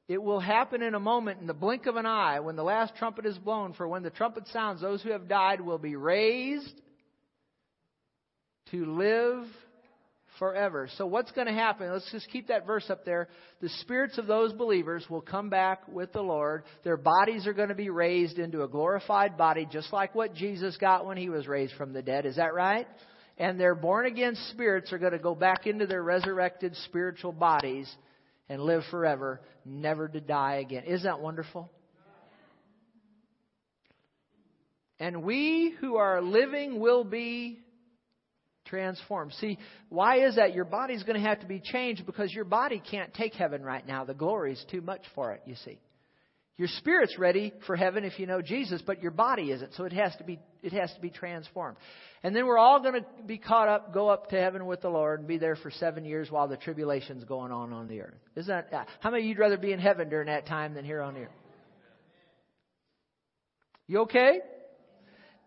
It 0.08 0.22
will 0.22 0.40
happen 0.40 0.82
in 0.82 0.96
a 0.96 1.00
moment, 1.00 1.40
in 1.40 1.48
the 1.48 1.54
blink 1.54 1.86
of 1.86 1.96
an 1.96 2.06
eye, 2.06 2.42
when 2.42 2.56
the 2.56 2.64
last 2.64 2.96
trumpet 2.98 3.26
is 3.26 3.38
blown. 3.38 3.74
For 3.74 3.88
when 3.88 4.04
the 4.04 4.10
trumpet 4.10 4.48
sounds, 4.48 4.82
those 4.82 5.02
who 5.02 5.12
have 5.12 5.30
died 5.30 5.62
will 5.62 5.78
be 5.78 5.96
raised 5.96 6.82
to 8.72 8.86
live 8.86 9.46
forever. 10.40 10.90
So 10.98 11.06
what's 11.06 11.32
going 11.32 11.48
to 11.48 11.54
happen? 11.54 11.92
Let's 11.92 12.12
just 12.12 12.30
keep 12.32 12.48
that 12.48 12.66
verse 12.66 12.90
up 12.90 13.06
there. 13.06 13.30
The 13.62 13.70
spirits 13.80 14.18
of 14.18 14.28
those 14.28 14.52
believers 14.52 15.06
will 15.10 15.22
come 15.22 15.50
back 15.50 15.88
with 15.88 16.12
the 16.12 16.22
Lord. 16.22 16.64
Their 16.84 16.98
bodies 16.98 17.48
are 17.48 17.54
going 17.54 17.70
to 17.70 17.76
be 17.76 17.90
raised 17.90 18.40
into 18.40 18.64
a 18.64 18.68
glorified 18.68 19.38
body, 19.38 19.68
just 19.72 19.94
like 19.94 20.14
what 20.16 20.34
Jesus 20.34 20.76
got 20.78 21.06
when 21.06 21.18
he 21.18 21.30
was 21.30 21.48
raised 21.48 21.76
from 21.76 21.94
the 21.94 22.02
dead. 22.02 22.26
Is 22.26 22.36
that 22.36 22.54
right? 22.54 22.88
And 23.38 23.60
their 23.60 23.76
born 23.76 24.06
again 24.06 24.36
spirits 24.52 24.92
are 24.92 24.98
going 24.98 25.14
to 25.14 25.20
go 25.20 25.34
back 25.34 25.66
into 25.66 25.88
their 25.88 26.04
resurrected 26.04 26.76
spiritual 26.86 27.32
bodies 27.32 27.90
and 28.54 28.62
live 28.62 28.84
forever, 28.92 29.42
never 29.66 30.08
to 30.08 30.22
die 30.22 30.56
again. 30.58 30.84
Isn't 30.84 31.04
that 31.04 31.20
wonderful? 31.20 31.72
And 35.00 35.24
we 35.24 35.74
who 35.82 35.98
are 35.98 36.22
living 36.22 36.80
will 36.80 37.04
be 37.04 37.60
transformed. 38.66 39.34
See, 39.34 39.58
why 39.90 40.26
is 40.26 40.36
that? 40.36 40.54
Your 40.54 40.66
body's 40.66 41.04
going 41.04 41.20
to 41.20 41.28
have 41.28 41.40
to 41.40 41.48
be 41.48 41.60
changed 41.60 42.06
because 42.06 42.32
your 42.32 42.46
body 42.46 42.82
can't 42.90 43.14
take 43.14 43.34
heaven 43.34 43.64
right 43.64 43.86
now. 43.86 44.06
The 44.06 44.14
glory 44.14 44.54
is 44.54 44.66
too 44.70 44.82
much 44.82 45.02
for 45.16 45.34
it, 45.34 45.42
you 45.46 45.56
see. 45.66 45.80
Your 46.56 46.68
spirit's 46.68 47.18
ready 47.18 47.52
for 47.66 47.76
heaven 47.76 48.04
if 48.04 48.20
you 48.20 48.28
know 48.28 48.42
Jesus, 48.42 48.82
but 48.86 49.02
your 49.02 49.12
body 49.12 49.52
isn't. 49.52 49.74
So 49.74 49.86
it 49.86 49.94
has 49.94 50.16
to 50.18 50.24
be 50.24 50.40
it 50.62 50.72
has 50.74 50.94
to 50.94 51.02
be 51.02 51.10
transformed. 51.10 51.78
And 52.22 52.36
then 52.36 52.46
we're 52.46 52.60
all 52.60 52.80
going 52.80 53.02
to 53.02 53.06
be 53.26 53.40
caught 53.40 53.68
up, 53.68 53.94
go 53.94 54.08
up 54.08 54.30
to 54.30 54.40
heaven 54.40 54.66
with 54.68 54.82
the 54.82 54.90
Lord, 54.90 55.20
and 55.20 55.28
be 55.28 55.38
there 55.38 55.56
for 55.56 55.72
seven 55.72 56.06
years 56.06 56.30
while 56.30 56.48
the 56.48 56.56
tribulation's 56.56 57.24
going 57.24 57.52
on 57.52 57.74
on 57.74 57.88
the 57.88 58.02
earth. 58.02 58.20
Isn't 58.36 58.72
that 58.72 58.88
how 59.00 59.10
many 59.10 59.24
of 59.24 59.30
you'd 59.30 59.40
rather 59.40 59.58
be 59.58 59.72
in 59.72 59.80
heaven 59.80 60.10
during 60.10 60.28
that 60.28 60.46
time 60.46 60.76
than 60.76 60.86
here 60.86 61.02
on 61.02 61.18
earth? 61.18 61.30
You 63.88 64.02
okay? 64.02 64.40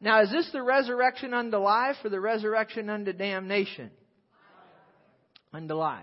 Now, 0.01 0.23
is 0.23 0.31
this 0.31 0.51
the 0.53 0.63
resurrection 0.63 1.33
unto 1.33 1.57
life 1.57 1.97
or 2.05 2.11
the 2.11 2.21
resurrection 2.21 2.91
unto 2.91 3.13
damnation? 3.13 3.91
Unto 5.53 5.75
life. 5.75 6.03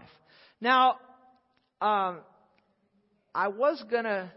Now, 0.59 0.95
um, 1.79 2.21
I 3.35 3.49
was 3.49 3.83
to 3.91 4.31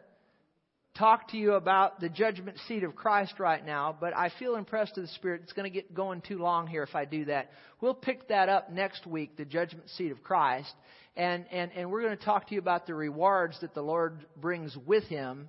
talk 0.99 1.29
to 1.31 1.37
you 1.37 1.53
about 1.53 2.01
the 2.01 2.09
judgment 2.09 2.59
seat 2.67 2.83
of 2.83 2.95
Christ 2.95 3.35
right 3.39 3.65
now, 3.65 3.97
but 3.99 4.17
I 4.17 4.31
feel 4.39 4.57
impressed 4.57 4.97
of 4.97 5.05
the 5.05 5.09
Spirit. 5.09 5.43
It's 5.45 5.53
going 5.53 5.71
to 5.71 5.75
get 5.75 5.95
going 5.95 6.21
too 6.21 6.39
long 6.39 6.67
here 6.67 6.83
if 6.83 6.95
I 6.95 7.05
do 7.05 7.27
that. 7.27 7.51
We'll 7.81 7.95
pick 7.95 8.29
that 8.29 8.49
up 8.49 8.71
next 8.71 9.07
week, 9.07 9.37
the 9.37 9.45
judgment 9.45 9.89
seat 9.91 10.13
of 10.13 10.23
Christ, 10.23 10.73
and, 11.17 11.45
and, 11.51 11.73
and 11.73 11.91
we're 11.91 12.03
going 12.03 12.17
to 12.17 12.25
talk 12.25 12.49
to 12.49 12.55
you 12.55 12.61
about 12.61 12.87
the 12.87 12.95
rewards 12.95 13.61
that 13.61 13.75
the 13.75 13.83
Lord 13.83 14.25
brings 14.37 14.77
with 14.87 15.05
Him 15.05 15.49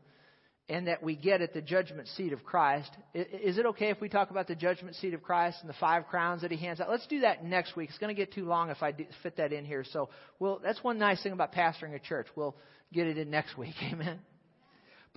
and 0.69 0.87
that 0.87 1.01
we 1.01 1.15
get 1.15 1.41
at 1.41 1.53
the 1.53 1.61
judgment 1.61 2.07
seat 2.09 2.33
of 2.33 2.43
Christ. 2.43 2.89
Is 3.13 3.57
it 3.57 3.65
okay 3.67 3.89
if 3.89 4.01
we 4.01 4.09
talk 4.09 4.31
about 4.31 4.47
the 4.47 4.55
judgment 4.55 4.95
seat 4.95 5.13
of 5.13 5.23
Christ 5.23 5.59
and 5.61 5.69
the 5.69 5.75
five 5.79 6.07
crowns 6.07 6.41
that 6.41 6.51
He 6.51 6.57
hands 6.57 6.81
out? 6.81 6.89
Let's 6.89 7.07
do 7.07 7.21
that 7.21 7.45
next 7.45 7.75
week. 7.75 7.89
It's 7.89 7.97
going 7.97 8.13
to 8.13 8.19
get 8.19 8.33
too 8.33 8.45
long 8.45 8.69
if 8.69 8.83
I 8.83 8.93
fit 9.23 9.37
that 9.37 9.53
in 9.53 9.63
here. 9.63 9.85
So, 9.91 10.09
well, 10.39 10.59
that's 10.61 10.83
one 10.83 10.97
nice 10.97 11.23
thing 11.23 11.31
about 11.31 11.53
pastoring 11.53 11.95
a 11.95 11.99
church. 11.99 12.27
We'll 12.35 12.55
get 12.91 13.07
it 13.07 13.17
in 13.17 13.29
next 13.29 13.57
week. 13.57 13.75
Amen. 13.91 14.19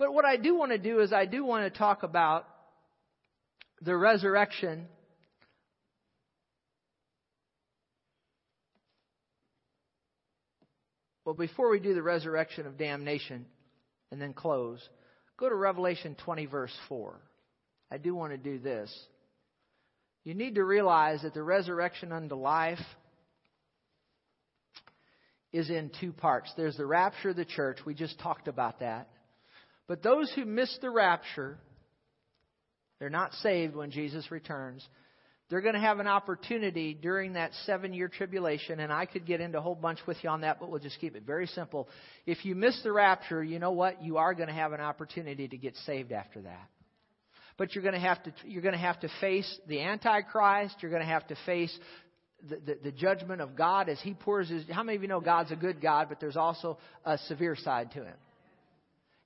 But 0.01 0.15
what 0.15 0.25
I 0.25 0.35
do 0.35 0.55
want 0.55 0.71
to 0.71 0.79
do 0.79 1.01
is 1.01 1.13
I 1.13 1.27
do 1.27 1.45
want 1.45 1.71
to 1.71 1.77
talk 1.77 2.01
about 2.01 2.47
the 3.83 3.95
resurrection 3.95 4.87
Well, 11.23 11.35
before 11.35 11.69
we 11.69 11.79
do 11.79 11.93
the 11.93 12.01
resurrection 12.01 12.65
of 12.65 12.79
damnation 12.79 13.45
and 14.11 14.19
then 14.19 14.33
close, 14.33 14.81
go 15.37 15.47
to 15.47 15.53
Revelation 15.53 16.17
20, 16.25 16.47
verse 16.47 16.75
4. 16.89 17.21
I 17.91 17.99
do 17.99 18.15
want 18.15 18.31
to 18.31 18.39
do 18.39 18.57
this. 18.57 18.91
You 20.23 20.33
need 20.33 20.55
to 20.55 20.63
realize 20.63 21.21
that 21.21 21.35
the 21.35 21.43
resurrection 21.43 22.11
unto 22.11 22.33
life 22.33 22.81
is 25.53 25.69
in 25.69 25.91
two 26.01 26.11
parts. 26.11 26.51
There's 26.57 26.75
the 26.75 26.87
rapture 26.87 27.29
of 27.29 27.35
the 27.35 27.45
church. 27.45 27.77
We 27.85 27.93
just 27.93 28.19
talked 28.19 28.47
about 28.47 28.79
that. 28.79 29.07
But 29.91 30.01
those 30.01 30.31
who 30.35 30.45
miss 30.45 30.73
the 30.81 30.89
rapture, 30.89 31.57
they're 32.97 33.09
not 33.09 33.33
saved 33.33 33.75
when 33.75 33.91
Jesus 33.91 34.31
returns. 34.31 34.87
They're 35.49 35.59
going 35.59 35.73
to 35.73 35.81
have 35.81 35.99
an 35.99 36.07
opportunity 36.07 36.93
during 36.93 37.33
that 37.33 37.51
seven 37.65 37.93
year 37.93 38.07
tribulation, 38.07 38.79
and 38.79 38.89
I 38.93 39.05
could 39.05 39.25
get 39.25 39.41
into 39.41 39.57
a 39.57 39.61
whole 39.61 39.75
bunch 39.75 39.99
with 40.07 40.15
you 40.23 40.29
on 40.29 40.39
that, 40.41 40.61
but 40.61 40.69
we'll 40.69 40.79
just 40.79 40.97
keep 41.01 41.17
it 41.17 41.23
very 41.23 41.45
simple. 41.45 41.89
If 42.25 42.45
you 42.45 42.55
miss 42.55 42.81
the 42.83 42.93
rapture, 42.93 43.43
you 43.43 43.59
know 43.59 43.73
what? 43.73 44.01
You 44.01 44.15
are 44.15 44.33
going 44.33 44.47
to 44.47 44.53
have 44.53 44.71
an 44.71 44.79
opportunity 44.79 45.49
to 45.49 45.57
get 45.57 45.75
saved 45.85 46.13
after 46.13 46.41
that. 46.43 46.69
But 47.57 47.75
you're 47.75 47.83
going 47.83 47.93
to 47.93 47.99
have 47.99 48.23
to, 48.23 48.33
you're 48.45 48.61
going 48.61 48.71
to, 48.71 48.79
have 48.79 49.01
to 49.01 49.09
face 49.19 49.59
the 49.67 49.81
Antichrist. 49.81 50.77
You're 50.79 50.91
going 50.91 51.03
to 51.03 51.09
have 51.09 51.27
to 51.27 51.35
face 51.45 51.77
the, 52.49 52.61
the, 52.65 52.77
the, 52.85 52.91
judgment 52.93 53.41
of 53.41 53.57
God 53.57 53.89
as 53.89 53.99
He 53.99 54.13
pours 54.13 54.47
His. 54.47 54.63
How 54.71 54.83
many 54.83 54.95
of 54.95 55.01
you 55.01 55.09
know 55.09 55.19
God's 55.19 55.51
a 55.51 55.57
good 55.57 55.81
God, 55.81 56.07
but 56.07 56.21
there's 56.21 56.37
also 56.37 56.77
a 57.03 57.17
severe 57.17 57.57
side 57.57 57.91
to 57.91 58.05
Him? 58.05 58.15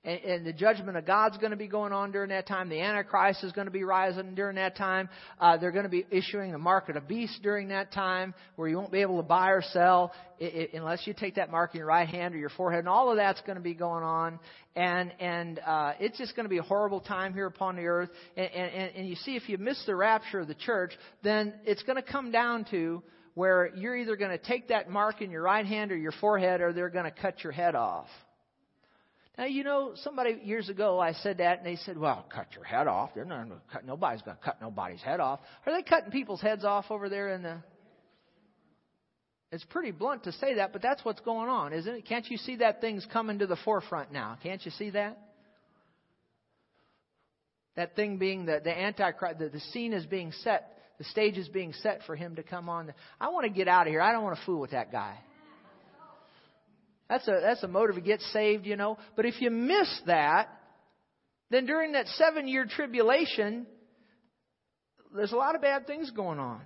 And, 0.06 0.20
and 0.20 0.46
the 0.46 0.52
judgment 0.52 0.96
of 0.96 1.04
God's 1.04 1.36
going 1.36 1.50
to 1.50 1.56
be 1.56 1.66
going 1.66 1.92
on 1.92 2.12
during 2.12 2.30
that 2.30 2.46
time. 2.46 2.68
The 2.68 2.80
Antichrist 2.80 3.44
is 3.44 3.52
going 3.52 3.66
to 3.66 3.72
be 3.72 3.84
rising 3.84 4.34
during 4.34 4.56
that 4.56 4.76
time. 4.76 5.08
Uh, 5.38 5.56
they're 5.58 5.72
going 5.72 5.84
to 5.84 5.90
be 5.90 6.06
issuing 6.10 6.52
the 6.52 6.58
mark 6.58 6.88
of 6.88 6.94
the 6.94 7.00
beast 7.00 7.40
during 7.42 7.68
that 7.68 7.92
time, 7.92 8.32
where 8.54 8.68
you 8.68 8.76
won't 8.76 8.92
be 8.92 9.00
able 9.00 9.18
to 9.18 9.26
buy 9.26 9.50
or 9.50 9.62
sell 9.72 10.12
it, 10.38 10.54
it, 10.54 10.74
unless 10.74 11.06
you 11.06 11.12
take 11.12 11.34
that 11.34 11.50
mark 11.50 11.74
in 11.74 11.78
your 11.78 11.88
right 11.88 12.08
hand 12.08 12.34
or 12.34 12.38
your 12.38 12.50
forehead. 12.50 12.80
And 12.80 12.88
all 12.88 13.10
of 13.10 13.16
that's 13.16 13.40
going 13.42 13.56
to 13.56 13.62
be 13.62 13.74
going 13.74 14.04
on, 14.04 14.38
and 14.76 15.12
and 15.18 15.58
uh, 15.58 15.92
it's 15.98 16.16
just 16.16 16.36
going 16.36 16.44
to 16.44 16.50
be 16.50 16.58
a 16.58 16.62
horrible 16.62 17.00
time 17.00 17.34
here 17.34 17.46
upon 17.46 17.76
the 17.76 17.86
earth. 17.86 18.10
And, 18.36 18.50
and, 18.50 18.96
and 18.96 19.08
you 19.08 19.16
see, 19.16 19.36
if 19.36 19.48
you 19.48 19.58
miss 19.58 19.82
the 19.86 19.96
rapture 19.96 20.40
of 20.40 20.48
the 20.48 20.54
church, 20.54 20.92
then 21.22 21.54
it's 21.64 21.82
going 21.82 21.96
to 21.96 22.08
come 22.08 22.30
down 22.30 22.64
to 22.70 23.02
where 23.34 23.70
you're 23.76 23.96
either 23.96 24.16
going 24.16 24.30
to 24.30 24.38
take 24.38 24.68
that 24.68 24.88
mark 24.88 25.20
in 25.20 25.30
your 25.30 25.42
right 25.42 25.66
hand 25.66 25.92
or 25.92 25.96
your 25.96 26.12
forehead, 26.12 26.60
or 26.60 26.72
they're 26.72 26.88
going 26.88 27.04
to 27.04 27.10
cut 27.10 27.42
your 27.44 27.52
head 27.52 27.74
off. 27.74 28.06
Now, 29.38 29.44
you 29.44 29.64
know, 29.64 29.92
somebody 29.96 30.40
years 30.44 30.70
ago, 30.70 30.98
I 30.98 31.12
said 31.12 31.38
that, 31.38 31.58
and 31.58 31.66
they 31.66 31.76
said, 31.76 31.98
well, 31.98 32.24
cut 32.32 32.46
your 32.54 32.64
head 32.64 32.86
off. 32.86 33.10
They're 33.14 33.26
not 33.26 33.46
going 33.46 33.60
to 33.60 33.66
cut, 33.70 33.84
nobody's 33.84 34.22
going 34.22 34.36
to 34.36 34.42
cut 34.42 34.62
nobody's 34.62 35.02
head 35.02 35.20
off. 35.20 35.40
Are 35.66 35.72
they 35.74 35.82
cutting 35.82 36.10
people's 36.10 36.40
heads 36.40 36.64
off 36.64 36.86
over 36.90 37.08
there 37.08 37.34
in 37.34 37.42
the. 37.42 37.58
It's 39.52 39.64
pretty 39.64 39.90
blunt 39.90 40.24
to 40.24 40.32
say 40.32 40.54
that, 40.54 40.72
but 40.72 40.82
that's 40.82 41.04
what's 41.04 41.20
going 41.20 41.48
on, 41.48 41.72
isn't 41.72 41.94
it? 41.94 42.06
Can't 42.06 42.28
you 42.28 42.36
see 42.38 42.56
that 42.56 42.80
thing's 42.80 43.06
coming 43.12 43.38
to 43.38 43.46
the 43.46 43.56
forefront 43.56 44.10
now? 44.10 44.38
Can't 44.42 44.64
you 44.64 44.70
see 44.72 44.90
that? 44.90 45.18
That 47.76 47.94
thing 47.94 48.16
being 48.16 48.46
the, 48.46 48.60
the 48.64 48.76
Antichrist, 48.76 49.38
the, 49.38 49.50
the 49.50 49.60
scene 49.60 49.92
is 49.92 50.06
being 50.06 50.32
set, 50.42 50.78
the 50.98 51.04
stage 51.04 51.36
is 51.36 51.48
being 51.48 51.74
set 51.74 52.00
for 52.06 52.16
him 52.16 52.36
to 52.36 52.42
come 52.42 52.68
on. 52.70 52.92
I 53.20 53.28
want 53.28 53.44
to 53.44 53.50
get 53.50 53.68
out 53.68 53.86
of 53.86 53.90
here. 53.90 54.00
I 54.00 54.12
don't 54.12 54.24
want 54.24 54.38
to 54.38 54.44
fool 54.46 54.60
with 54.60 54.70
that 54.70 54.90
guy. 54.90 55.18
That's 57.08 57.26
a, 57.28 57.38
that's 57.40 57.62
a 57.62 57.68
motive 57.68 57.96
to 57.96 58.00
get 58.00 58.20
saved, 58.20 58.66
you 58.66 58.76
know. 58.76 58.98
But 59.14 59.26
if 59.26 59.40
you 59.40 59.50
miss 59.50 59.88
that, 60.06 60.48
then 61.50 61.66
during 61.66 61.92
that 61.92 62.08
seven 62.08 62.48
year 62.48 62.66
tribulation, 62.66 63.66
there's 65.14 65.32
a 65.32 65.36
lot 65.36 65.54
of 65.54 65.62
bad 65.62 65.86
things 65.86 66.10
going 66.10 66.38
on. 66.38 66.62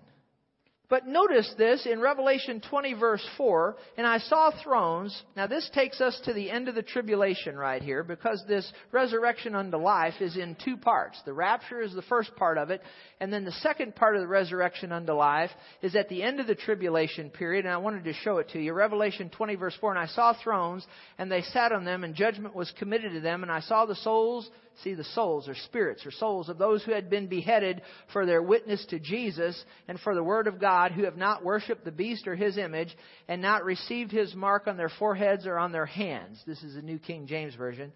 But 0.91 1.07
notice 1.07 1.55
this 1.57 1.87
in 1.87 2.01
Revelation 2.01 2.61
20 2.69 2.95
verse 2.95 3.25
4, 3.37 3.77
and 3.97 4.05
I 4.05 4.19
saw 4.19 4.51
thrones. 4.51 5.23
Now 5.37 5.47
this 5.47 5.71
takes 5.73 6.01
us 6.01 6.21
to 6.25 6.33
the 6.33 6.51
end 6.51 6.69
of 6.69 6.75
the 6.75 6.83
tribulation 6.83 7.57
right 7.57 7.81
here 7.81 8.03
because 8.03 8.43
this 8.49 8.71
resurrection 8.91 9.55
unto 9.55 9.77
life 9.77 10.15
is 10.21 10.37
in 10.37 10.57
two 10.65 10.77
parts. 10.77 11.23
The 11.25 11.33
rapture 11.33 11.81
is 11.81 11.95
the 11.95 12.03
first 12.03 12.35
part 12.35 12.59
of 12.59 12.71
it, 12.71 12.83
and 13.21 13.33
then 13.33 13.45
the 13.45 13.53
second 13.53 13.95
part 13.95 14.17
of 14.17 14.21
the 14.21 14.27
resurrection 14.27 14.91
unto 14.91 15.13
life 15.13 15.51
is 15.81 15.95
at 15.95 16.09
the 16.09 16.25
end 16.25 16.41
of 16.41 16.49
the 16.49 16.57
tribulation 16.57 17.31
period, 17.31 17.67
and 17.67 17.73
I 17.73 17.79
wanted 17.79 18.03
to 18.05 18.13
show 18.13 18.39
it 18.39 18.49
to 18.51 18.59
you. 18.59 18.73
Revelation 18.73 19.31
20 19.31 19.55
verse 19.55 19.77
4, 19.81 19.93
and 19.93 20.01
I 20.01 20.07
saw 20.07 20.35
thrones, 20.43 20.85
and 21.19 21.31
they 21.31 21.43
sat 21.43 21.71
on 21.71 21.85
them, 21.85 22.03
and 22.03 22.17
judgment 22.17 22.57
was 22.57 22.73
committed 22.81 23.13
to 23.13 23.21
them, 23.21 23.45
and 23.45 23.53
I 23.53 23.61
saw 23.61 23.87
the 23.87 23.95
souls 23.95 24.51
See, 24.83 24.95
the 24.95 25.05
souls 25.05 25.49
or 25.49 25.55
spirits 25.55 26.07
or 26.07 26.11
souls 26.11 26.49
of 26.49 26.59
those 26.59 26.83
who 26.83 26.93
had 26.93 27.11
been 27.11 27.27
beheaded 27.27 27.83
for 28.13 28.25
their 28.25 28.43
witness 28.43 28.85
to 28.87 28.99
Jesus 28.99 29.63
and 29.89 30.01
for 30.01 30.15
the 30.15 30.23
Word 30.23 30.47
of 30.47 30.61
God, 30.61 30.93
who 30.93 31.05
have 31.05 31.17
not 31.17 31.45
worshipped 31.45 31.85
the 31.85 31.93
beast 31.93 32.27
or 32.27 32.35
his 32.35 32.57
image, 32.57 32.97
and 33.29 33.43
not 33.43 33.65
received 33.65 34.11
his 34.11 34.35
mark 34.35 34.67
on 34.67 34.77
their 34.77 34.91
foreheads 34.99 35.47
or 35.47 35.59
on 35.59 35.73
their 35.73 35.87
hands. 35.87 36.43
This 36.47 36.63
is 36.63 36.75
the 36.75 36.83
New 36.83 36.99
King 36.99 37.27
James 37.27 37.55
Version. 37.55 37.93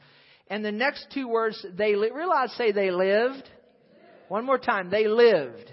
And 0.48 0.64
the 0.64 0.72
next 0.72 1.06
two 1.14 1.28
words, 1.28 1.64
they 1.76 1.94
realize 1.94 2.52
say 2.52 2.72
they 2.72 2.90
lived. 2.90 3.48
One 4.28 4.44
more 4.44 4.58
time, 4.58 4.90
they 4.90 5.06
lived. 5.06 5.72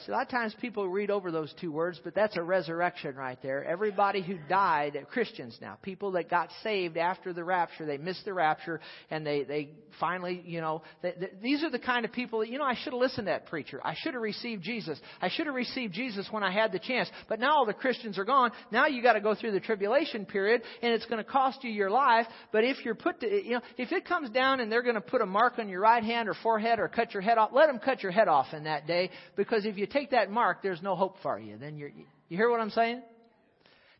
See, 0.00 0.12
a 0.12 0.14
lot 0.14 0.22
of 0.22 0.28
times 0.28 0.54
people 0.60 0.88
read 0.88 1.10
over 1.10 1.30
those 1.30 1.54
two 1.60 1.70
words, 1.70 2.00
but 2.02 2.14
that's 2.14 2.36
a 2.36 2.42
resurrection 2.42 3.14
right 3.14 3.38
there. 3.42 3.64
Everybody 3.64 4.22
who 4.22 4.36
died, 4.48 4.98
Christians 5.10 5.56
now, 5.60 5.78
people 5.82 6.12
that 6.12 6.28
got 6.28 6.50
saved 6.62 6.96
after 6.96 7.32
the 7.32 7.44
rapture, 7.44 7.86
they 7.86 7.96
missed 7.96 8.24
the 8.24 8.34
rapture, 8.34 8.80
and 9.10 9.26
they, 9.26 9.44
they 9.44 9.70
finally, 10.00 10.42
you 10.44 10.60
know, 10.60 10.82
they, 11.02 11.14
they, 11.18 11.30
these 11.42 11.62
are 11.62 11.70
the 11.70 11.78
kind 11.78 12.04
of 12.04 12.12
people 12.12 12.40
that, 12.40 12.48
you 12.48 12.58
know, 12.58 12.64
I 12.64 12.74
should 12.74 12.92
have 12.92 13.00
listened 13.00 13.26
to 13.26 13.32
that 13.32 13.46
preacher. 13.46 13.80
I 13.84 13.94
should 13.96 14.14
have 14.14 14.22
received 14.22 14.62
Jesus. 14.62 15.00
I 15.22 15.28
should 15.28 15.46
have 15.46 15.54
received 15.54 15.94
Jesus 15.94 16.26
when 16.30 16.42
I 16.42 16.50
had 16.50 16.72
the 16.72 16.80
chance. 16.80 17.08
But 17.28 17.38
now 17.38 17.56
all 17.56 17.66
the 17.66 17.72
Christians 17.72 18.18
are 18.18 18.24
gone. 18.24 18.50
Now 18.72 18.86
you 18.86 19.02
got 19.02 19.12
to 19.12 19.20
go 19.20 19.34
through 19.34 19.52
the 19.52 19.60
tribulation 19.60 20.26
period, 20.26 20.62
and 20.82 20.92
it's 20.92 21.06
going 21.06 21.22
to 21.22 21.30
cost 21.30 21.62
you 21.62 21.70
your 21.70 21.90
life. 21.90 22.26
But 22.52 22.64
if 22.64 22.84
you're 22.84 22.94
put 22.94 23.20
to, 23.20 23.28
you 23.28 23.52
know, 23.52 23.60
if 23.78 23.92
it 23.92 24.04
comes 24.04 24.30
down 24.30 24.60
and 24.60 24.70
they're 24.70 24.82
going 24.82 24.96
to 24.96 25.00
put 25.00 25.20
a 25.22 25.26
mark 25.26 25.58
on 25.58 25.68
your 25.68 25.80
right 25.80 26.02
hand 26.02 26.28
or 26.28 26.34
forehead 26.42 26.78
or 26.78 26.88
cut 26.88 27.14
your 27.14 27.22
head 27.22 27.38
off, 27.38 27.50
let 27.52 27.68
them 27.68 27.78
cut 27.78 28.02
your 28.02 28.12
head 28.12 28.28
off 28.28 28.52
in 28.52 28.64
that 28.64 28.86
day, 28.86 29.10
because 29.36 29.64
if 29.64 29.76
you 29.76 29.83
take 29.86 30.10
that 30.10 30.30
mark, 30.30 30.62
there's 30.62 30.82
no 30.82 30.96
hope 30.96 31.16
for 31.22 31.38
you. 31.38 31.56
Then 31.56 31.76
you're, 31.76 31.90
you 32.28 32.36
hear 32.36 32.50
what 32.50 32.60
I'm 32.60 32.70
saying? 32.70 33.02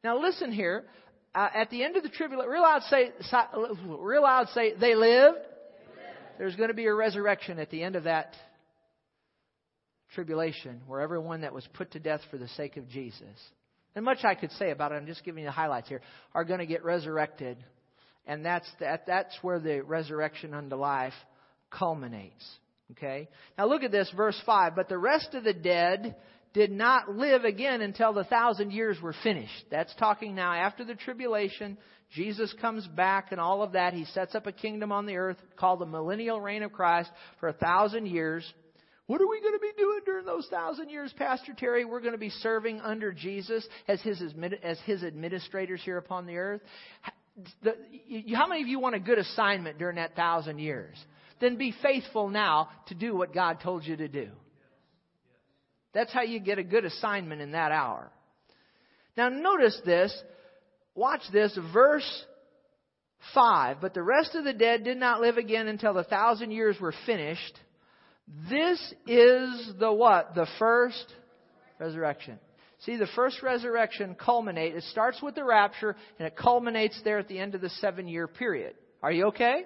Now 0.02 0.20
listen 0.20 0.52
here. 0.52 0.84
Uh, 1.34 1.48
at 1.52 1.70
the 1.70 1.82
end 1.82 1.96
of 1.96 2.02
the 2.02 2.08
tribulation, 2.08 2.50
real 2.50 2.62
loud 2.62 2.82
say, 2.84 3.12
real 3.86 4.22
loud 4.22 4.48
say, 4.50 4.74
they 4.78 4.94
lived. 4.94 5.38
There's 6.38 6.54
going 6.56 6.68
to 6.68 6.74
be 6.74 6.86
a 6.86 6.94
resurrection 6.94 7.58
at 7.58 7.70
the 7.70 7.82
end 7.82 7.96
of 7.96 8.04
that 8.04 8.34
tribulation 10.14 10.80
where 10.86 11.00
everyone 11.00 11.40
that 11.40 11.52
was 11.52 11.66
put 11.74 11.92
to 11.92 11.98
death 11.98 12.20
for 12.30 12.38
the 12.38 12.48
sake 12.48 12.76
of 12.76 12.88
Jesus, 12.88 13.26
and 13.96 14.04
much 14.04 14.18
I 14.24 14.34
could 14.34 14.52
say 14.52 14.70
about 14.70 14.92
it, 14.92 14.96
I'm 14.96 15.06
just 15.06 15.24
giving 15.24 15.42
you 15.42 15.48
the 15.48 15.52
highlights 15.52 15.88
here, 15.88 16.02
are 16.34 16.44
going 16.44 16.60
to 16.60 16.66
get 16.66 16.84
resurrected. 16.84 17.56
And 18.26 18.44
that's, 18.44 18.68
that, 18.80 19.06
that's 19.06 19.36
where 19.42 19.60
the 19.60 19.82
resurrection 19.82 20.54
unto 20.54 20.76
life 20.76 21.12
culminates. 21.70 22.44
Okay? 22.92 23.28
Now 23.58 23.66
look 23.66 23.82
at 23.82 23.92
this, 23.92 24.10
verse 24.16 24.40
5. 24.44 24.74
But 24.76 24.88
the 24.88 24.98
rest 24.98 25.34
of 25.34 25.44
the 25.44 25.54
dead 25.54 26.16
did 26.52 26.70
not 26.70 27.10
live 27.10 27.44
again 27.44 27.80
until 27.80 28.12
the 28.12 28.24
thousand 28.24 28.70
years 28.70 29.00
were 29.02 29.14
finished. 29.22 29.64
That's 29.70 29.94
talking 29.96 30.34
now 30.34 30.52
after 30.52 30.84
the 30.84 30.94
tribulation. 30.94 31.76
Jesus 32.12 32.54
comes 32.60 32.86
back 32.86 33.32
and 33.32 33.40
all 33.40 33.62
of 33.62 33.72
that. 33.72 33.92
He 33.92 34.04
sets 34.06 34.34
up 34.34 34.46
a 34.46 34.52
kingdom 34.52 34.92
on 34.92 35.06
the 35.06 35.16
earth 35.16 35.38
called 35.56 35.80
the 35.80 35.86
millennial 35.86 36.40
reign 36.40 36.62
of 36.62 36.72
Christ 36.72 37.10
for 37.40 37.48
a 37.48 37.52
thousand 37.52 38.06
years. 38.06 38.44
What 39.06 39.20
are 39.20 39.26
we 39.26 39.40
going 39.40 39.54
to 39.54 39.58
be 39.58 39.72
doing 39.76 40.00
during 40.06 40.24
those 40.24 40.46
thousand 40.48 40.88
years, 40.88 41.12
Pastor 41.18 41.52
Terry? 41.56 41.84
We're 41.84 42.00
going 42.00 42.12
to 42.12 42.18
be 42.18 42.30
serving 42.30 42.80
under 42.80 43.12
Jesus 43.12 43.66
as 43.88 44.00
his, 44.00 44.22
as 44.62 44.78
his 44.86 45.02
administrators 45.02 45.82
here 45.84 45.98
upon 45.98 46.26
the 46.26 46.36
earth. 46.36 46.62
How 48.32 48.46
many 48.46 48.62
of 48.62 48.68
you 48.68 48.78
want 48.78 48.94
a 48.94 49.00
good 49.00 49.18
assignment 49.18 49.78
during 49.78 49.96
that 49.96 50.14
thousand 50.14 50.58
years? 50.58 50.96
Then 51.40 51.56
be 51.56 51.74
faithful 51.82 52.28
now 52.28 52.68
to 52.88 52.94
do 52.94 53.14
what 53.14 53.34
God 53.34 53.60
told 53.60 53.84
you 53.84 53.96
to 53.96 54.08
do. 54.08 54.28
That's 55.92 56.12
how 56.12 56.22
you 56.22 56.40
get 56.40 56.58
a 56.58 56.64
good 56.64 56.84
assignment 56.84 57.40
in 57.40 57.52
that 57.52 57.72
hour. 57.72 58.10
Now 59.16 59.28
notice 59.28 59.80
this. 59.84 60.16
Watch 60.94 61.22
this. 61.32 61.56
Verse 61.72 62.24
5. 63.32 63.78
But 63.80 63.94
the 63.94 64.02
rest 64.02 64.34
of 64.34 64.44
the 64.44 64.52
dead 64.52 64.84
did 64.84 64.96
not 64.96 65.20
live 65.20 65.36
again 65.36 65.68
until 65.68 65.94
the 65.94 66.04
thousand 66.04 66.50
years 66.50 66.76
were 66.80 66.94
finished. 67.06 67.58
This 68.50 68.80
is 69.06 69.72
the 69.78 69.92
what? 69.92 70.34
The 70.34 70.48
first 70.58 71.04
resurrection. 71.78 72.38
See, 72.80 72.96
the 72.96 73.08
first 73.14 73.42
resurrection 73.42 74.16
culminate. 74.18 74.74
It 74.74 74.82
starts 74.84 75.22
with 75.22 75.34
the 75.34 75.44
rapture 75.44 75.96
and 76.18 76.26
it 76.26 76.36
culminates 76.36 77.00
there 77.04 77.18
at 77.18 77.28
the 77.28 77.38
end 77.38 77.54
of 77.54 77.60
the 77.60 77.70
seven 77.70 78.08
year 78.08 78.26
period. 78.26 78.74
Are 79.02 79.12
you 79.12 79.26
okay? 79.26 79.64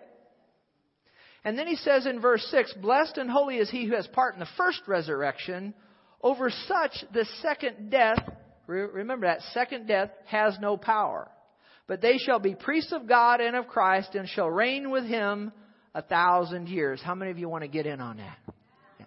And 1.44 1.58
then 1.58 1.66
he 1.66 1.76
says 1.76 2.06
in 2.06 2.20
verse 2.20 2.46
6, 2.50 2.74
Blessed 2.74 3.18
and 3.18 3.30
holy 3.30 3.56
is 3.56 3.70
he 3.70 3.86
who 3.86 3.94
has 3.94 4.06
part 4.08 4.34
in 4.34 4.40
the 4.40 4.48
first 4.56 4.82
resurrection. 4.86 5.74
Over 6.20 6.50
such, 6.50 7.04
the 7.12 7.26
second 7.42 7.90
death, 7.90 8.18
remember 8.66 9.26
that, 9.26 9.40
second 9.54 9.86
death 9.86 10.10
has 10.26 10.56
no 10.60 10.76
power. 10.76 11.30
But 11.86 12.02
they 12.02 12.18
shall 12.18 12.38
be 12.38 12.54
priests 12.54 12.92
of 12.92 13.08
God 13.08 13.40
and 13.40 13.56
of 13.56 13.68
Christ 13.68 14.14
and 14.14 14.28
shall 14.28 14.50
reign 14.50 14.90
with 14.90 15.04
him 15.04 15.52
a 15.94 16.02
thousand 16.02 16.68
years. 16.68 17.00
How 17.02 17.14
many 17.14 17.30
of 17.30 17.38
you 17.38 17.48
want 17.48 17.62
to 17.62 17.68
get 17.68 17.86
in 17.86 18.00
on 18.00 18.18
that? 18.18 18.38
Yeah. 18.98 19.06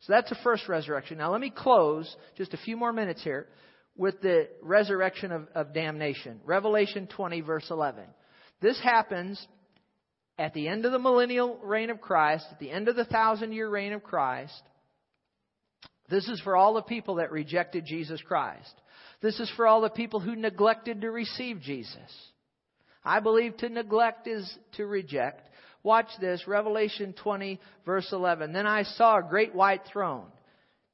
So 0.00 0.12
that's 0.12 0.28
the 0.28 0.36
first 0.44 0.68
resurrection. 0.68 1.18
Now 1.18 1.32
let 1.32 1.40
me 1.40 1.50
close 1.50 2.14
just 2.36 2.52
a 2.52 2.58
few 2.58 2.76
more 2.76 2.92
minutes 2.92 3.22
here 3.22 3.48
with 3.96 4.20
the 4.20 4.48
resurrection 4.60 5.32
of, 5.32 5.48
of 5.54 5.72
damnation. 5.72 6.40
Revelation 6.44 7.06
20 7.06 7.40
verse 7.40 7.66
11. 7.70 8.04
This 8.60 8.78
happens 8.82 9.44
at 10.38 10.54
the 10.54 10.68
end 10.68 10.84
of 10.84 10.92
the 10.92 10.98
millennial 10.98 11.58
reign 11.62 11.90
of 11.90 12.00
Christ, 12.00 12.46
at 12.50 12.58
the 12.58 12.70
end 12.70 12.88
of 12.88 12.96
the 12.96 13.04
thousand 13.04 13.52
year 13.52 13.68
reign 13.68 13.92
of 13.92 14.02
Christ. 14.02 14.62
This 16.10 16.28
is 16.28 16.40
for 16.42 16.56
all 16.56 16.74
the 16.74 16.82
people 16.82 17.16
that 17.16 17.32
rejected 17.32 17.84
Jesus 17.86 18.20
Christ. 18.20 18.72
This 19.22 19.40
is 19.40 19.50
for 19.56 19.66
all 19.66 19.80
the 19.80 19.88
people 19.88 20.20
who 20.20 20.36
neglected 20.36 21.00
to 21.00 21.10
receive 21.10 21.60
Jesus. 21.60 21.98
I 23.04 23.20
believe 23.20 23.56
to 23.58 23.68
neglect 23.68 24.26
is 24.26 24.52
to 24.76 24.86
reject. 24.86 25.48
Watch 25.82 26.08
this, 26.20 26.46
Revelation 26.46 27.14
20, 27.22 27.60
verse 27.84 28.08
11. 28.12 28.52
Then 28.52 28.66
I 28.66 28.82
saw 28.82 29.18
a 29.18 29.28
great 29.28 29.54
white 29.54 29.82
throne. 29.90 30.26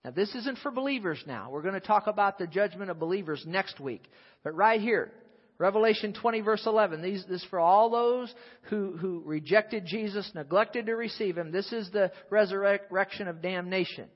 Now, 0.04 0.10
this 0.10 0.34
isn't 0.34 0.58
for 0.58 0.70
believers 0.70 1.22
now. 1.26 1.50
We're 1.50 1.62
going 1.62 1.74
to 1.74 1.80
talk 1.80 2.06
about 2.06 2.38
the 2.38 2.46
judgment 2.46 2.90
of 2.90 2.98
believers 2.98 3.44
next 3.46 3.78
week. 3.78 4.02
But 4.42 4.56
right 4.56 4.80
here, 4.80 5.12
Revelation 5.60 6.14
20, 6.14 6.40
verse 6.40 6.62
11. 6.64 7.02
These, 7.02 7.22
this 7.28 7.42
is 7.42 7.48
for 7.50 7.60
all 7.60 7.90
those 7.90 8.32
who, 8.70 8.96
who 8.96 9.22
rejected 9.26 9.84
Jesus, 9.84 10.30
neglected 10.34 10.86
to 10.86 10.96
receive 10.96 11.36
Him. 11.36 11.52
This 11.52 11.70
is 11.70 11.90
the 11.90 12.10
resurrection 12.30 13.28
of 13.28 13.42
damnation. 13.42 14.08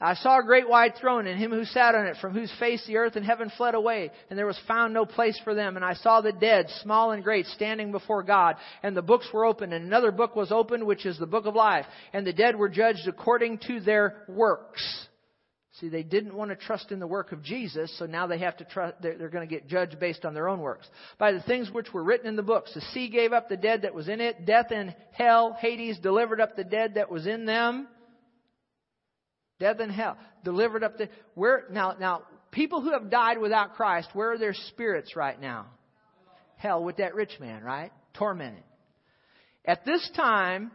I 0.00 0.14
saw 0.14 0.40
a 0.40 0.44
great 0.44 0.68
white 0.68 0.96
throne 1.00 1.26
and 1.26 1.40
him 1.40 1.52
who 1.52 1.64
sat 1.64 1.94
on 1.94 2.06
it, 2.06 2.16
from 2.20 2.34
whose 2.34 2.52
face 2.60 2.84
the 2.86 2.98
earth 2.98 3.16
and 3.16 3.24
heaven 3.24 3.50
fled 3.56 3.74
away, 3.74 4.10
and 4.28 4.38
there 4.38 4.44
was 4.44 4.60
found 4.68 4.92
no 4.92 5.06
place 5.06 5.40
for 5.42 5.54
them. 5.54 5.76
And 5.76 5.84
I 5.84 5.94
saw 5.94 6.20
the 6.20 6.32
dead, 6.32 6.66
small 6.82 7.12
and 7.12 7.24
great, 7.24 7.46
standing 7.46 7.92
before 7.92 8.22
God, 8.22 8.56
and 8.82 8.94
the 8.94 9.00
books 9.00 9.26
were 9.32 9.46
opened, 9.46 9.72
and 9.72 9.86
another 9.86 10.10
book 10.10 10.36
was 10.36 10.52
opened, 10.52 10.84
which 10.84 11.06
is 11.06 11.18
the 11.18 11.26
book 11.26 11.46
of 11.46 11.54
life. 11.54 11.86
And 12.12 12.26
the 12.26 12.34
dead 12.34 12.56
were 12.56 12.68
judged 12.68 13.08
according 13.08 13.60
to 13.68 13.80
their 13.80 14.24
works. 14.28 14.82
See, 15.80 15.90
they 15.90 16.02
didn't 16.02 16.34
want 16.34 16.50
to 16.50 16.56
trust 16.56 16.90
in 16.90 17.00
the 17.00 17.06
work 17.06 17.32
of 17.32 17.42
Jesus, 17.42 17.94
so 17.98 18.06
now 18.06 18.26
they 18.26 18.38
have 18.38 18.56
to 18.58 18.64
trust, 18.64 18.94
they're, 19.02 19.28
going 19.28 19.46
to 19.46 19.54
get 19.54 19.68
judged 19.68 20.00
based 20.00 20.24
on 20.24 20.32
their 20.32 20.48
own 20.48 20.60
works. 20.60 20.88
By 21.18 21.32
the 21.32 21.42
things 21.42 21.70
which 21.70 21.92
were 21.92 22.02
written 22.02 22.26
in 22.26 22.34
the 22.36 22.42
books. 22.42 22.72
The 22.72 22.80
sea 22.92 23.10
gave 23.10 23.34
up 23.34 23.50
the 23.50 23.58
dead 23.58 23.82
that 23.82 23.94
was 23.94 24.08
in 24.08 24.22
it. 24.22 24.46
Death 24.46 24.70
and 24.70 24.94
hell, 25.12 25.54
Hades 25.60 25.98
delivered 25.98 26.40
up 26.40 26.56
the 26.56 26.64
dead 26.64 26.94
that 26.94 27.10
was 27.10 27.26
in 27.26 27.44
them. 27.44 27.88
Death 29.60 29.80
and 29.80 29.92
hell. 29.92 30.16
Delivered 30.44 30.82
up 30.82 30.96
the 30.96 31.10
where 31.34 31.64
now 31.70 31.94
now 31.98 32.22
people 32.50 32.80
who 32.80 32.92
have 32.92 33.10
died 33.10 33.38
without 33.38 33.74
Christ, 33.74 34.08
where 34.14 34.32
are 34.32 34.38
their 34.38 34.54
spirits 34.54 35.14
right 35.14 35.38
now? 35.38 35.66
Hell 36.56 36.84
with 36.84 36.98
that 36.98 37.14
rich 37.14 37.38
man, 37.38 37.62
right? 37.62 37.92
Tormented. 38.14 38.62
At 39.64 39.84
this 39.84 40.08
time, 40.16 40.70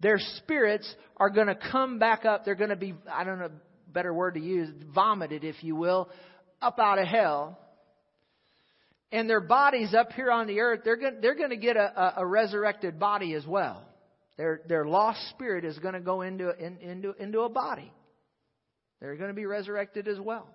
their 0.00 0.18
spirits 0.18 0.94
are 1.16 1.28
going 1.28 1.48
to 1.48 1.54
come 1.54 1.98
back 1.98 2.24
up. 2.24 2.44
They're 2.44 2.54
going 2.54 2.70
to 2.70 2.76
be, 2.76 2.94
I 3.10 3.24
don't 3.24 3.38
know, 3.38 3.50
better 3.92 4.12
word 4.12 4.34
to 4.34 4.40
use, 4.40 4.68
vomited, 4.94 5.44
if 5.44 5.62
you 5.62 5.76
will, 5.76 6.08
up 6.60 6.78
out 6.78 6.98
of 6.98 7.06
hell. 7.06 7.58
And 9.12 9.28
their 9.28 9.40
bodies 9.40 9.92
up 9.94 10.12
here 10.12 10.30
on 10.30 10.46
the 10.46 10.60
earth, 10.60 10.80
they're 10.84 10.96
going, 10.96 11.20
they're 11.20 11.34
going 11.34 11.50
to 11.50 11.56
get 11.56 11.76
a, 11.76 12.20
a, 12.20 12.26
resurrected 12.26 13.00
body 13.00 13.34
as 13.34 13.44
well. 13.44 13.82
Their, 14.36 14.60
their 14.68 14.84
lost 14.84 15.18
spirit 15.30 15.64
is 15.64 15.78
going 15.80 15.94
to 15.94 16.00
go 16.00 16.22
into, 16.22 16.56
in, 16.56 16.78
into, 16.78 17.12
into 17.18 17.40
a 17.40 17.48
body. 17.48 17.92
They're 19.00 19.16
going 19.16 19.30
to 19.30 19.34
be 19.34 19.46
resurrected 19.46 20.06
as 20.06 20.20
well. 20.20 20.46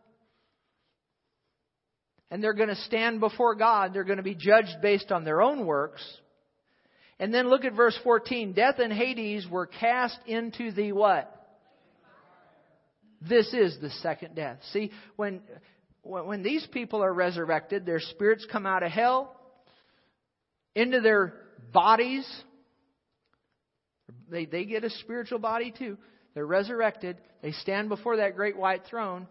And 2.31 2.43
they're 2.43 2.53
going 2.53 2.69
to 2.69 2.75
stand 2.75 3.19
before 3.19 3.55
God. 3.55 3.93
They're 3.93 4.03
going 4.03 4.17
to 4.17 4.23
be 4.23 4.35
judged 4.35 4.81
based 4.81 5.11
on 5.11 5.25
their 5.25 5.41
own 5.41 5.65
works. 5.65 6.03
And 7.19 7.33
then 7.33 7.49
look 7.49 7.65
at 7.65 7.73
verse 7.73 7.97
14. 8.03 8.53
Death 8.53 8.75
and 8.79 8.91
Hades 8.91 9.47
were 9.49 9.67
cast 9.67 10.17
into 10.25 10.71
the 10.71 10.91
what? 10.91 11.31
This 13.21 13.53
is 13.53 13.77
the 13.81 13.89
second 14.01 14.35
death. 14.35 14.59
See, 14.71 14.91
when, 15.15 15.41
when 16.03 16.43
these 16.43 16.67
people 16.71 17.03
are 17.03 17.13
resurrected, 17.13 17.85
their 17.85 17.99
spirits 17.99 18.45
come 18.51 18.65
out 18.65 18.83
of 18.83 18.91
hell 18.91 19.35
into 20.75 21.01
their 21.01 21.33
bodies. 21.71 22.27
They, 24.29 24.45
they 24.45 24.65
get 24.65 24.83
a 24.83 24.89
spiritual 24.89 25.39
body 25.39 25.73
too. 25.77 25.97
They're 26.33 26.45
resurrected. 26.45 27.17
They 27.41 27.53
stand 27.53 27.89
before 27.89 28.17
that 28.17 28.35
great 28.35 28.57
white 28.57 28.83
throne, 28.89 29.27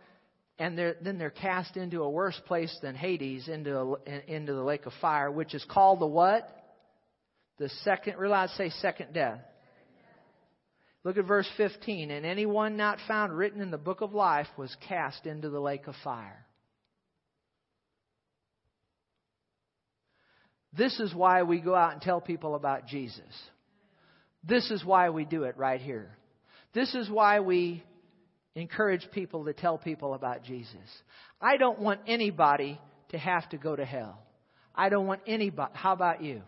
and 0.58 0.76
they're, 0.76 0.96
then 1.02 1.18
they're 1.18 1.30
cast 1.30 1.76
into 1.76 2.02
a 2.02 2.10
worse 2.10 2.40
place 2.46 2.76
than 2.80 2.94
Hades, 2.94 3.48
into, 3.48 3.76
a, 3.76 4.32
into 4.32 4.54
the 4.54 4.62
lake 4.62 4.86
of 4.86 4.92
fire, 5.00 5.30
which 5.30 5.54
is 5.54 5.64
called 5.68 6.00
the 6.00 6.06
what? 6.06 6.48
The 7.58 7.68
second, 7.82 8.18
realize, 8.18 8.50
say 8.56 8.70
second 8.70 9.12
death. 9.12 9.40
Look 11.04 11.18
at 11.18 11.26
verse 11.26 11.48
15. 11.56 12.10
And 12.10 12.24
anyone 12.24 12.76
not 12.76 12.98
found 13.06 13.36
written 13.36 13.60
in 13.60 13.70
the 13.70 13.78
book 13.78 14.00
of 14.00 14.14
life 14.14 14.48
was 14.56 14.74
cast 14.88 15.26
into 15.26 15.50
the 15.50 15.60
lake 15.60 15.86
of 15.86 15.94
fire. 16.02 16.44
This 20.76 20.98
is 20.98 21.14
why 21.14 21.44
we 21.44 21.60
go 21.60 21.74
out 21.74 21.92
and 21.92 22.02
tell 22.02 22.20
people 22.20 22.54
about 22.56 22.86
Jesus. 22.86 23.22
This 24.42 24.70
is 24.70 24.84
why 24.84 25.10
we 25.10 25.24
do 25.24 25.44
it 25.44 25.56
right 25.56 25.80
here. 25.80 26.10
This 26.72 26.94
is 26.94 27.08
why 27.08 27.40
we 27.40 27.84
encourage 28.56 29.06
people 29.12 29.44
to 29.44 29.52
tell 29.52 29.78
people 29.78 30.14
about 30.14 30.42
Jesus. 30.42 30.76
I 31.40 31.58
don't 31.58 31.78
want 31.78 32.00
anybody 32.08 32.80
to 33.10 33.18
have 33.18 33.48
to 33.50 33.56
go 33.56 33.76
to 33.76 33.84
hell. 33.84 34.18
I 34.74 34.88
don't 34.88 35.06
want 35.06 35.20
anybody. 35.26 35.72
How 35.74 35.92
about 35.92 36.22
you? 36.22 36.42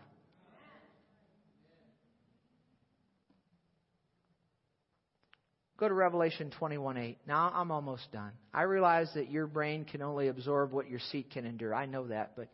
Go 5.77 5.87
to 5.87 5.93
Revelation 5.93 6.51
21:8. 6.59 7.17
Now 7.27 7.51
I'm 7.53 7.71
almost 7.71 8.11
done. 8.11 8.31
I 8.53 8.63
realize 8.63 9.11
that 9.13 9.29
your 9.29 9.47
brain 9.47 9.85
can 9.85 10.01
only 10.01 10.27
absorb 10.27 10.71
what 10.71 10.89
your 10.89 10.99
seat 10.99 11.29
can 11.31 11.45
endure. 11.45 11.73
I 11.73 11.85
know 11.85 12.07
that, 12.07 12.35
but 12.35 12.47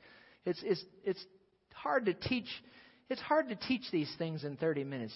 it's 0.45 0.61
it's 0.63 0.84
it's 1.03 1.26
hard 1.74 2.05
to 2.05 2.13
teach 2.13 2.47
it's 3.09 3.21
hard 3.21 3.49
to 3.49 3.55
teach 3.55 3.84
these 3.91 4.11
things 4.17 4.43
in 4.43 4.57
30 4.57 4.84
minutes. 4.86 5.13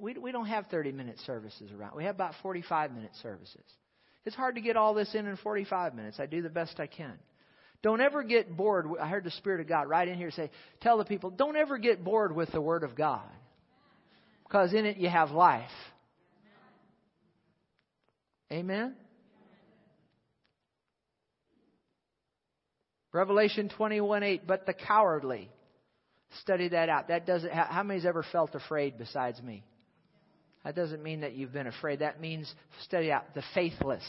We, 0.00 0.14
we 0.14 0.30
don't 0.30 0.46
have 0.46 0.66
30 0.66 0.92
minute 0.92 1.18
services 1.26 1.70
around. 1.72 1.96
We 1.96 2.04
have 2.04 2.14
about 2.14 2.34
45 2.42 2.92
minute 2.92 3.12
services. 3.22 3.64
It's 4.24 4.36
hard 4.36 4.56
to 4.56 4.60
get 4.60 4.76
all 4.76 4.94
this 4.94 5.14
in 5.14 5.26
in 5.26 5.36
45 5.36 5.94
minutes. 5.94 6.20
I 6.20 6.26
do 6.26 6.42
the 6.42 6.50
best 6.50 6.78
I 6.78 6.86
can. 6.86 7.14
Don't 7.82 8.00
ever 8.00 8.22
get 8.22 8.54
bored. 8.54 8.86
I 9.00 9.08
heard 9.08 9.24
the 9.24 9.30
Spirit 9.30 9.60
of 9.60 9.68
God 9.68 9.88
right 9.88 10.06
in 10.06 10.16
here 10.16 10.30
say, 10.30 10.50
tell 10.80 10.98
the 10.98 11.04
people, 11.04 11.30
don't 11.30 11.56
ever 11.56 11.78
get 11.78 12.04
bored 12.04 12.34
with 12.34 12.50
the 12.52 12.60
Word 12.60 12.82
of 12.82 12.94
God. 12.94 13.28
Because 14.44 14.72
in 14.74 14.84
it 14.84 14.96
you 14.96 15.08
have 15.08 15.30
life. 15.30 15.70
Amen? 18.52 18.94
Revelation 23.12 23.68
21 23.68 24.22
8, 24.22 24.46
but 24.46 24.66
the 24.66 24.74
cowardly 24.74 25.50
Study 26.42 26.68
that 26.68 26.88
out. 26.88 27.08
That 27.08 27.26
doesn't. 27.26 27.50
How 27.50 27.82
many's 27.82 28.04
ever 28.04 28.22
felt 28.22 28.54
afraid 28.54 28.98
besides 28.98 29.42
me? 29.42 29.64
That 30.64 30.74
doesn't 30.74 31.02
mean 31.02 31.20
that 31.22 31.34
you've 31.34 31.52
been 31.52 31.66
afraid. 31.66 32.00
That 32.00 32.20
means 32.20 32.52
study 32.84 33.10
out 33.10 33.34
the 33.34 33.42
faithless. 33.54 34.04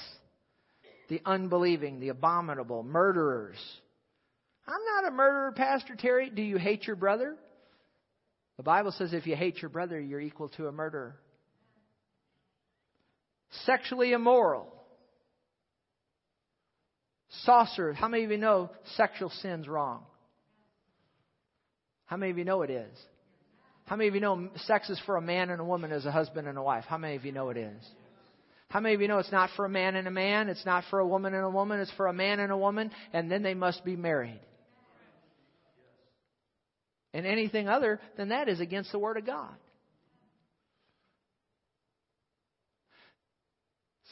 the 1.08 1.22
unbelieving, 1.26 2.00
the 2.00 2.10
abominable, 2.10 2.84
murderers. 2.84 3.58
I'm 4.68 4.82
not 4.96 5.12
a 5.12 5.16
murderer, 5.16 5.52
Pastor 5.54 5.96
Terry. 5.96 6.30
Do 6.30 6.44
you 6.44 6.58
hate 6.58 6.86
your 6.86 6.96
brother? 6.96 7.36
The 8.58 8.64
Bible 8.64 8.92
says 8.92 9.14
if 9.14 9.26
you 9.26 9.36
hate 9.36 9.62
your 9.62 9.70
brother, 9.70 10.00
you're 10.00 10.20
equal 10.20 10.50
to 10.50 10.68
a 10.68 10.72
murderer. 10.72 11.16
Sexually 13.66 14.12
immoral. 14.12 14.68
Sorcerers. 17.44 17.98
How 17.98 18.08
many 18.08 18.24
of 18.24 18.32
you 18.32 18.38
know 18.38 18.70
sexual 18.96 19.30
sin's 19.30 19.68
wrong? 19.68 20.04
How 22.06 22.18
many 22.18 22.32
of 22.32 22.38
you 22.38 22.46
know 22.46 22.64
it 22.64 22.70
is? 22.70 22.98
How 23.86 23.96
many 23.96 24.08
of 24.08 24.16
you 24.16 24.22
know 24.22 24.50
sex 24.66 24.90
is 24.90 25.00
for 25.06 25.16
a 25.16 25.22
man 25.22 25.50
and 25.50 25.62
a 25.62 25.64
woman 25.64 25.92
as 25.92 26.06
a 26.06 26.12
husband 26.12 26.48
and 26.48 26.58
a 26.58 26.62
wife? 26.62 26.86
How 26.88 26.98
many 26.98 27.16
of 27.16 27.26
you 27.26 27.32
know 27.32 27.50
it 27.50 27.58
is? 27.58 27.84
How 28.70 28.80
many 28.80 28.94
of 28.94 29.02
you 29.02 29.08
know 29.08 29.18
it's 29.18 29.32
not 29.32 29.50
for 29.56 29.66
a 29.66 29.70
man 29.70 29.96
and 29.96 30.08
a 30.08 30.12
man? 30.12 30.48
It's 30.48 30.66
not 30.66 30.84
for 30.92 31.00
a 31.00 31.08
woman 31.08 31.34
and 31.34 31.44
a 31.44 31.50
woman. 31.50 31.80
It's 31.80 31.92
for 31.94 32.06
a 32.06 32.14
man 32.14 32.40
and 32.40 32.52
a 32.52 32.58
woman, 32.58 32.92
and 33.14 33.32
then 33.32 33.42
they 33.42 33.56
must 33.56 33.84
be 33.84 33.96
married. 33.96 34.40
And 37.16 37.26
anything 37.26 37.68
other 37.68 38.00
than 38.16 38.30
that 38.30 38.48
is 38.48 38.60
against 38.60 38.92
the 38.92 39.00
Word 39.00 39.18
of 39.18 39.26
God. 39.26 39.56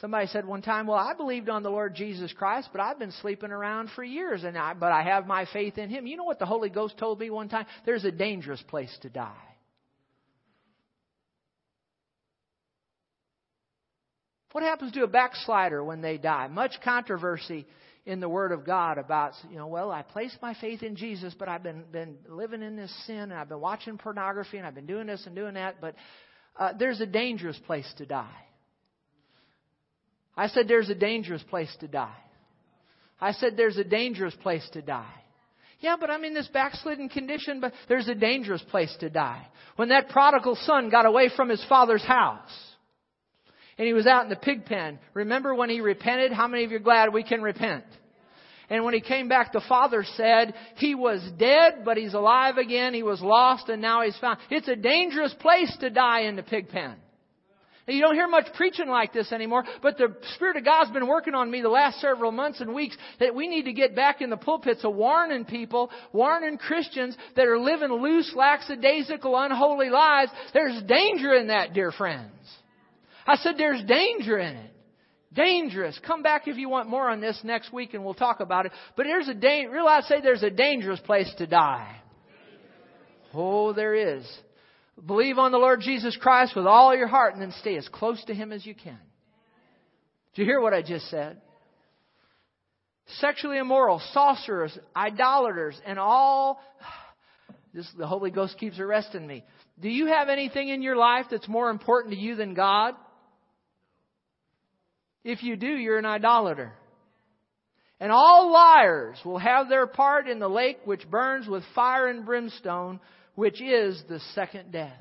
Somebody 0.00 0.28
said 0.28 0.46
one 0.46 0.62
time, 0.62 0.86
"Well, 0.86 0.98
I 0.98 1.14
believed 1.14 1.48
on 1.48 1.64
the 1.64 1.70
Lord 1.70 1.94
Jesus 1.94 2.32
Christ, 2.32 2.68
but 2.70 2.80
I've 2.80 3.00
been 3.00 3.10
sleeping 3.10 3.50
around 3.50 3.90
for 3.90 4.04
years, 4.04 4.44
and 4.44 4.56
I, 4.56 4.74
but 4.74 4.92
I 4.92 5.02
have 5.02 5.26
my 5.26 5.44
faith 5.52 5.76
in 5.76 5.90
Him." 5.90 6.06
You 6.06 6.16
know 6.16 6.24
what 6.24 6.38
the 6.38 6.46
Holy 6.46 6.70
Ghost 6.70 6.96
told 6.98 7.18
me 7.18 7.30
one 7.30 7.48
time? 7.48 7.66
There's 7.84 8.04
a 8.04 8.12
dangerous 8.12 8.62
place 8.62 8.96
to 9.02 9.10
die. 9.10 9.34
What 14.52 14.62
happens 14.64 14.92
to 14.92 15.02
a 15.02 15.08
backslider 15.08 15.84
when 15.84 16.00
they 16.00 16.16
die? 16.16 16.46
Much 16.46 16.80
controversy 16.82 17.66
in 18.06 18.20
the 18.20 18.28
Word 18.28 18.52
of 18.52 18.64
God 18.64 18.96
about, 18.96 19.34
you 19.50 19.56
know, 19.56 19.66
well, 19.66 19.90
I 19.90 20.02
placed 20.02 20.40
my 20.40 20.54
faith 20.54 20.82
in 20.82 20.96
Jesus, 20.96 21.34
but 21.38 21.48
I've 21.48 21.62
been, 21.62 21.84
been 21.92 22.16
living 22.26 22.62
in 22.62 22.74
this 22.74 22.92
sin, 23.06 23.18
and 23.18 23.34
I've 23.34 23.50
been 23.50 23.60
watching 23.60 23.98
pornography, 23.98 24.56
and 24.56 24.66
I've 24.66 24.74
been 24.74 24.86
doing 24.86 25.06
this 25.06 25.26
and 25.26 25.36
doing 25.36 25.54
that, 25.54 25.80
but 25.80 25.94
uh, 26.58 26.72
there's 26.78 27.00
a 27.00 27.06
dangerous 27.06 27.58
place 27.66 27.92
to 27.98 28.06
die. 28.06 28.47
I 30.38 30.46
said, 30.46 30.68
There's 30.68 30.88
a 30.88 30.94
dangerous 30.94 31.42
place 31.42 31.74
to 31.80 31.88
die. 31.88 32.16
I 33.20 33.32
said, 33.32 33.56
There's 33.56 33.76
a 33.76 33.84
dangerous 33.84 34.34
place 34.36 34.66
to 34.72 34.80
die. 34.80 35.12
Yeah, 35.80 35.96
but 35.98 36.10
I'm 36.10 36.24
in 36.24 36.32
this 36.32 36.48
backslidden 36.48 37.08
condition, 37.08 37.60
but 37.60 37.72
there's 37.88 38.08
a 38.08 38.14
dangerous 38.14 38.62
place 38.70 38.94
to 39.00 39.10
die. 39.10 39.46
When 39.76 39.90
that 39.90 40.08
prodigal 40.08 40.56
son 40.62 40.90
got 40.90 41.06
away 41.06 41.30
from 41.34 41.48
his 41.48 41.64
father's 41.68 42.04
house, 42.04 42.50
and 43.76 43.86
he 43.86 43.92
was 43.92 44.06
out 44.06 44.24
in 44.24 44.30
the 44.30 44.36
pig 44.36 44.64
pen, 44.64 44.98
remember 45.14 45.54
when 45.54 45.70
he 45.70 45.80
repented? 45.80 46.32
How 46.32 46.48
many 46.48 46.64
of 46.64 46.70
you 46.70 46.78
are 46.78 46.80
glad 46.80 47.12
we 47.12 47.22
can 47.22 47.42
repent? 47.42 47.84
And 48.70 48.84
when 48.84 48.92
he 48.92 49.00
came 49.00 49.28
back, 49.28 49.52
the 49.52 49.62
father 49.68 50.04
said, 50.16 50.52
he 50.76 50.94
was 50.94 51.26
dead, 51.38 51.84
but 51.84 51.96
he's 51.96 52.12
alive 52.12 52.58
again. 52.58 52.92
He 52.92 53.02
was 53.02 53.20
lost 53.22 53.68
and 53.68 53.80
now 53.80 54.02
he's 54.02 54.18
found. 54.18 54.40
It's 54.50 54.68
a 54.68 54.76
dangerous 54.76 55.34
place 55.40 55.74
to 55.80 55.90
die 55.90 56.22
in 56.22 56.36
the 56.36 56.42
pig 56.42 56.68
pen. 56.68 56.96
You 57.88 58.02
don't 58.02 58.14
hear 58.14 58.28
much 58.28 58.46
preaching 58.54 58.88
like 58.88 59.12
this 59.12 59.32
anymore, 59.32 59.64
but 59.82 59.96
the 59.96 60.14
Spirit 60.34 60.56
of 60.56 60.64
God's 60.64 60.90
been 60.90 61.06
working 61.06 61.34
on 61.34 61.50
me 61.50 61.62
the 61.62 61.68
last 61.68 62.00
several 62.00 62.30
months 62.32 62.60
and 62.60 62.74
weeks 62.74 62.96
that 63.18 63.34
we 63.34 63.48
need 63.48 63.64
to 63.64 63.72
get 63.72 63.96
back 63.96 64.20
in 64.20 64.28
the 64.28 64.36
pulpits 64.36 64.84
of 64.84 64.94
warning 64.94 65.44
people, 65.44 65.90
warning 66.12 66.58
Christians 66.58 67.16
that 67.34 67.46
are 67.46 67.58
living 67.58 67.90
loose, 67.90 68.32
lackadaisical, 68.34 69.34
unholy 69.36 69.88
lives. 69.88 70.30
There's 70.52 70.82
danger 70.82 71.34
in 71.34 71.48
that, 71.48 71.72
dear 71.72 71.90
friends. 71.90 72.32
I 73.26 73.36
said 73.36 73.54
there's 73.56 73.82
danger 73.84 74.38
in 74.38 74.56
it. 74.56 74.70
Dangerous. 75.34 75.98
Come 76.06 76.22
back 76.22 76.48
if 76.48 76.56
you 76.56 76.68
want 76.68 76.88
more 76.88 77.10
on 77.10 77.20
this 77.20 77.38
next 77.44 77.72
week 77.72 77.94
and 77.94 78.04
we'll 78.04 78.14
talk 78.14 78.40
about 78.40 78.66
it. 78.66 78.72
But 78.96 79.04
there's 79.04 79.28
a 79.28 79.34
da- 79.34 79.66
realize 79.66 80.06
say 80.08 80.20
there's 80.22 80.42
a 80.42 80.50
dangerous 80.50 81.00
place 81.00 81.32
to 81.38 81.46
die. 81.46 81.96
Oh, 83.34 83.72
there 83.74 83.94
is. 83.94 84.26
Believe 85.06 85.38
on 85.38 85.52
the 85.52 85.58
Lord 85.58 85.80
Jesus 85.80 86.16
Christ 86.20 86.56
with 86.56 86.66
all 86.66 86.96
your 86.96 87.06
heart 87.06 87.34
and 87.34 87.42
then 87.42 87.52
stay 87.60 87.76
as 87.76 87.88
close 87.88 88.22
to 88.24 88.34
Him 88.34 88.52
as 88.52 88.66
you 88.66 88.74
can. 88.74 88.98
Did 90.34 90.42
you 90.42 90.44
hear 90.44 90.60
what 90.60 90.74
I 90.74 90.82
just 90.82 91.08
said? 91.10 91.40
Sexually 93.20 93.58
immoral, 93.58 94.00
sorcerers, 94.12 94.76
idolaters, 94.94 95.80
and 95.86 95.98
all. 95.98 96.60
This, 97.74 97.86
the 97.98 98.06
Holy 98.06 98.30
Ghost 98.30 98.58
keeps 98.58 98.80
arresting 98.80 99.26
me. 99.26 99.44
Do 99.78 99.90
you 99.90 100.06
have 100.06 100.30
anything 100.30 100.70
in 100.70 100.80
your 100.80 100.96
life 100.96 101.26
that's 101.30 101.46
more 101.46 101.68
important 101.68 102.14
to 102.14 102.18
you 102.18 102.34
than 102.34 102.54
God? 102.54 102.94
If 105.22 105.42
you 105.42 105.54
do, 105.54 105.66
you're 105.66 105.98
an 105.98 106.06
idolater. 106.06 106.72
And 108.00 108.10
all 108.10 108.50
liars 108.50 109.18
will 109.22 109.38
have 109.38 109.68
their 109.68 109.86
part 109.86 110.28
in 110.28 110.38
the 110.38 110.48
lake 110.48 110.78
which 110.86 111.08
burns 111.10 111.46
with 111.46 111.62
fire 111.74 112.08
and 112.08 112.24
brimstone, 112.24 113.00
which 113.38 113.62
is 113.62 114.02
the 114.08 114.18
second 114.34 114.72
death. 114.72 115.00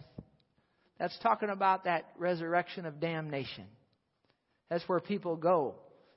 That's 1.00 1.18
talking 1.24 1.50
about 1.50 1.86
that 1.86 2.06
resurrection 2.20 2.86
of 2.86 3.00
damnation. 3.00 3.64
That's 4.70 4.88
where 4.88 5.00
people 5.00 5.36
go 5.36 5.74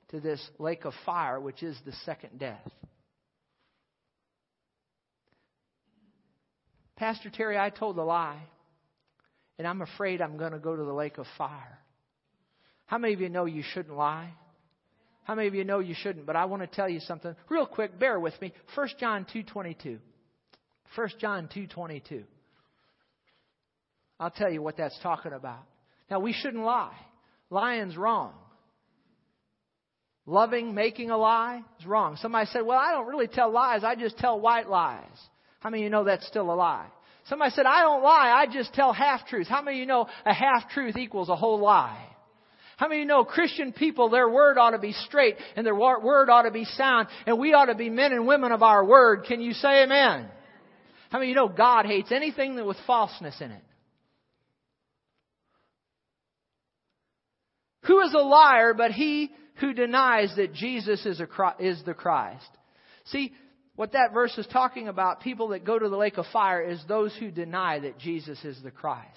to 0.09 0.19
this 0.19 0.39
lake 0.59 0.85
of 0.85 0.93
fire, 1.03 1.39
which 1.39 1.63
is 1.63 1.75
the 1.83 1.93
second 2.05 2.37
death. 2.37 2.61
Pastor 6.95 7.31
Terry, 7.31 7.57
I 7.57 7.71
told 7.71 7.97
a 7.97 8.03
lie, 8.03 8.43
and 9.57 9.67
I'm 9.67 9.81
afraid 9.81 10.21
I'm 10.21 10.37
going 10.37 10.51
to 10.51 10.59
go 10.59 10.75
to 10.75 10.83
the 10.83 10.93
lake 10.93 11.17
of 11.17 11.25
fire. 11.39 11.79
How 12.85 12.99
many 12.99 13.15
of 13.15 13.21
you 13.21 13.29
know 13.29 13.45
you 13.45 13.63
shouldn't 13.73 13.97
lie? 13.97 14.29
How 15.23 15.33
many 15.33 15.47
of 15.47 15.55
you 15.55 15.63
know 15.63 15.79
you 15.79 15.95
shouldn't? 15.97 16.27
But 16.27 16.35
I 16.35 16.45
want 16.45 16.61
to 16.61 16.67
tell 16.67 16.87
you 16.87 16.99
something 16.99 17.35
real 17.49 17.65
quick. 17.65 17.97
Bear 17.97 18.19
with 18.19 18.39
me. 18.39 18.53
1 18.75 18.89
John 18.99 19.25
2:22. 19.33 19.97
1 20.95 21.09
John 21.19 21.47
2:22. 21.47 22.23
I'll 24.19 24.29
tell 24.29 24.51
you 24.51 24.61
what 24.61 24.77
that's 24.77 24.97
talking 24.99 25.33
about. 25.33 25.63
Now 26.09 26.19
we 26.19 26.33
shouldn't 26.33 26.63
lie. 26.63 26.95
Lying's 27.49 27.97
wrong. 27.97 28.33
Loving, 30.25 30.75
making 30.75 31.09
a 31.09 31.17
lie 31.17 31.63
is 31.79 31.85
wrong. 31.85 32.15
Somebody 32.17 32.45
said, 32.47 32.61
"Well, 32.61 32.77
I 32.77 32.91
don't 32.91 33.07
really 33.07 33.27
tell 33.27 33.49
lies. 33.49 33.83
I 33.83 33.95
just 33.95 34.17
tell 34.17 34.39
white 34.39 34.69
lies." 34.69 35.29
How 35.59 35.69
many 35.69 35.83
of 35.83 35.85
you 35.85 35.89
know 35.89 36.03
that's 36.03 36.27
still 36.27 36.51
a 36.51 36.53
lie? 36.53 36.87
Somebody 37.25 37.51
said, 37.51 37.65
"I 37.65 37.81
don't 37.81 38.03
lie. 38.03 38.31
I 38.31 38.47
just 38.47 38.73
tell 38.73 38.93
half 38.93 39.25
truths." 39.27 39.49
How 39.49 39.61
many 39.61 39.77
of 39.77 39.79
you 39.79 39.85
know 39.85 40.07
a 40.25 40.33
half 40.33 40.69
truth 40.69 40.97
equals 40.97 41.29
a 41.29 41.35
whole 41.35 41.59
lie? 41.59 42.07
How 42.77 42.87
many 42.87 43.01
of 43.01 43.05
you 43.05 43.07
know 43.07 43.23
Christian 43.23 43.73
people, 43.73 44.09
their 44.09 44.27
word 44.27 44.57
ought 44.57 44.71
to 44.71 44.79
be 44.79 44.93
straight 44.93 45.37
and 45.55 45.65
their 45.65 45.75
word 45.75 46.29
ought 46.29 46.43
to 46.43 46.51
be 46.51 46.65
sound 46.65 47.07
and 47.25 47.39
we 47.39 47.53
ought 47.53 47.65
to 47.65 47.75
be 47.75 47.89
men 47.89 48.11
and 48.11 48.27
women 48.27 48.51
of 48.51 48.63
our 48.63 48.83
word? 48.83 49.25
Can 49.25 49.39
you 49.41 49.53
say 49.53 49.83
amen? 49.83 50.29
How 51.11 51.19
many 51.19 51.29
you 51.29 51.35
know 51.35 51.49
God 51.49 51.85
hates 51.85 52.11
anything 52.11 52.55
that 52.55 52.65
with 52.65 52.77
falseness 52.87 53.35
in 53.41 53.51
it? 53.51 53.63
Who 57.83 57.99
is 57.99 58.13
a 58.13 58.19
liar 58.19 58.73
but 58.73 58.91
he 58.91 59.29
who 59.55 59.73
denies 59.73 60.33
that 60.37 60.53
Jesus 60.53 61.05
is, 61.05 61.19
a, 61.19 61.27
is 61.59 61.83
the 61.85 61.93
Christ? 61.93 62.47
See, 63.05 63.33
what 63.75 63.91
that 63.91 64.13
verse 64.13 64.37
is 64.37 64.47
talking 64.47 64.87
about, 64.87 65.19
people 65.19 65.49
that 65.49 65.65
go 65.65 65.77
to 65.77 65.89
the 65.89 65.97
lake 65.97 66.17
of 66.17 66.25
fire, 66.31 66.61
is 66.61 66.81
those 66.87 67.13
who 67.19 67.29
deny 67.29 67.79
that 67.79 67.97
Jesus 67.97 68.43
is 68.45 68.57
the 68.63 68.71
Christ. 68.71 69.07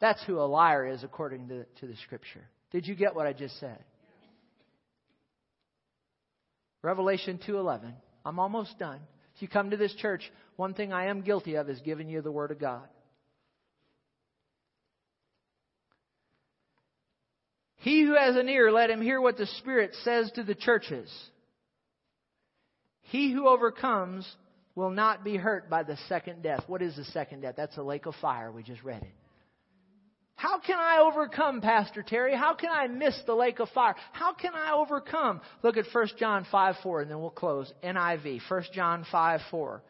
That's 0.00 0.22
who 0.24 0.38
a 0.38 0.46
liar 0.46 0.86
is 0.86 1.04
according 1.04 1.48
to, 1.48 1.64
to 1.80 1.86
the 1.86 1.96
Scripture. 2.04 2.48
Did 2.70 2.86
you 2.86 2.94
get 2.94 3.14
what 3.14 3.26
I 3.26 3.34
just 3.34 3.60
said? 3.60 3.84
Revelation 6.80 7.38
2:11. 7.46 7.92
I'm 8.24 8.38
almost 8.38 8.78
done. 8.78 9.00
You 9.42 9.48
come 9.48 9.70
to 9.70 9.76
this 9.76 9.94
church, 9.94 10.22
one 10.56 10.72
thing 10.72 10.92
I 10.92 11.06
am 11.06 11.22
guilty 11.22 11.56
of 11.56 11.68
is 11.68 11.80
giving 11.80 12.08
you 12.08 12.22
the 12.22 12.30
Word 12.30 12.52
of 12.52 12.60
God. 12.60 12.86
He 17.78 18.04
who 18.04 18.14
has 18.14 18.36
an 18.36 18.48
ear, 18.48 18.70
let 18.70 18.88
him 18.88 19.02
hear 19.02 19.20
what 19.20 19.36
the 19.36 19.46
Spirit 19.58 19.96
says 20.04 20.30
to 20.36 20.44
the 20.44 20.54
churches. 20.54 21.12
He 23.00 23.32
who 23.32 23.48
overcomes 23.48 24.24
will 24.76 24.90
not 24.90 25.24
be 25.24 25.36
hurt 25.36 25.68
by 25.68 25.82
the 25.82 25.96
second 26.08 26.44
death. 26.44 26.62
What 26.68 26.80
is 26.80 26.94
the 26.94 27.04
second 27.06 27.40
death? 27.40 27.54
That's 27.56 27.76
a 27.76 27.82
lake 27.82 28.06
of 28.06 28.14
fire. 28.22 28.52
We 28.52 28.62
just 28.62 28.84
read 28.84 29.02
it. 29.02 29.21
How 30.42 30.58
can 30.58 30.76
I 30.76 30.98
overcome, 31.08 31.60
Pastor 31.60 32.02
Terry? 32.02 32.34
How 32.34 32.54
can 32.54 32.68
I 32.68 32.88
miss 32.88 33.16
the 33.26 33.32
lake 33.32 33.60
of 33.60 33.68
fire? 33.68 33.94
How 34.10 34.34
can 34.34 34.56
I 34.56 34.72
overcome? 34.72 35.40
Look 35.62 35.76
at 35.76 35.84
1 35.92 36.08
John 36.18 36.44
5 36.50 36.74
4, 36.82 37.02
and 37.02 37.10
then 37.12 37.20
we'll 37.20 37.30
close. 37.30 37.72
NIV, 37.84 38.40
1 38.48 38.64
John 38.74 39.06
5 39.12 39.40
4 39.52 39.82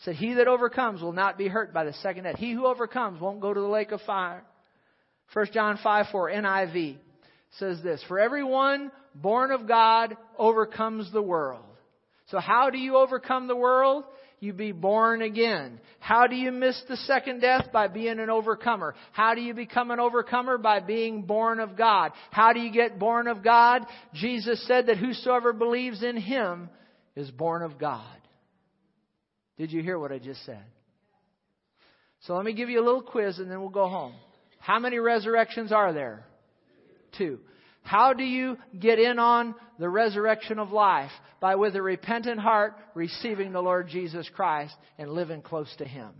said, 0.00 0.16
He 0.16 0.34
that 0.34 0.46
overcomes 0.46 1.00
will 1.00 1.14
not 1.14 1.38
be 1.38 1.48
hurt 1.48 1.72
by 1.72 1.84
the 1.84 1.94
second 1.94 2.24
death. 2.24 2.36
He 2.36 2.52
who 2.52 2.66
overcomes 2.66 3.18
won't 3.18 3.40
go 3.40 3.54
to 3.54 3.58
the 3.58 3.66
lake 3.66 3.92
of 3.92 4.02
fire. 4.02 4.44
1 5.32 5.46
John 5.54 5.78
5 5.82 6.06
4 6.12 6.30
NIV 6.32 6.98
says 7.58 7.80
this 7.82 8.04
For 8.06 8.20
everyone 8.20 8.92
born 9.14 9.52
of 9.52 9.66
God 9.66 10.18
overcomes 10.36 11.10
the 11.12 11.22
world. 11.22 11.64
So, 12.26 12.40
how 12.40 12.68
do 12.68 12.76
you 12.76 12.96
overcome 12.96 13.48
the 13.48 13.56
world? 13.56 14.04
You 14.44 14.52
be 14.52 14.72
born 14.72 15.22
again. 15.22 15.80
How 16.00 16.26
do 16.26 16.36
you 16.36 16.52
miss 16.52 16.78
the 16.86 16.98
second 16.98 17.40
death? 17.40 17.68
By 17.72 17.88
being 17.88 18.18
an 18.18 18.28
overcomer. 18.28 18.94
How 19.12 19.34
do 19.34 19.40
you 19.40 19.54
become 19.54 19.90
an 19.90 19.98
overcomer? 19.98 20.58
By 20.58 20.80
being 20.80 21.22
born 21.22 21.60
of 21.60 21.78
God. 21.78 22.12
How 22.30 22.52
do 22.52 22.60
you 22.60 22.70
get 22.70 22.98
born 22.98 23.26
of 23.26 23.42
God? 23.42 23.86
Jesus 24.12 24.62
said 24.66 24.88
that 24.88 24.98
whosoever 24.98 25.54
believes 25.54 26.02
in 26.02 26.18
Him 26.18 26.68
is 27.16 27.30
born 27.30 27.62
of 27.62 27.78
God. 27.78 28.04
Did 29.56 29.72
you 29.72 29.82
hear 29.82 29.98
what 29.98 30.12
I 30.12 30.18
just 30.18 30.44
said? 30.44 30.62
So 32.26 32.36
let 32.36 32.44
me 32.44 32.52
give 32.52 32.68
you 32.68 32.82
a 32.82 32.84
little 32.84 33.02
quiz 33.02 33.38
and 33.38 33.50
then 33.50 33.60
we'll 33.60 33.70
go 33.70 33.88
home. 33.88 34.12
How 34.58 34.78
many 34.78 34.98
resurrections 34.98 35.72
are 35.72 35.94
there? 35.94 36.26
Two. 37.16 37.38
How 37.84 38.14
do 38.14 38.24
you 38.24 38.56
get 38.78 38.98
in 38.98 39.18
on 39.18 39.54
the 39.78 39.88
resurrection 39.88 40.58
of 40.58 40.72
life? 40.72 41.10
By 41.40 41.54
with 41.54 41.76
a 41.76 41.82
repentant 41.82 42.40
heart 42.40 42.74
receiving 42.94 43.52
the 43.52 43.60
Lord 43.60 43.88
Jesus 43.88 44.28
Christ 44.34 44.74
and 44.98 45.10
living 45.10 45.42
close 45.42 45.72
to 45.76 45.84
Him. 45.84 46.10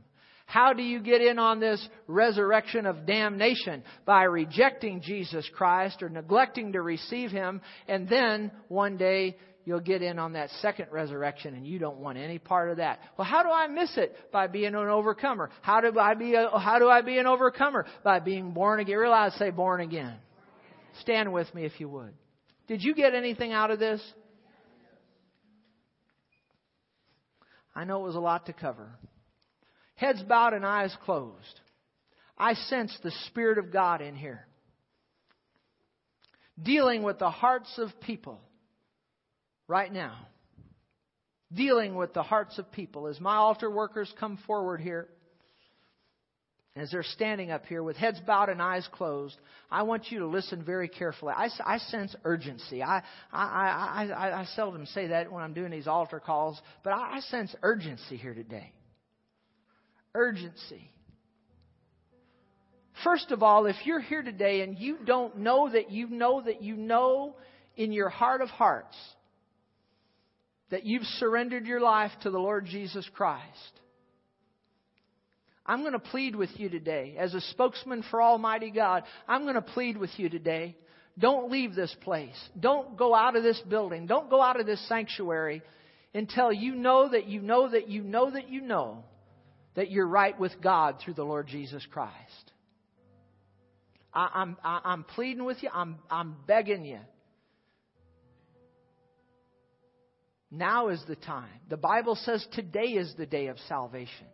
How 0.47 0.75
do 0.75 0.83
you 0.83 1.01
get 1.01 1.23
in 1.23 1.39
on 1.39 1.61
this 1.61 1.87
resurrection 2.07 2.85
of 2.85 3.07
damnation? 3.07 3.83
By 4.05 4.25
rejecting 4.25 5.01
Jesus 5.01 5.49
Christ 5.57 6.03
or 6.03 6.11
neglecting 6.11 6.73
to 6.73 6.83
receive 6.83 7.31
Him, 7.31 7.63
and 7.89 8.07
then 8.11 8.53
one 8.69 8.99
day 8.99 9.39
you'll 9.65 9.81
get 9.81 10.03
in 10.03 10.19
on 10.19 10.35
that 10.35 10.51
second 10.61 10.89
resurrection 10.91 11.55
and 11.55 11.67
you 11.67 11.79
don't 11.79 11.97
want 11.97 12.19
any 12.19 12.39
part 12.39 12.69
of 12.69 12.77
that. 12.77 13.01
Well, 13.17 13.27
how 13.27 13.43
do 13.43 13.49
I 13.49 13.69
miss 13.69 13.97
it? 13.97 14.15
By 14.31 14.49
being 14.49 14.75
an 14.75 14.75
overcomer. 14.75 15.49
How 15.63 15.81
do 15.81 15.99
I 15.99 16.13
be 16.13 16.35
a, 16.35 16.51
how 16.59 16.79
do 16.79 16.91
I 16.91 17.01
be 17.01 17.17
an 17.17 17.27
overcomer? 17.27 17.87
By 18.03 18.21
being 18.21 18.51
born 18.51 18.81
again. 18.81 18.99
Realize 18.99 19.33
say 19.39 19.49
born 19.49 19.81
again. 19.81 20.15
Stand 21.01 21.33
with 21.33 21.53
me 21.55 21.65
if 21.65 21.79
you 21.81 21.89
would. 21.89 22.13
Did 22.67 22.83
you 22.83 22.95
get 22.95 23.15
anything 23.15 23.53
out 23.53 23.71
of 23.71 23.79
this? 23.79 24.01
I 27.75 27.85
know 27.85 28.01
it 28.01 28.07
was 28.07 28.15
a 28.15 28.21
lot 28.21 28.47
to 28.47 28.53
cover. 28.53 28.89
Heads 29.97 30.23
bowed 30.23 30.55
and 30.55 30.65
eyes 30.65 30.97
closed. 31.05 31.61
I 32.39 32.55
sense 32.55 32.97
the 33.03 33.13
Spirit 33.27 33.59
of 33.59 33.73
God 33.73 34.01
in 34.01 34.15
here. 34.15 34.47
Dealing 36.61 37.03
with 37.03 37.19
the 37.19 37.31
hearts 37.31 37.73
of 37.79 37.89
people 38.01 38.41
right 39.67 39.93
now. 39.93 40.29
Dealing 41.53 41.95
with 41.95 42.15
the 42.15 42.23
hearts 42.23 42.59
of 42.59 42.71
people. 42.73 43.07
As 43.07 43.21
my 43.21 43.37
altar 43.37 43.71
workers 43.71 44.13
come 44.19 44.39
forward 44.47 44.81
here, 44.81 45.09
as 46.77 46.91
they're 46.91 47.05
standing 47.05 47.53
up 47.53 47.67
here 47.67 47.83
with 47.83 47.97
heads 47.97 48.21
bowed 48.27 48.49
and 48.49 48.61
eyes 48.61 48.89
closed, 48.93 49.37
I 49.71 49.85
want 49.85 50.11
you 50.11 50.21
to 50.21 50.27
listen 50.27 50.65
very 50.65 50.89
carefully. 50.89 51.33
I, 51.37 51.49
I 51.65 51.79
sense 51.79 52.17
urgency. 52.25 52.83
I, 52.83 53.03
I, 53.33 54.07
I, 54.13 54.41
I, 54.41 54.45
seldom 54.57 54.85
say 54.87 55.09
that 55.09 55.31
when 55.31 55.45
I'm 55.45 55.55
doing 55.55 55.71
these 55.71 55.87
altar 55.87 56.19
calls, 56.19 56.61
but 56.83 56.93
I, 56.93 57.17
I 57.17 57.21
sense 57.21 57.55
urgency 57.63 58.17
here 58.17 58.35
today. 58.35 58.73
Urgency. 60.17 60.91
First 63.05 63.31
of 63.31 63.43
all, 63.43 63.67
if 63.67 63.77
you're 63.85 64.01
here 64.01 64.23
today 64.23 64.63
and 64.63 64.77
you 64.77 64.99
don't 65.05 65.39
know 65.39 65.71
that 65.71 65.93
you 65.93 66.09
know 66.09 66.43
that 66.43 66.61
you 66.63 66.77
know 66.77 67.37
in 67.77 67.93
your 67.93 68.09
heart 68.09 68.41
of 68.41 68.49
hearts 68.49 68.97
that 70.71 70.85
you've 70.85 71.05
surrendered 71.05 71.67
your 71.67 71.81
life 71.81 72.11
to 72.23 72.31
the 72.31 72.39
Lord 72.39 72.67
Jesus 72.67 73.09
Christ, 73.15 73.81
I'm 75.67 75.81
going 75.81 75.93
to 75.93 75.99
plead 75.99 76.37
with 76.37 76.51
you 76.57 76.69
today. 76.69 77.17
As 77.19 77.35
a 77.35 77.41
spokesman 77.41 78.05
for 78.11 78.21
Almighty 78.23 78.71
God, 78.71 79.05
I'm 79.27 79.43
going 79.43 79.55
to 79.55 79.63
plead 79.63 79.97
with 79.97 80.11
you 80.17 80.29
today. 80.29 80.77
Don't 81.19 81.51
leave 81.51 81.75
this 81.75 81.95
place. 82.03 82.37
Don't 82.59 82.97
go 82.97 83.15
out 83.15 83.37
of 83.37 83.43
this 83.43 83.61
building. 83.69 84.07
Don't 84.07 84.29
go 84.29 84.43
out 84.43 84.61
of 84.61 84.67
this 84.67 84.87
sanctuary 84.89 85.63
until 86.13 86.53
you 86.53 86.75
know 86.75 87.09
that 87.09 87.27
you 87.27 87.41
know 87.41 87.71
that 87.71 87.89
you 87.89 88.03
know 88.03 88.31
that 88.31 88.49
you 88.49 88.61
know 88.61 89.05
that 89.75 89.91
you're 89.91 90.07
right 90.07 90.39
with 90.39 90.53
God 90.63 90.97
through 91.03 91.15
the 91.15 91.25
Lord 91.25 91.47
Jesus 91.47 91.85
Christ. 91.91 92.53
I, 94.13 94.29
I'm, 94.35 94.57
I, 94.63 94.81
I'm 94.85 95.05
pleading 95.05 95.45
with 95.45 95.63
you. 95.63 95.71
I'm, 95.73 95.97
I'm 96.11 96.37
begging 96.47 96.85
you. 96.85 97.01
Now 100.51 100.89
is 100.89 101.03
the 101.09 101.17
time. 101.17 101.49
The 101.69 101.77
Bible 101.77 102.15
says 102.15 102.47
today 102.53 102.91
is 102.93 103.13
the 103.19 103.27
day 103.27 103.49
of 103.49 103.57
salvation. 103.69 104.27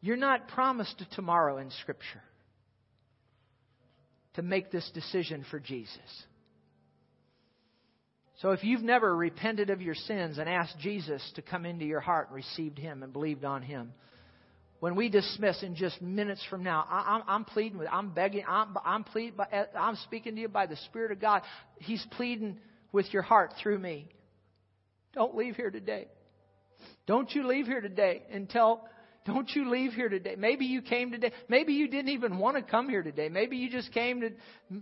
You're 0.00 0.16
not 0.16 0.48
promised 0.48 1.00
a 1.00 1.14
tomorrow 1.14 1.58
in 1.58 1.70
Scripture 1.82 2.22
to 4.34 4.42
make 4.42 4.70
this 4.70 4.88
decision 4.94 5.44
for 5.50 5.60
Jesus. 5.60 6.24
So 8.40 8.52
if 8.52 8.64
you've 8.64 8.82
never 8.82 9.14
repented 9.14 9.68
of 9.68 9.82
your 9.82 9.94
sins 9.94 10.38
and 10.38 10.48
asked 10.48 10.78
Jesus 10.78 11.22
to 11.34 11.42
come 11.42 11.66
into 11.66 11.84
your 11.84 12.00
heart 12.00 12.28
and 12.28 12.36
received 12.36 12.78
Him 12.78 13.02
and 13.02 13.12
believed 13.12 13.44
on 13.44 13.62
Him, 13.62 13.92
when 14.78 14.96
we 14.96 15.10
dismiss 15.10 15.62
in 15.62 15.74
just 15.74 16.00
minutes 16.00 16.42
from 16.48 16.64
now, 16.64 16.86
I, 16.88 17.20
am 17.28 17.44
pleading 17.44 17.78
with, 17.78 17.88
I'm 17.92 18.14
begging, 18.14 18.44
I'm, 18.48 18.74
I'm 18.82 19.04
pleading, 19.04 19.34
I'm 19.78 19.96
speaking 19.96 20.36
to 20.36 20.40
you 20.40 20.48
by 20.48 20.64
the 20.64 20.76
Spirit 20.86 21.12
of 21.12 21.20
God. 21.20 21.42
He's 21.78 22.04
pleading 22.12 22.56
with 22.90 23.12
your 23.12 23.20
heart 23.20 23.52
through 23.62 23.78
me. 23.78 24.08
Don't 25.12 25.36
leave 25.36 25.56
here 25.56 25.70
today. 25.70 26.08
Don't 27.06 27.30
you 27.34 27.46
leave 27.46 27.66
here 27.66 27.82
today 27.82 28.22
until 28.32 28.80
don't 29.26 29.50
you 29.54 29.70
leave 29.70 29.92
here 29.92 30.08
today. 30.08 30.34
Maybe 30.38 30.64
you 30.64 30.80
came 30.80 31.10
today. 31.10 31.32
Maybe 31.48 31.74
you 31.74 31.88
didn't 31.88 32.10
even 32.10 32.38
want 32.38 32.56
to 32.56 32.62
come 32.62 32.88
here 32.88 33.02
today. 33.02 33.28
Maybe 33.28 33.58
you 33.58 33.70
just 33.70 33.92
came 33.92 34.22
to 34.22 34.30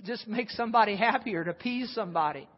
just 0.05 0.29
make 0.29 0.51
somebody 0.51 0.95
happy 0.97 1.35
or 1.35 1.45
to 1.45 1.51
appease 1.51 1.93
somebody. 1.95 2.49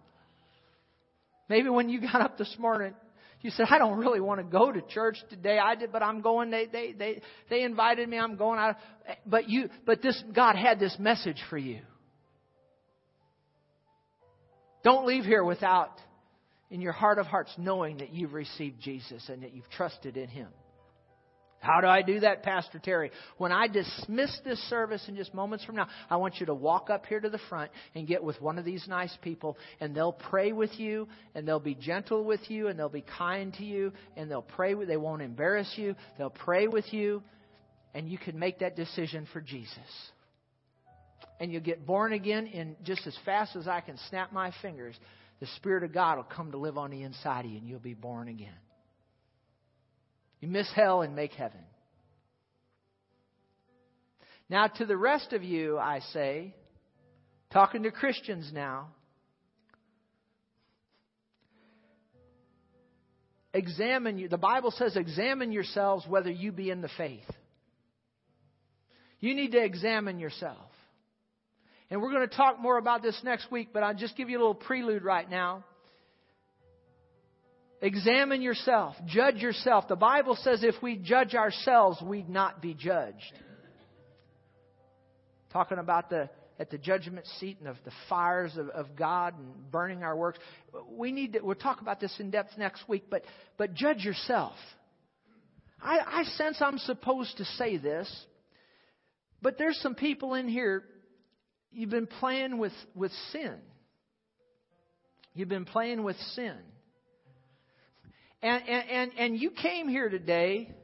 Maybe 1.49 1.68
when 1.70 1.89
you 1.89 2.01
got 2.01 2.20
up 2.20 2.37
this 2.37 2.55
morning, 2.59 2.95
you 3.41 3.51
said, 3.51 3.66
I 3.70 3.78
don't 3.78 3.99
really 3.99 4.20
want 4.20 4.41
to 4.41 4.45
go 4.45 4.70
to 4.70 4.83
church 4.83 5.16
today. 5.31 5.59
I 5.59 5.74
did, 5.74 5.91
but 5.91 6.03
I'm 6.03 6.20
going. 6.20 6.51
They, 6.51 6.66
they, 6.66 6.93
they, 6.93 7.22
they 7.49 7.62
invited 7.62 8.09
me. 8.09 8.18
I'm 8.18 8.37
going 8.37 8.59
out. 8.59 8.76
But 9.24 9.49
you, 9.49 9.70
but 9.87 10.03
this, 10.03 10.22
God 10.35 10.57
had 10.57 10.78
this 10.78 10.95
message 10.99 11.43
for 11.49 11.57
you. 11.57 11.81
Don't 14.85 15.07
leave 15.07 15.24
here 15.24 15.43
without, 15.43 15.99
in 16.70 16.83
your 16.83 16.93
heart 16.93 17.18
of 17.18 17.26
hearts, 17.26 17.53
knowing 17.57 17.99
that 17.99 18.12
you've 18.12 18.35
received 18.35 18.81
Jesus 18.81 19.26
and 19.31 19.43
that 19.43 19.55
you've 19.55 19.68
trusted 19.70 20.18
in 20.18 20.28
Him. 20.28 20.49
How 21.61 21.82
do 21.82 21.86
I 21.86 22.00
do 22.00 22.20
that, 22.20 22.42
Pastor 22.42 22.78
Terry? 22.78 23.11
When 23.36 23.52
I 23.52 23.68
dismiss 23.68 24.36
this 24.44 24.58
service 24.70 25.04
in 25.08 25.16
just 25.16 25.34
moments 25.34 25.62
from 25.64 25.76
now, 25.76 25.88
I 26.08 26.16
want 26.16 26.40
you 26.40 26.46
to 26.46 26.54
walk 26.54 26.88
up 26.88 27.04
here 27.04 27.20
to 27.20 27.28
the 27.28 27.40
front 27.50 27.70
and 27.94 28.08
get 28.08 28.24
with 28.24 28.40
one 28.40 28.58
of 28.58 28.64
these 28.64 28.86
nice 28.88 29.14
people, 29.20 29.58
and 29.78 29.94
they'll 29.94 30.12
pray 30.12 30.52
with 30.52 30.70
you, 30.80 31.06
and 31.34 31.46
they'll 31.46 31.61
be 31.61 31.74
gentle 31.74 32.24
with 32.24 32.40
you, 32.48 32.68
and 32.68 32.78
they'll 32.78 32.88
be 32.88 33.04
kind 33.18 33.52
to 33.54 33.64
you, 33.64 33.92
and 34.16 34.30
they'll 34.30 34.40
pray 34.40 34.74
with, 34.74 34.88
they 34.88 34.96
won't 34.96 35.20
embarrass 35.20 35.70
you, 35.76 35.94
they'll 36.16 36.30
pray 36.30 36.66
with 36.66 36.90
you, 36.94 37.22
and 37.92 38.08
you 38.08 38.16
can 38.16 38.38
make 38.38 38.61
that 38.61 38.74
decision 38.74 39.28
for 39.30 39.42
Jesus. 39.42 39.78
And 41.40 41.52
you'll 41.52 41.61
get 41.61 41.84
born 41.84 42.14
again 42.14 42.46
in 42.46 42.76
just 42.84 43.06
as 43.06 43.16
fast 43.26 43.54
as 43.54 43.68
I 43.68 43.80
can 43.82 43.98
snap 44.08 44.32
my 44.32 44.50
fingers. 44.62 44.98
The 45.40 45.46
Spirit 45.56 45.84
of 45.84 45.92
God 45.92 46.16
will 46.16 46.24
come 46.24 46.52
to 46.52 46.58
live 46.58 46.78
on 46.78 46.90
the 46.90 47.02
inside 47.02 47.44
of 47.44 47.50
you, 47.50 47.58
and 47.58 47.68
you'll 47.68 47.80
be 47.80 47.94
born 47.94 48.28
again. 48.28 48.48
You 50.41 50.49
miss 50.49 50.70
hell 50.74 51.03
and 51.03 51.14
make 51.14 51.32
heaven. 51.32 51.61
Now, 54.49 54.66
to 54.66 54.84
the 54.84 54.97
rest 54.97 55.32
of 55.32 55.45
you, 55.45 55.78
I 55.78 56.01
say, 56.12 56.55
talking 57.53 57.84
to 57.84 57.91
Christians 57.91 58.51
now, 58.53 58.88
examine 63.55 64.18
you. 64.18 64.28
The 64.28 64.38
Bible 64.38 64.72
says, 64.72 64.97
examine 64.97 65.53
yourselves 65.53 66.05
whether 66.09 66.30
you 66.30 66.53
be 66.53 66.70
in 66.70 66.80
the 66.80 66.91
faith. 66.97 67.30
You 69.20 69.34
need 69.34 69.53
to 69.53 69.62
examine 69.62 70.18
yourself. 70.18 70.57
And 71.91 72.01
we're 72.01 72.12
going 72.12 72.28
to 72.28 72.34
talk 72.34 72.59
more 72.61 72.78
about 72.78 73.03
this 73.03 73.20
next 73.22 73.51
week, 73.53 73.68
but 73.72 73.82
I'll 73.82 73.95
just 73.95 74.16
give 74.16 74.30
you 74.30 74.38
a 74.38 74.41
little 74.41 74.55
prelude 74.55 75.05
right 75.05 75.28
now. 75.28 75.64
Examine 77.83 78.43
yourself. 78.43 78.95
Judge 79.07 79.37
yourself. 79.37 79.89
The 79.89 79.97
Bible 79.97 80.37
says 80.37 80.62
if 80.62 80.74
we 80.83 80.97
judge 80.97 81.35
ourselves, 81.35 82.01
we'd 82.03 82.28
not 82.28 82.61
be 82.61 82.74
judged. 82.74 83.33
Talking 85.53 85.78
about 85.78 86.11
the 86.11 86.28
at 86.61 86.68
the 86.68 86.76
judgment 86.76 87.26
seat 87.39 87.57
and 87.59 87.66
of 87.66 87.76
the 87.87 87.91
fires 88.11 88.55
of, 88.59 88.68
of 88.68 88.95
God 88.95 89.33
and 89.39 89.70
burning 89.70 90.03
our 90.03 90.14
works. 90.14 90.39
We 90.91 91.11
need 91.11 91.33
to, 91.33 91.41
we'll 91.41 91.55
talk 91.55 91.81
about 91.81 92.01
this 92.01 92.14
in 92.20 92.31
depth 92.31 92.59
next 92.59 92.87
week, 92.87 93.05
but, 93.11 93.22
but 93.57 93.72
judge 93.72 94.05
yourself. 94.05 94.53
I, 95.81 96.01
I 96.07 96.24
sense 96.24 96.59
I'm 96.61 96.76
supposed 96.76 97.39
to 97.39 97.47
say 97.47 97.78
this, 97.78 98.14
but 99.41 99.57
there's 99.57 99.78
some 99.78 99.95
people 99.95 100.35
in 100.35 100.49
here, 100.49 100.85
you've 101.72 101.89
been 101.89 102.07
playing 102.07 102.59
with, 102.59 102.74
with 102.95 103.12
sin. 103.33 103.55
You've 105.33 105.49
been 105.49 105.64
playing 105.64 106.03
with 106.03 106.16
sin. 106.35 106.59
And, 108.43 108.62
and, 108.68 108.91
and, 108.91 109.11
and 109.18 109.41
you 109.41 109.51
came 109.51 109.88
here 109.88 110.09
today. 110.09 110.74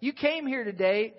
You 0.00 0.12
came 0.12 0.46
here 0.46 0.64
today 0.64 1.14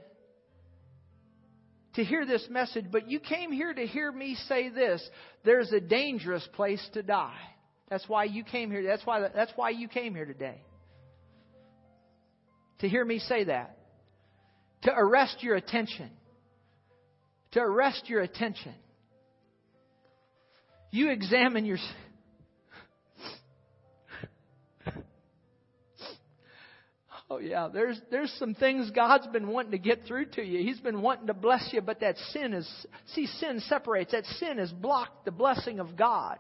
to 1.96 2.04
hear 2.04 2.26
this 2.26 2.46
message, 2.50 2.86
but 2.92 3.10
you 3.10 3.20
came 3.20 3.52
here 3.52 3.74
to 3.74 3.86
hear 3.86 4.12
me 4.12 4.36
say 4.48 4.70
this. 4.70 5.08
There's 5.44 5.72
a 5.72 5.82
dangerous 5.82 6.48
place 6.54 6.88
to 6.94 7.04
die. 7.04 7.40
That's 7.90 8.08
why 8.08 8.26
you 8.26 8.44
came 8.44 8.70
here. 8.70 8.84
That's 8.84 9.06
why, 9.06 9.28
that's 9.34 9.52
why 9.56 9.72
you 9.72 9.88
came 9.88 10.14
here 10.14 10.26
today. 10.26 10.62
to 12.80 12.88
hear 12.88 13.04
me 13.04 13.20
say 13.20 13.46
that. 13.46 13.78
To 14.84 14.92
arrest 14.96 15.38
your 15.42 15.56
attention. 15.56 16.10
To 17.54 17.60
arrest 17.60 18.04
your 18.08 18.22
attention. 18.22 18.76
You 20.92 21.10
examine 21.10 21.66
your. 21.66 21.78
Oh 27.30 27.40
yeah, 27.40 27.68
there's 27.72 28.00
there's 28.10 28.32
some 28.40 28.54
things 28.54 28.90
God's 28.92 29.28
been 29.28 29.50
wanting 29.50 29.72
to 29.72 29.78
get 29.78 30.06
through 30.08 30.28
to 30.32 30.44
you. 30.44 30.64
He's 30.64 30.80
been 30.80 31.02
wanting 31.02 31.28
to 31.28 31.34
bless 31.34 31.70
you, 31.74 31.82
but 31.82 32.00
that 32.00 32.16
sin 32.32 32.54
is 32.54 32.70
see 33.14 33.28
sin 33.28 33.60
separates. 33.68 34.14
That 34.14 34.26
sin 34.40 34.60
has 34.60 34.72
blocked 34.72 35.26
the 35.26 35.32
blessing 35.32 35.80
of 35.80 35.98
God. 35.98 36.38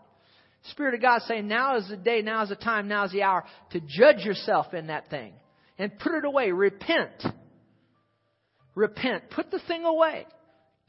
Spirit 0.71 0.95
of 0.95 1.01
God 1.01 1.21
saying, 1.23 1.47
now 1.47 1.77
is 1.77 1.87
the 1.87 1.97
day, 1.97 2.21
now 2.21 2.43
is 2.43 2.49
the 2.49 2.55
time, 2.55 2.87
now 2.87 3.05
is 3.05 3.11
the 3.11 3.23
hour 3.23 3.43
to 3.71 3.79
judge 3.79 4.25
yourself 4.25 4.73
in 4.73 4.87
that 4.87 5.09
thing 5.09 5.33
and 5.77 5.97
put 5.99 6.13
it 6.13 6.25
away. 6.25 6.51
Repent. 6.51 7.23
Repent. 8.75 9.29
Put 9.29 9.51
the 9.51 9.61
thing 9.67 9.85
away. 9.85 10.25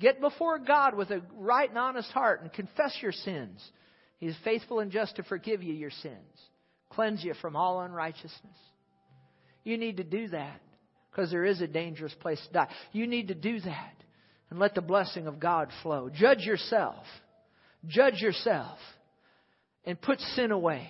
Get 0.01 0.21
before 0.21 0.59
God 0.59 0.97
with 0.97 1.11
a 1.11 1.23
right 1.35 1.69
and 1.69 1.79
honest 1.79 2.11
heart 2.11 2.43
and 2.43 2.53
confess 2.53 2.97
your 3.03 3.13
sins. 3.13 3.63
He 4.19 4.27
is 4.27 4.37
faithful 4.45 4.81
and 4.81 4.91
just 4.91 5.17
to 5.17 5.23
forgive 5.23 5.63
you 5.63 5.75
your 5.75 5.91
sins, 5.91 6.15
cleanse 6.91 7.23
you 7.23 7.35
from 7.35 7.57
all 7.57 7.81
unrighteousness. 7.81 8.57
You 9.69 9.77
need 9.77 9.99
to 9.99 10.05
do 10.05 10.29
that 10.29 10.63
because 11.11 11.31
there 11.31 11.45
is 11.45 11.61
a 11.61 11.67
dangerous 11.67 12.15
place 12.21 12.41
to 12.47 12.53
die. 12.55 12.69
You 12.93 13.07
need 13.07 13.29
to 13.29 13.35
do 13.35 13.61
that 13.61 13.95
and 14.49 14.59
let 14.59 14.75
the 14.75 14.81
blessing 14.81 15.27
of 15.27 15.39
God 15.39 15.69
flow. 15.83 16.09
Judge 16.09 16.41
yourself. 16.47 17.05
Judge 17.87 18.23
yourself 18.23 18.79
and 19.85 20.01
put 20.01 20.21
sin 20.21 20.53
away. 20.53 20.89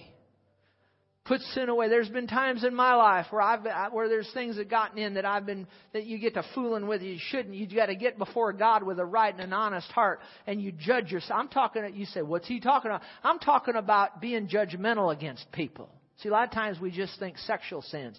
Put 1.25 1.41
sin 1.41 1.69
away. 1.69 1.89
There's 1.89 2.09
been 2.09 2.29
times 2.29 2.63
in 2.63 2.73
my 2.73 2.95
life 2.95 3.27
where 3.31 3.43
I've 3.43 3.93
where 3.93 4.09
there's 4.09 4.31
things 4.33 4.57
that 4.59 4.71
gotten 4.71 4.97
in 4.97 5.15
that 5.15 5.25
I've 5.25 5.45
been 5.45 5.67
that 5.93 6.07
you 6.07 6.19
get 6.19 6.35
to 6.35 6.45
fooling 6.55 6.87
with. 6.87 7.03
You 7.03 7.19
shouldn't. 7.19 7.57
You 7.57 7.67
got 7.75 7.87
to 7.87 7.97
get 7.97 8.17
before 8.17 8.53
God 8.53 8.85
with 8.85 9.01
a 9.01 9.05
right 9.05 9.35
and 9.35 9.43
an 9.43 9.53
honest 9.53 9.91
heart, 9.91 10.21
and 10.47 10.63
you 10.63 10.71
judge 10.71 11.11
yourself. 11.11 11.39
I'm 11.39 11.49
talking. 11.49 11.83
You 11.95 12.07
say, 12.07 12.23
what's 12.23 12.47
he 12.47 12.61
talking 12.61 12.93
about? 12.93 13.03
I'm 13.25 13.41
talking 13.41 13.75
about 13.75 14.21
being 14.21 14.49
judgmental 14.49 15.13
against 15.13 15.51
people. 15.51 15.91
See, 16.23 16.31
a 16.31 16.33
lot 16.33 16.45
of 16.45 16.53
times 16.53 16.81
we 16.81 16.91
just 16.91 17.19
think 17.19 17.37
sexual 17.39 17.83
sins. 17.83 18.19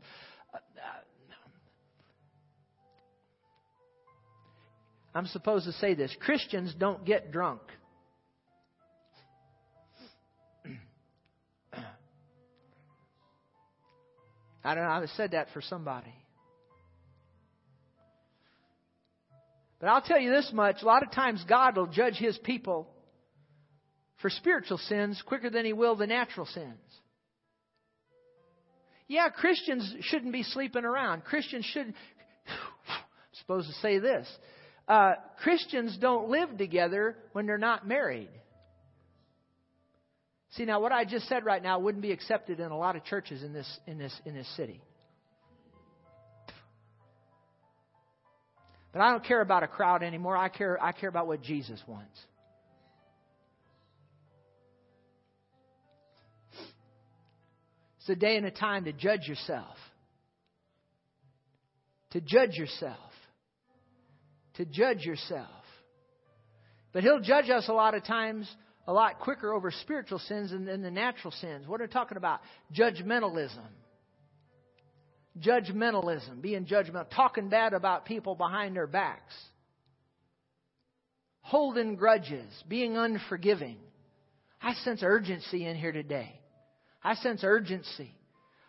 I'm 5.13 5.25
supposed 5.27 5.65
to 5.65 5.71
say 5.73 5.95
this 5.95 6.15
Christians 6.21 6.73
don't 6.77 7.03
get 7.05 7.31
drunk. 7.31 7.61
I 14.63 14.75
don't 14.75 14.83
know, 14.83 14.89
I 14.89 15.05
said 15.17 15.31
that 15.31 15.47
for 15.53 15.61
somebody. 15.61 16.13
But 19.79 19.87
I'll 19.87 20.01
tell 20.01 20.19
you 20.19 20.29
this 20.29 20.51
much 20.53 20.81
a 20.81 20.85
lot 20.85 21.03
of 21.03 21.11
times 21.11 21.43
God 21.47 21.77
will 21.77 21.87
judge 21.87 22.15
His 22.15 22.37
people 22.37 22.87
for 24.21 24.29
spiritual 24.29 24.77
sins 24.77 25.21
quicker 25.25 25.49
than 25.49 25.65
He 25.65 25.73
will 25.73 25.95
the 25.95 26.07
natural 26.07 26.45
sins. 26.45 26.77
Yeah, 29.09 29.29
Christians 29.29 29.91
shouldn't 30.01 30.31
be 30.31 30.43
sleeping 30.43 30.85
around. 30.85 31.25
Christians 31.25 31.65
should. 31.65 31.87
I'm 31.87 31.93
supposed 33.33 33.67
to 33.67 33.73
say 33.81 33.97
this. 33.97 34.27
Uh, 34.87 35.15
Christians 35.41 35.97
don't 35.99 36.29
live 36.29 36.57
together 36.57 37.17
when 37.33 37.47
they're 37.47 37.57
not 37.57 37.87
married. 37.87 38.29
See 40.51 40.65
now, 40.65 40.79
what 40.79 40.91
I 40.91 41.05
just 41.05 41.27
said 41.27 41.43
right 41.43 41.61
now 41.61 41.79
wouldn't 41.79 42.03
be 42.03 42.11
accepted 42.11 42.59
in 42.59 42.71
a 42.71 42.77
lot 42.77 42.95
of 42.95 43.03
churches 43.03 43.43
in 43.43 43.51
this 43.51 43.79
in 43.87 43.97
this 43.97 44.13
in 44.25 44.35
this 44.35 44.47
city. 44.55 44.79
But 48.93 49.01
I 49.01 49.09
don't 49.11 49.23
care 49.23 49.41
about 49.41 49.63
a 49.63 49.67
crowd 49.67 50.03
anymore. 50.03 50.37
I 50.37 50.49
care 50.49 50.81
I 50.81 50.91
care 50.91 51.09
about 51.09 51.25
what 51.25 51.41
Jesus 51.41 51.81
wants. 51.87 52.17
A 58.09 58.15
day 58.15 58.37
and 58.37 58.45
a 58.45 58.51
time 58.51 58.85
to 58.85 58.91
judge 58.91 59.27
yourself. 59.27 59.75
To 62.11 62.21
judge 62.21 62.55
yourself. 62.55 62.97
To 64.55 64.65
judge 64.65 65.05
yourself. 65.05 65.47
But 66.91 67.03
He'll 67.03 67.21
judge 67.21 67.49
us 67.49 67.67
a 67.67 67.73
lot 67.73 67.93
of 67.93 68.03
times 68.03 68.49
a 68.89 68.93
lot 68.93 69.19
quicker 69.19 69.53
over 69.53 69.69
spiritual 69.69 70.17
sins 70.17 70.49
than, 70.49 70.65
than 70.65 70.81
the 70.81 70.89
natural 70.89 71.31
sins. 71.31 71.67
What 71.67 71.79
are 71.79 71.83
we 71.83 71.89
talking 71.89 72.17
about? 72.17 72.39
Judgmentalism. 72.75 73.67
Judgmentalism, 75.39 76.41
being 76.41 76.65
judgmental, 76.65 77.05
talking 77.15 77.49
bad 77.49 77.73
about 77.73 78.05
people 78.05 78.33
behind 78.33 78.75
their 78.75 78.87
backs, 78.87 79.35
holding 81.41 81.95
grudges, 81.95 82.51
being 82.67 82.97
unforgiving. 82.97 83.77
I 84.59 84.73
sense 84.73 85.01
urgency 85.03 85.67
in 85.67 85.77
here 85.77 85.91
today. 85.91 86.38
I 87.03 87.15
sense 87.15 87.43
urgency. 87.43 88.11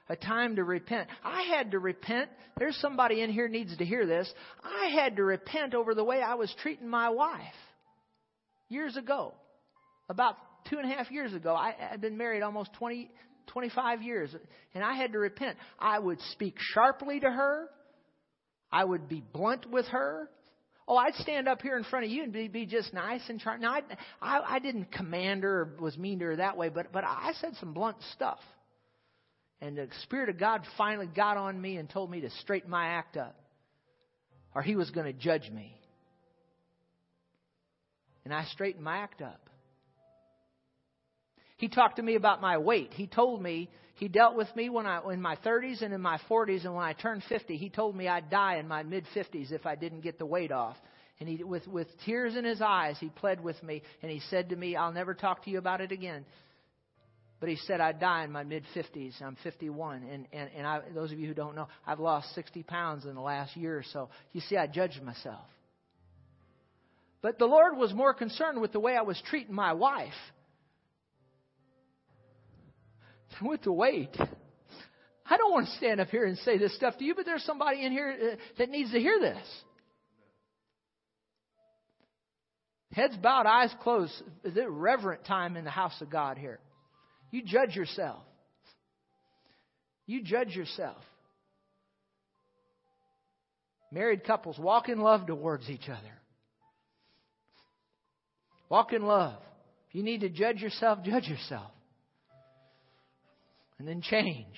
A 0.09 0.17
time 0.17 0.57
to 0.57 0.65
repent. 0.65 1.09
I 1.25 1.43
had 1.43 1.71
to 1.71 1.79
repent. 1.79 2.31
There's 2.59 2.77
somebody 2.79 3.23
in 3.23 3.31
here 3.31 3.47
needs 3.47 3.77
to 3.77 3.85
hear 3.85 4.07
this. 4.07 4.33
I 4.65 4.89
had 4.89 5.17
to 5.17 5.25
repent 5.25 5.75
over 5.75 5.95
the 5.95 6.03
way 6.03 6.21
I 6.21 6.35
was 6.35 6.53
treating 6.61 6.89
my 6.89 7.11
wife 7.11 7.41
years 8.69 8.97
ago 8.97 9.35
about 10.09 10.37
two 10.69 10.79
and 10.79 10.91
a 10.91 10.95
half 10.95 11.11
years 11.11 11.33
ago. 11.33 11.55
I 11.55 11.75
had 11.79 12.01
been 12.01 12.17
married 12.17 12.43
almost 12.43 12.73
20, 12.75 13.09
25 13.47 14.03
years, 14.03 14.35
and 14.75 14.83
I 14.83 14.95
had 14.95 15.13
to 15.13 15.19
repent. 15.19 15.57
I 15.79 15.99
would 15.99 16.21
speak 16.33 16.57
sharply 16.59 17.21
to 17.21 17.31
her. 17.31 17.69
I 18.73 18.85
would 18.85 19.09
be 19.09 19.23
blunt 19.33 19.71
with 19.71 19.87
her. 19.87 20.29
Oh, 20.91 20.97
I'd 20.97 21.15
stand 21.15 21.47
up 21.47 21.63
here 21.63 21.79
in 21.79 21.85
front 21.85 22.05
of 22.05 22.11
you 22.11 22.25
and 22.25 22.33
be, 22.33 22.49
be 22.49 22.67
just 22.67 22.93
nice 22.93 23.21
and 23.29 23.39
try. 23.39 23.57
Now, 23.59 23.75
I, 23.75 23.83
I, 24.21 24.57
I 24.57 24.59
didn't 24.59 24.91
command 24.91 25.45
her 25.45 25.61
or 25.61 25.71
was 25.81 25.97
mean 25.97 26.19
to 26.19 26.25
her 26.25 26.37
that 26.37 26.57
way, 26.57 26.69
but, 26.69 26.91
but 26.91 27.05
I 27.05 27.31
said 27.41 27.53
some 27.61 27.73
blunt 27.73 27.99
stuff. 28.17 28.41
And 29.61 29.79
the 29.79 29.87
Spirit 30.03 30.31
of 30.31 30.39
God 30.41 30.63
finally 30.77 31.07
got 31.07 31.37
on 31.37 31.61
me 31.61 31.77
and 31.77 31.89
told 31.89 32.11
me 32.11 32.23
to 32.23 32.31
straighten 32.41 32.69
my 32.69 32.89
act 32.89 33.17
up, 33.17 33.37
or 34.53 34.63
He 34.63 34.75
was 34.75 34.91
going 34.91 35.07
to 35.07 35.13
judge 35.13 35.49
me. 35.49 35.73
And 38.25 38.35
I 38.35 38.47
straightened 38.47 38.83
my 38.83 38.97
act 38.97 39.23
up. 39.23 39.49
He 41.57 41.69
talked 41.69 41.97
to 41.97 42.03
me 42.03 42.17
about 42.17 42.41
my 42.41 42.59
weight. 42.59 42.95
He 42.95 43.07
told 43.07 43.41
me 43.41 43.71
he 44.01 44.09
dealt 44.09 44.35
with 44.35 44.49
me 44.57 44.71
when 44.71 44.87
I 44.87 45.03
in 45.13 45.21
my 45.21 45.37
30s 45.37 45.83
and 45.83 45.93
in 45.93 46.01
my 46.01 46.19
40s, 46.29 46.65
and 46.65 46.75
when 46.75 46.87
I 46.87 46.95
turned 46.95 47.23
50, 47.29 47.59
he 47.59 47.69
told 47.69 47.95
me 47.95 48.09
I'd 48.09 48.31
die 48.31 48.57
in 48.57 48.67
my 48.67 48.83
mid 48.83 49.05
50s 49.15 49.53
if 49.53 49.67
I 49.67 49.75
didn't 49.75 50.01
get 50.01 50.19
the 50.19 50.25
weight 50.25 50.51
off. 50.51 50.79
And 51.21 51.29
he, 51.29 51.45
with 51.45 51.69
with 51.69 51.87
tears 52.07 52.35
in 52.35 52.47
his 52.47 52.63
eyes, 52.63 52.97
he 52.99 53.11
pled 53.11 53.45
with 53.45 53.63
me, 53.63 53.83
and 54.01 54.11
he 54.11 54.21
said 54.31 54.49
to 54.49 54.57
me, 54.57 54.75
"I'll 54.75 54.91
never 54.91 55.13
talk 55.13 55.45
to 55.45 55.51
you 55.51 55.59
about 55.59 55.83
it 55.83 55.93
again." 55.93 56.25
But 57.41 57.51
he 57.51 57.57
said 57.57 57.83
I'd 57.83 58.01
die 58.01 58.25
in 58.25 58.33
my 58.33 58.43
mid 58.43 58.65
50s. 58.75 59.21
I'm 59.21 59.37
51, 59.43 60.03
and 60.11 60.27
and 60.33 60.51
and 60.57 60.67
I, 60.67 60.81
those 60.95 61.13
of 61.13 61.19
you 61.19 61.29
who 61.29 61.35
don't 61.35 61.55
know, 61.55 61.69
I've 61.87 62.01
lost 62.01 62.35
60 62.35 62.63
pounds 62.63 63.05
in 63.05 63.15
the 63.15 63.21
last 63.21 63.55
year 63.55 63.77
or 63.77 63.85
so. 63.93 64.09
You 64.33 64.41
see, 64.41 64.57
I 64.57 64.67
judged 64.67 65.03
myself. 65.03 65.45
But 67.21 67.39
the 67.39 67.45
Lord 67.45 67.77
was 67.77 67.93
more 67.93 68.15
concerned 68.15 68.63
with 68.63 68.73
the 68.73 68.81
way 68.81 68.97
I 68.97 69.03
was 69.03 69.23
treating 69.29 69.55
my 69.55 69.75
wife 69.75 70.15
with 73.43 73.63
the 73.63 73.73
weight. 73.73 74.17
I 75.31 75.37
don't 75.37 75.53
want 75.53 75.67
to 75.67 75.73
stand 75.77 76.01
up 76.01 76.09
here 76.09 76.25
and 76.25 76.37
say 76.39 76.59
this 76.59 76.75
stuff 76.75 76.99
to 76.99 77.05
you, 77.05 77.15
but 77.15 77.25
there's 77.25 77.45
somebody 77.45 77.85
in 77.85 77.93
here 77.93 78.33
uh, 78.33 78.37
that 78.59 78.69
needs 78.69 78.91
to 78.93 78.99
hear 78.99 79.19
this. 79.21 79.47
Heads 82.93 83.17
bowed, 83.17 83.47
eyes 83.47 83.73
closed. 83.81 84.13
Is 84.43 84.57
it 84.57 84.69
reverent 84.69 85.25
time 85.25 85.57
in 85.57 85.65
the 85.65 85.71
house 85.71 85.95
of 86.01 86.11
God 86.11 86.37
here? 86.37 86.59
You 87.31 87.43
judge 87.45 87.77
yourself. 87.77 88.23
You 90.07 90.23
judge 90.25 90.57
yourself. 90.57 90.97
Married 93.93 94.25
couples, 94.25 94.59
walk 94.59 94.89
in 94.89 94.99
love 95.01 95.27
towards 95.29 95.71
each 95.71 95.89
other. 95.89 96.21
Walk 98.69 98.93
in 98.93 99.03
love. 99.03 99.39
If 99.89 99.95
you 99.95 100.03
need 100.03 100.23
to 100.23 100.29
judge 100.29 100.61
yourself, 100.61 101.05
judge 101.05 101.29
yourself 101.29 101.71
and 103.81 103.89
then 103.89 104.03
change. 104.03 104.55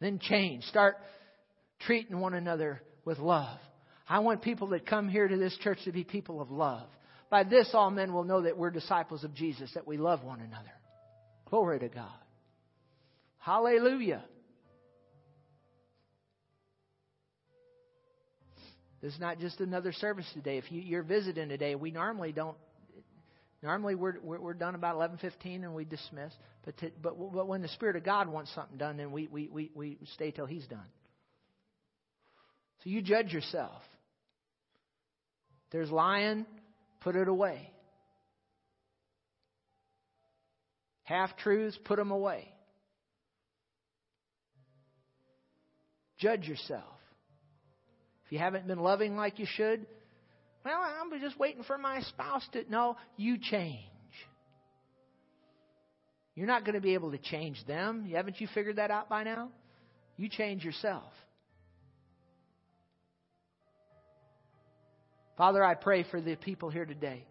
Then 0.00 0.20
change. 0.20 0.62
Start 0.66 0.94
treating 1.80 2.20
one 2.20 2.34
another 2.34 2.80
with 3.04 3.18
love. 3.18 3.58
I 4.08 4.20
want 4.20 4.42
people 4.42 4.68
that 4.68 4.86
come 4.86 5.08
here 5.08 5.26
to 5.26 5.36
this 5.36 5.56
church 5.60 5.78
to 5.84 5.90
be 5.90 6.04
people 6.04 6.40
of 6.40 6.52
love. 6.52 6.86
By 7.30 7.42
this, 7.42 7.70
all 7.74 7.90
men 7.90 8.12
will 8.12 8.22
know 8.22 8.42
that 8.42 8.56
we're 8.56 8.70
disciples 8.70 9.24
of 9.24 9.34
Jesus, 9.34 9.72
that 9.74 9.84
we 9.84 9.96
love 9.96 10.22
one 10.22 10.38
another. 10.38 10.70
Glory 11.50 11.80
to 11.80 11.88
God. 11.88 12.12
Hallelujah. 13.38 14.22
This 19.00 19.14
is 19.14 19.20
not 19.20 19.40
just 19.40 19.58
another 19.58 19.92
service 19.92 20.30
today. 20.32 20.58
If 20.58 20.70
you, 20.70 20.96
are 20.96 21.02
visiting 21.02 21.48
today, 21.48 21.74
we 21.74 21.90
normally 21.90 22.30
don't 22.30 22.56
Normally 23.62 23.94
we're, 23.94 24.18
we're, 24.22 24.54
done 24.54 24.74
about 24.74 24.96
11:15 24.96 25.62
and 25.62 25.74
we 25.74 25.84
dismiss. 25.84 26.32
But, 26.64 26.76
to, 26.78 26.90
but 27.00 27.16
but 27.32 27.46
when 27.46 27.62
the 27.62 27.68
Spirit 27.68 27.94
of 27.94 28.02
God 28.02 28.28
wants 28.28 28.52
something 28.54 28.76
done, 28.76 28.96
then 28.96 29.12
we, 29.12 29.28
we, 29.28 29.48
we, 29.52 29.70
we 29.74 29.98
stay 30.14 30.32
till 30.32 30.46
He's 30.46 30.66
done. 30.66 30.80
So 32.82 32.90
you 32.90 33.02
judge 33.02 33.32
yourself. 33.32 33.82
There's 35.70 35.90
lying, 35.90 36.44
put 37.00 37.14
it 37.14 37.28
away. 37.28 37.70
Half 41.04 41.36
truths, 41.36 41.78
put 41.84 41.96
them 41.96 42.10
away. 42.10 42.48
Judge 46.18 46.46
yourself. 46.46 46.84
If 48.26 48.32
you 48.32 48.38
haven't 48.38 48.66
been 48.66 48.78
loving 48.78 49.16
like 49.16 49.38
you 49.38 49.46
should, 49.48 49.86
well, 50.64 50.80
I'm 50.80 51.20
just 51.20 51.38
waiting 51.38 51.62
for 51.64 51.78
my 51.78 52.00
spouse 52.02 52.46
to. 52.52 52.64
No, 52.70 52.96
you 53.16 53.38
change. 53.38 53.80
You're 56.34 56.46
not 56.46 56.64
going 56.64 56.74
to 56.74 56.80
be 56.80 56.94
able 56.94 57.10
to 57.10 57.18
change 57.18 57.62
them. 57.66 58.08
Haven't 58.10 58.40
you 58.40 58.48
figured 58.54 58.76
that 58.76 58.90
out 58.90 59.08
by 59.08 59.22
now? 59.22 59.50
You 60.16 60.28
change 60.28 60.64
yourself. 60.64 61.12
Father, 65.36 65.64
I 65.64 65.74
pray 65.74 66.04
for 66.10 66.20
the 66.20 66.36
people 66.36 66.70
here 66.70 66.84
today 66.84 67.24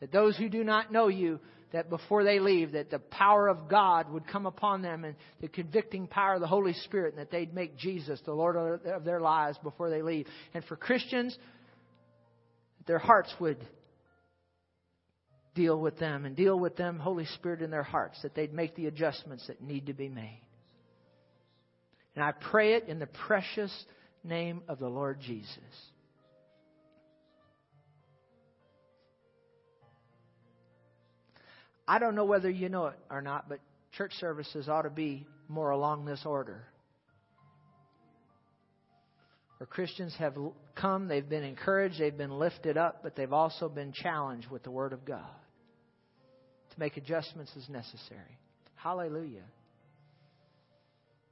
that 0.00 0.12
those 0.12 0.36
who 0.36 0.48
do 0.48 0.64
not 0.64 0.92
know 0.92 1.08
you, 1.08 1.38
that 1.72 1.90
before 1.90 2.24
they 2.24 2.40
leave, 2.40 2.72
that 2.72 2.90
the 2.90 2.98
power 2.98 3.48
of 3.48 3.68
God 3.68 4.10
would 4.10 4.26
come 4.26 4.46
upon 4.46 4.82
them 4.82 5.04
and 5.04 5.14
the 5.40 5.48
convicting 5.48 6.06
power 6.06 6.34
of 6.34 6.40
the 6.40 6.46
Holy 6.46 6.72
Spirit, 6.72 7.14
and 7.14 7.20
that 7.20 7.30
they'd 7.30 7.54
make 7.54 7.76
Jesus 7.76 8.20
the 8.24 8.32
Lord 8.32 8.56
of 8.56 9.04
their 9.04 9.20
lives 9.20 9.58
before 9.62 9.90
they 9.90 10.02
leave. 10.02 10.26
And 10.54 10.64
for 10.64 10.76
Christians, 10.76 11.36
their 12.90 12.98
hearts 12.98 13.32
would 13.38 13.64
deal 15.54 15.78
with 15.78 15.96
them 16.00 16.24
and 16.24 16.34
deal 16.34 16.58
with 16.58 16.74
them, 16.74 16.98
Holy 16.98 17.24
Spirit, 17.24 17.62
in 17.62 17.70
their 17.70 17.84
hearts, 17.84 18.20
that 18.22 18.34
they'd 18.34 18.52
make 18.52 18.74
the 18.74 18.86
adjustments 18.86 19.46
that 19.46 19.62
need 19.62 19.86
to 19.86 19.92
be 19.92 20.08
made. 20.08 20.42
And 22.16 22.24
I 22.24 22.32
pray 22.32 22.74
it 22.74 22.88
in 22.88 22.98
the 22.98 23.06
precious 23.06 23.72
name 24.24 24.62
of 24.66 24.80
the 24.80 24.88
Lord 24.88 25.20
Jesus. 25.20 25.62
I 31.86 32.00
don't 32.00 32.16
know 32.16 32.24
whether 32.24 32.50
you 32.50 32.68
know 32.68 32.86
it 32.86 32.98
or 33.08 33.22
not, 33.22 33.48
but 33.48 33.60
church 33.96 34.14
services 34.18 34.68
ought 34.68 34.82
to 34.82 34.90
be 34.90 35.28
more 35.46 35.70
along 35.70 36.06
this 36.06 36.22
order. 36.24 36.64
Where 39.60 39.66
Christians 39.66 40.14
have 40.18 40.38
come, 40.74 41.06
they've 41.06 41.28
been 41.28 41.44
encouraged, 41.44 42.00
they've 42.00 42.16
been 42.16 42.38
lifted 42.38 42.78
up, 42.78 43.02
but 43.02 43.14
they've 43.14 43.30
also 43.30 43.68
been 43.68 43.92
challenged 43.92 44.50
with 44.50 44.62
the 44.62 44.70
Word 44.70 44.94
of 44.94 45.04
God 45.04 45.28
to 46.70 46.80
make 46.80 46.96
adjustments 46.96 47.52
as 47.58 47.68
necessary. 47.68 48.38
Hallelujah. 48.76 49.44